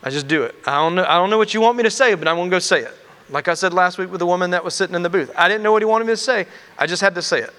I 0.02 0.10
just 0.10 0.28
do 0.28 0.44
it. 0.44 0.56
I 0.66 0.76
don't 0.76 0.96
know. 0.96 1.04
I 1.04 1.16
don't 1.16 1.30
know 1.30 1.38
what 1.38 1.54
you 1.54 1.62
want 1.62 1.78
me 1.78 1.84
to 1.84 1.92
say, 1.92 2.16
but 2.16 2.28
I'm 2.28 2.38
going 2.38 2.50
to 2.50 2.56
go 2.56 2.60
say 2.60 2.82
it. 2.82 2.94
Like 3.30 3.48
I 3.48 3.54
said 3.54 3.74
last 3.74 3.98
week 3.98 4.12
with 4.12 4.20
the 4.20 4.26
woman 4.26 4.52
that 4.52 4.64
was 4.64 4.74
sitting 4.74 4.96
in 4.96 5.04
the 5.04 5.10
booth, 5.10 5.32
I 5.36 5.48
didn't 5.48 5.64
know 5.64 5.72
what 5.72 5.82
he 5.82 5.86
wanted 5.86 6.06
me 6.06 6.14
to 6.14 6.18
say. 6.18 6.46
I 6.78 6.88
just 6.88 7.02
had 7.02 7.16
to 7.16 7.22
say 7.22 7.40
it 7.40 7.54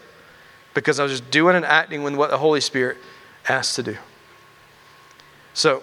because 0.75 1.01
I 1.01 1.03
was 1.03 1.13
just 1.13 1.31
doing 1.31 1.57
and 1.57 1.65
acting 1.65 2.03
with 2.03 2.15
what 2.15 2.31
the 2.31 2.39
Holy 2.39 2.61
Spirit 2.61 2.99
asked 3.49 3.77
to 3.77 3.83
do. 3.83 3.97
So 5.55 5.83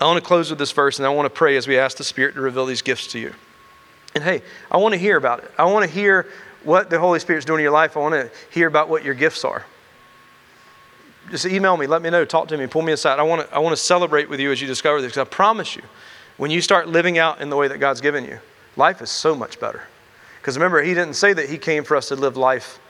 I 0.00 0.04
want 0.04 0.22
to 0.22 0.26
close 0.26 0.50
with 0.50 0.58
this 0.58 0.72
verse, 0.72 0.98
and 0.98 1.06
I 1.06 1.10
want 1.10 1.26
to 1.26 1.30
pray 1.30 1.56
as 1.56 1.68
we 1.68 1.78
ask 1.78 1.96
the 1.96 2.04
Spirit 2.04 2.34
to 2.34 2.40
reveal 2.40 2.66
these 2.66 2.82
gifts 2.82 3.06
to 3.08 3.18
you. 3.18 3.34
And 4.14 4.24
hey, 4.24 4.42
I 4.70 4.76
want 4.76 4.92
to 4.92 4.98
hear 4.98 5.16
about 5.16 5.40
it. 5.40 5.50
I 5.56 5.64
want 5.64 5.86
to 5.86 5.90
hear 5.90 6.26
what 6.64 6.90
the 6.90 6.98
Holy 6.98 7.18
Spirit's 7.18 7.44
doing 7.44 7.60
in 7.60 7.64
your 7.64 7.72
life. 7.72 7.96
I 7.96 8.00
want 8.00 8.14
to 8.14 8.30
hear 8.50 8.66
about 8.66 8.88
what 8.88 9.04
your 9.04 9.14
gifts 9.14 9.44
are. 9.44 9.64
Just 11.30 11.46
email 11.46 11.76
me, 11.76 11.86
let 11.86 12.02
me 12.02 12.10
know, 12.10 12.24
talk 12.24 12.48
to 12.48 12.58
me, 12.58 12.66
pull 12.66 12.82
me 12.82 12.92
aside. 12.92 13.18
I 13.18 13.22
want 13.22 13.48
to, 13.48 13.54
I 13.54 13.58
want 13.60 13.76
to 13.76 13.82
celebrate 13.82 14.28
with 14.28 14.40
you 14.40 14.50
as 14.50 14.60
you 14.60 14.66
discover 14.66 15.00
this 15.00 15.12
because 15.12 15.26
I 15.26 15.30
promise 15.30 15.76
you, 15.76 15.82
when 16.36 16.50
you 16.50 16.60
start 16.60 16.88
living 16.88 17.18
out 17.18 17.40
in 17.40 17.50
the 17.50 17.56
way 17.56 17.68
that 17.68 17.78
God's 17.78 18.00
given 18.00 18.24
you, 18.24 18.38
life 18.76 19.00
is 19.00 19.10
so 19.10 19.34
much 19.34 19.60
better. 19.60 19.82
Because 20.40 20.56
remember, 20.56 20.82
He 20.82 20.94
didn't 20.94 21.14
say 21.14 21.32
that 21.32 21.48
He 21.48 21.58
came 21.58 21.84
for 21.84 21.96
us 21.96 22.08
to 22.08 22.16
live 22.16 22.36
life 22.36 22.80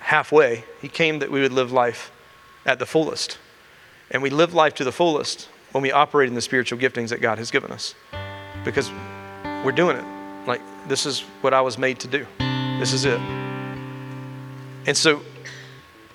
halfway, 0.00 0.64
He 0.80 0.88
came 0.88 1.20
that 1.20 1.30
we 1.30 1.40
would 1.40 1.52
live 1.52 1.72
life 1.72 2.12
at 2.66 2.78
the 2.78 2.86
fullest. 2.86 3.38
And 4.10 4.22
we 4.22 4.28
live 4.28 4.52
life 4.52 4.74
to 4.74 4.84
the 4.84 4.92
fullest 4.92 5.48
when 5.72 5.82
we 5.82 5.90
operate 5.90 6.28
in 6.28 6.34
the 6.34 6.42
spiritual 6.42 6.78
giftings 6.78 7.08
that 7.08 7.22
God 7.22 7.38
has 7.38 7.50
given 7.50 7.72
us. 7.72 7.94
Because 8.64 8.90
we're 9.64 9.72
doing 9.72 9.96
it. 9.96 10.04
Like, 10.46 10.60
this 10.88 11.06
is 11.06 11.20
what 11.40 11.54
I 11.54 11.62
was 11.62 11.78
made 11.78 11.98
to 12.00 12.08
do. 12.08 12.26
This 12.82 12.94
is 12.94 13.04
it. 13.04 13.20
And 14.86 14.96
so, 14.96 15.22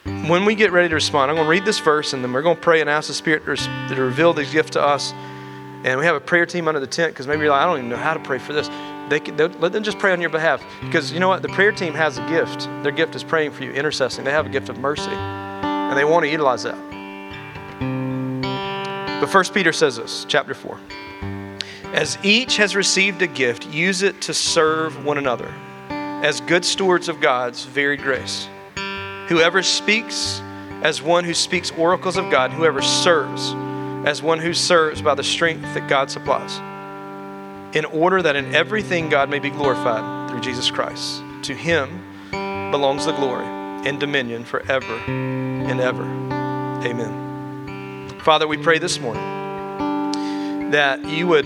when 0.03 0.43
we 0.43 0.53
get 0.53 0.73
ready 0.73 0.89
to 0.89 0.95
respond, 0.95 1.31
I'm 1.31 1.37
going 1.37 1.45
to 1.45 1.49
read 1.49 1.63
this 1.63 1.79
verse 1.79 2.11
and 2.11 2.21
then 2.21 2.33
we're 2.33 2.41
going 2.41 2.57
to 2.57 2.61
pray 2.61 2.81
and 2.81 2.89
ask 2.89 3.07
the 3.07 3.13
Spirit 3.13 3.45
to, 3.45 3.95
reveal 3.95 4.33
these 4.33 4.51
gifts 4.51 4.71
to 4.71 4.81
us. 4.81 5.13
And 5.13 5.97
we 5.97 6.05
have 6.05 6.17
a 6.17 6.19
prayer 6.19 6.45
team 6.45 6.67
under 6.67 6.81
the 6.81 6.87
tent 6.87 7.13
because 7.13 7.25
maybe 7.25 7.43
you're 7.43 7.51
like, 7.51 7.61
I 7.61 7.65
don't 7.67 7.77
even 7.77 7.89
know 7.89 7.95
how 7.95 8.13
to 8.13 8.19
pray 8.19 8.37
for 8.37 8.51
this. 8.51 8.67
They 9.07 9.21
can, 9.21 9.37
let 9.37 9.71
them 9.71 9.81
just 9.81 9.97
pray 9.97 10.11
on 10.11 10.19
your 10.19 10.29
behalf 10.29 10.61
because 10.81 11.09
you 11.13 11.21
know 11.21 11.29
what? 11.29 11.41
The 11.41 11.47
prayer 11.47 11.71
team 11.71 11.93
has 11.93 12.17
a 12.17 12.27
gift. 12.27 12.67
Their 12.83 12.91
gift 12.91 13.15
is 13.15 13.23
praying 13.23 13.51
for 13.51 13.63
you, 13.63 13.71
intercessing. 13.71 14.25
They 14.25 14.31
have 14.31 14.47
a 14.47 14.49
gift 14.49 14.67
of 14.67 14.77
mercy 14.77 15.11
and 15.11 15.97
they 15.97 16.03
want 16.03 16.25
to 16.25 16.29
utilize 16.29 16.63
that. 16.63 16.75
But 19.21 19.29
First 19.29 19.53
Peter 19.53 19.71
says 19.71 19.95
this, 19.95 20.25
chapter 20.27 20.53
4. 20.53 20.77
As 21.93 22.17
each 22.23 22.57
has 22.57 22.75
received 22.75 23.21
a 23.21 23.27
gift, 23.27 23.65
use 23.67 24.01
it 24.01 24.21
to 24.23 24.33
serve 24.33 25.05
one 25.05 25.17
another 25.17 25.49
as 26.23 26.41
good 26.41 26.65
stewards 26.65 27.09
of 27.09 27.21
God's 27.21 27.63
varied 27.65 28.01
grace. 28.01 28.47
Whoever 29.27 29.61
speaks, 29.61 30.41
as 30.81 31.01
one 31.01 31.23
who 31.23 31.33
speaks 31.33 31.71
oracles 31.71 32.17
of 32.17 32.31
God, 32.31 32.51
whoever 32.51 32.81
serves, 32.81 33.53
as 34.07 34.21
one 34.21 34.39
who 34.39 34.53
serves 34.53 35.01
by 35.01 35.13
the 35.13 35.23
strength 35.23 35.61
that 35.75 35.87
God 35.87 36.09
supplies, 36.09 36.57
in 37.75 37.85
order 37.85 38.21
that 38.21 38.35
in 38.35 38.55
everything 38.55 39.09
God 39.09 39.29
may 39.29 39.39
be 39.39 39.49
glorified 39.51 40.29
through 40.29 40.41
Jesus 40.41 40.71
Christ. 40.71 41.21
To 41.43 41.53
him 41.53 42.03
belongs 42.71 43.05
the 43.05 43.11
glory 43.11 43.45
and 43.45 43.99
dominion 43.99 44.43
forever 44.43 44.95
and 45.07 45.79
ever. 45.79 46.03
Amen. 46.83 48.09
Father, 48.21 48.47
we 48.47 48.57
pray 48.57 48.79
this 48.79 48.99
morning 48.99 50.71
that 50.71 51.05
you 51.05 51.27
would 51.27 51.45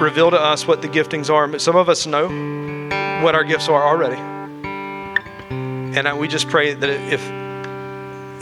reveal 0.00 0.30
to 0.30 0.40
us 0.40 0.66
what 0.66 0.80
the 0.80 0.88
giftings 0.88 1.28
are. 1.28 1.58
Some 1.58 1.76
of 1.76 1.88
us 1.88 2.06
know 2.06 2.28
what 3.22 3.34
our 3.34 3.44
gifts 3.44 3.68
are 3.68 3.82
already. 3.82 4.20
And 5.96 6.18
we 6.18 6.28
just 6.28 6.48
pray 6.48 6.74
that 6.74 6.90
if 6.90 7.22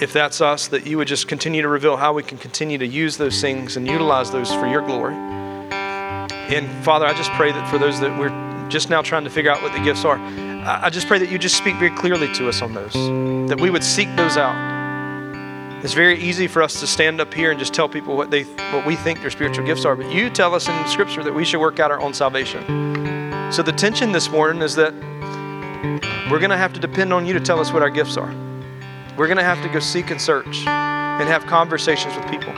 if 0.02 0.12
that's 0.12 0.40
us, 0.40 0.68
that 0.68 0.86
you 0.86 0.98
would 0.98 1.06
just 1.06 1.28
continue 1.28 1.62
to 1.62 1.68
reveal 1.68 1.96
how 1.96 2.12
we 2.12 2.22
can 2.24 2.36
continue 2.36 2.76
to 2.78 2.86
use 2.86 3.16
those 3.16 3.40
things 3.40 3.76
and 3.76 3.86
utilize 3.86 4.30
those 4.30 4.52
for 4.52 4.66
your 4.66 4.82
glory. 4.82 5.14
And 5.14 6.84
Father, 6.84 7.06
I 7.06 7.14
just 7.14 7.30
pray 7.32 7.52
that 7.52 7.70
for 7.70 7.78
those 7.78 8.00
that 8.00 8.18
we're 8.18 8.68
just 8.68 8.90
now 8.90 9.02
trying 9.02 9.24
to 9.24 9.30
figure 9.30 9.52
out 9.52 9.62
what 9.62 9.72
the 9.72 9.78
gifts 9.78 10.04
are, 10.04 10.16
I 10.16 10.90
just 10.90 11.06
pray 11.06 11.18
that 11.20 11.30
you 11.30 11.38
just 11.38 11.56
speak 11.56 11.76
very 11.76 11.94
clearly 11.96 12.32
to 12.34 12.48
us 12.48 12.60
on 12.60 12.74
those, 12.74 12.92
that 13.48 13.60
we 13.60 13.70
would 13.70 13.84
seek 13.84 14.08
those 14.16 14.36
out. 14.36 14.74
It's 15.84 15.94
very 15.94 16.18
easy 16.18 16.48
for 16.48 16.62
us 16.62 16.80
to 16.80 16.86
stand 16.86 17.20
up 17.20 17.32
here 17.32 17.50
and 17.50 17.58
just 17.58 17.74
tell 17.74 17.88
people 17.88 18.16
what 18.16 18.30
they 18.30 18.42
what 18.42 18.86
we 18.86 18.96
think 18.96 19.20
their 19.20 19.30
spiritual 19.30 19.64
gifts 19.64 19.84
are, 19.84 19.94
but 19.94 20.10
you 20.10 20.28
tell 20.28 20.54
us 20.54 20.66
in 20.66 20.88
Scripture 20.88 21.22
that 21.22 21.34
we 21.34 21.44
should 21.44 21.60
work 21.60 21.78
out 21.78 21.90
our 21.90 22.00
own 22.00 22.14
salvation. 22.14 23.13
So 23.54 23.62
the 23.62 23.70
tension 23.70 24.10
this 24.10 24.30
morning 24.30 24.62
is 24.62 24.74
that 24.74 24.92
we're 26.28 26.40
going 26.40 26.50
to 26.50 26.56
have 26.56 26.72
to 26.72 26.80
depend 26.80 27.12
on 27.12 27.24
you 27.24 27.34
to 27.34 27.38
tell 27.38 27.60
us 27.60 27.72
what 27.72 27.82
our 27.82 27.88
gifts 27.88 28.16
are. 28.16 28.34
We're 29.16 29.28
going 29.28 29.36
to 29.36 29.44
have 29.44 29.62
to 29.62 29.68
go 29.68 29.78
seek 29.78 30.10
and 30.10 30.20
search 30.20 30.66
and 30.66 31.28
have 31.28 31.46
conversations 31.46 32.16
with 32.16 32.28
people. 32.28 32.52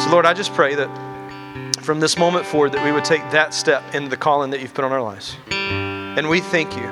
So, 0.00 0.10
Lord, 0.10 0.26
I 0.26 0.34
just 0.36 0.52
pray 0.52 0.74
that 0.74 1.74
from 1.80 1.98
this 1.98 2.18
moment 2.18 2.44
forward 2.44 2.72
that 2.72 2.84
we 2.84 2.92
would 2.92 3.06
take 3.06 3.22
that 3.30 3.54
step 3.54 3.94
into 3.94 4.10
the 4.10 4.18
calling 4.18 4.50
that 4.50 4.60
you've 4.60 4.74
put 4.74 4.84
on 4.84 4.92
our 4.92 5.00
lives. 5.00 5.38
And 5.48 6.28
we 6.28 6.42
thank 6.42 6.76
you 6.76 6.86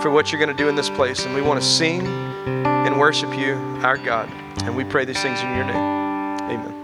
for 0.00 0.10
what 0.10 0.32
you're 0.32 0.40
going 0.40 0.56
to 0.56 0.62
do 0.62 0.70
in 0.70 0.76
this 0.76 0.88
place. 0.88 1.26
And 1.26 1.34
we 1.34 1.42
want 1.42 1.60
to 1.60 1.66
sing 1.66 2.06
and 2.06 2.98
worship 2.98 3.36
you, 3.38 3.52
our 3.82 3.98
God. 3.98 4.30
And 4.62 4.74
we 4.74 4.84
pray 4.84 5.04
these 5.04 5.20
things 5.20 5.40
in 5.40 5.54
your 5.54 5.66
name. 5.66 5.76
Amen. 5.76 6.75